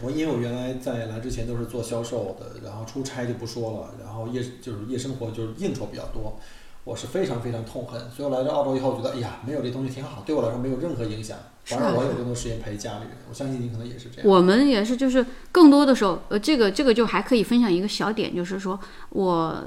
[0.00, 6.38] 我因为我原来在来之前都是做销售的，然后出差就不说了，然后夜就是夜生活就是应酬比较多。
[6.82, 7.98] 我是非常非常痛恨。
[8.10, 13.12] 所以我来到澳洲以后，觉得哎呀，没有这东西挺好，对我来说没有任何影响，反而啊我有更多时间陪家里人。
[13.28, 14.28] 我相信你可能也是这样。
[14.28, 18.78] 我们也是，就是更多的时候，呃，这个这个就还可以分享一个小点，就是说
[19.10, 19.64] 我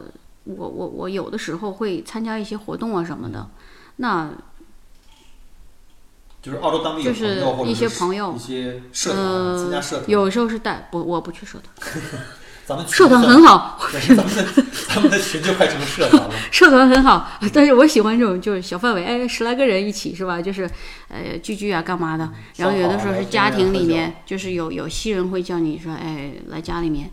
[0.55, 3.49] 我我我有的时候会参加一些活动啊什么的，
[3.97, 4.29] 那
[6.41, 11.91] 就是澳洲当地有就是朋友或者一些朋友一些社团、参加社呃，团，有时候是带不，我不去社团，
[12.65, 16.33] 咱们社团很好，咱们的 咱们的群就快成社团了。
[16.51, 20.41] 社团很好，但是我喜欢这种就是小范围，哎，十来个人一起是吧？
[20.41, 20.69] 就是
[21.09, 22.29] 呃聚聚啊，干嘛的？
[22.57, 27.09] 然后有的时候是家庭里面，就是有有西人会叫你说，哎，来家里面。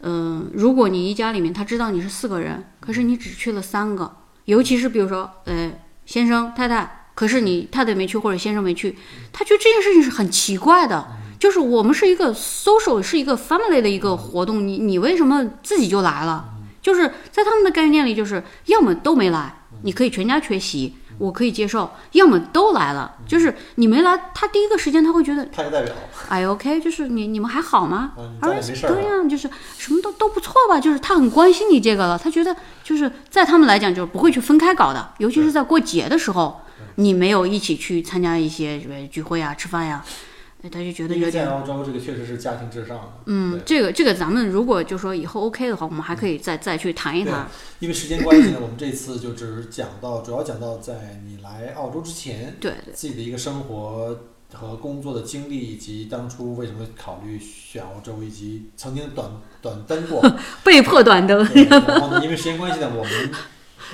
[0.00, 5.72] 嗯、如果你一家里面他知道你是四个人，可是你只去了三个，尤其是比如说，呃，
[6.06, 8.96] 先生太太，可是你太太没去或者先生没去，
[9.32, 11.06] 他觉得这件事情是很奇怪的。
[11.38, 16.44] 就是我们是一个 social，是一个 family 的一个活动，你你为什么自己就来了？
[16.82, 25.92] 就是在他们的概念里，就是要么都没来，你可以全家缺席，我可以接受；要么都来了，就是你没来，他第一个时间他会觉得，派个代表，
[26.28, 28.12] 哎，OK，就是你你们还好吗？
[28.40, 28.74] 啊，没事？
[28.86, 36.60] 对呀、就是什么都都不错吧，就是他很关心你这个了，他觉得就是在他们来讲就是不会去分开搞的，尤其是在过节的时候，
[36.94, 40.04] 你没有一起去参加一些什么聚会啊、吃饭呀、
[40.62, 43.12] 哎他就觉得有点在澳洲，这个确实是家庭至上的。
[43.26, 47.48] 嗯，这个这个咱们如果就说以后 OK 的话，我们还可以再再去谈一谈。
[47.78, 54.18] 因为时间关系呢，我们这次就只讲到，主要讲到在你来澳洲之前，对对，自己的一个生活
[54.52, 59.30] 和工作的经历，以及当初为什么考虑选澳洲，以及曾经短
[59.62, 60.20] 短登过。
[60.64, 61.38] 被迫短登。
[61.70, 63.30] 然后呢，因为时间关系呢，我们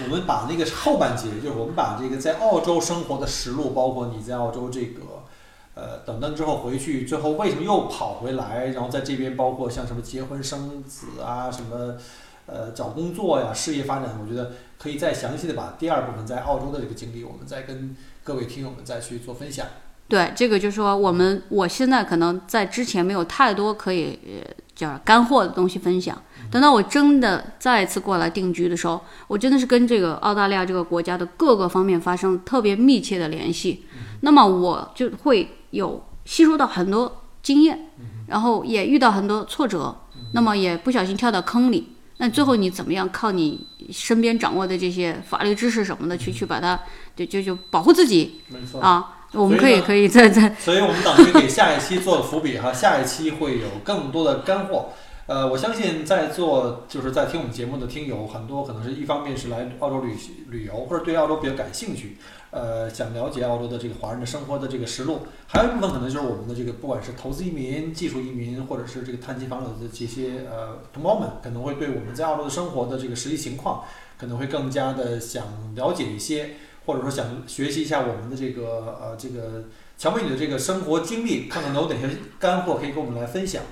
[0.02, 5.13] 我们把那个后半节，就是我们把这个在澳洲生活的实录，包括你在澳洲这个
[5.74, 11.96] 呃等等之后回去，最后为什么又跑回来，然后在这边包括像什么结婚生子啊，什么
[12.46, 19.66] 呃找工作呀、事业发展，我觉得可以再详细的把第二部分在澳洲的这个经历，我们再跟各位听友们再去做分享。
[20.06, 26.22] 对，这个就是说我们我现在可能在之前没有太多可以呃叫干货的东西分享。
[26.50, 33.86] 等到我真的再一次过来定居的时候，我真的是跟这个澳大利亚这个国家的各个方面发生特别密切的联系，
[34.20, 37.90] 那么我就会有吸收到很多经验，
[38.28, 39.94] 然后也遇到很多挫折，
[40.32, 41.96] 那么也不小心跳到坑里。
[42.18, 46.80] 那最后你怎么样靠你身边掌握的这些法律知识什么的去去把它
[47.16, 48.80] 就就就保护自己没错。
[48.80, 49.10] 啊？
[49.32, 54.90] 我们可以可以再再所以我们等于给下一期做伏笔哈，下一期会有更多的干货。
[55.26, 60.14] 呃，我相信在座就是在听我们节目的听友很多，可能是一方面是来澳洲旅
[60.50, 62.16] 旅游，或者对澳洲比较感兴趣，
[62.54, 73.82] 呃，想了解澳洲的这个华人的生活的这个实录，还有一部分可能就是我们的这个不管是投资移民、技术移民，或者是这个探亲访友的这些呃同胞们，可能会对我们在澳洲的生活的这个实际情况，
[74.16, 76.50] 可能会更加的想了解一些。
[76.86, 79.64] 或者说想学习一下我们的这个呃这个
[79.96, 82.06] 乔美女的这个生活经历，看看能有哪些
[82.38, 83.62] 干货可以跟我们来分享。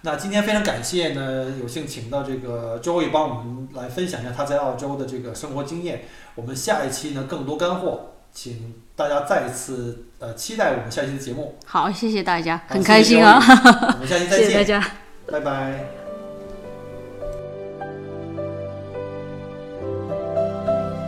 [0.00, 6.04] 那今天非常感谢呢，有幸请到这个周易帮我们来分享一下他在澳洲的这个生活经验。
[6.36, 11.54] 我们下一期呢更多干货，请大家再一次呃期待我们下期的节目。
[11.64, 13.38] 好，谢谢大家，很开心啊，
[13.94, 14.86] 我们下期再谢谢大见，家。
[15.30, 15.84] 拜拜。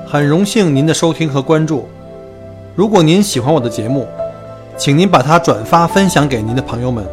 [0.09, 1.89] 很荣幸您的收听和关注。
[2.77, 4.07] 如果您喜欢我的节目，
[4.77, 7.05] 请您把它转发分享给您的朋友们。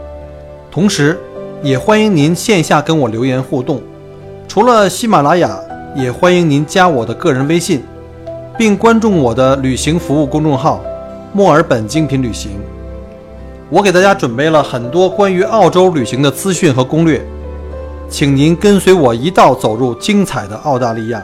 [0.69, 1.19] 同时，
[1.63, 3.81] 也欢迎您线下跟我留言互动。
[4.47, 5.59] 除了喜马拉雅，
[5.95, 7.83] 也欢迎您加我的个人微信，
[8.57, 10.79] 并关注我的旅行服务公众号
[11.33, 12.51] “墨尔本精品旅行”。
[13.69, 17.25] 我给大家准备了很多关于澳洲旅行的资讯和攻略，
[18.07, 21.23] 请您跟随我一道走入精彩的澳大利亚。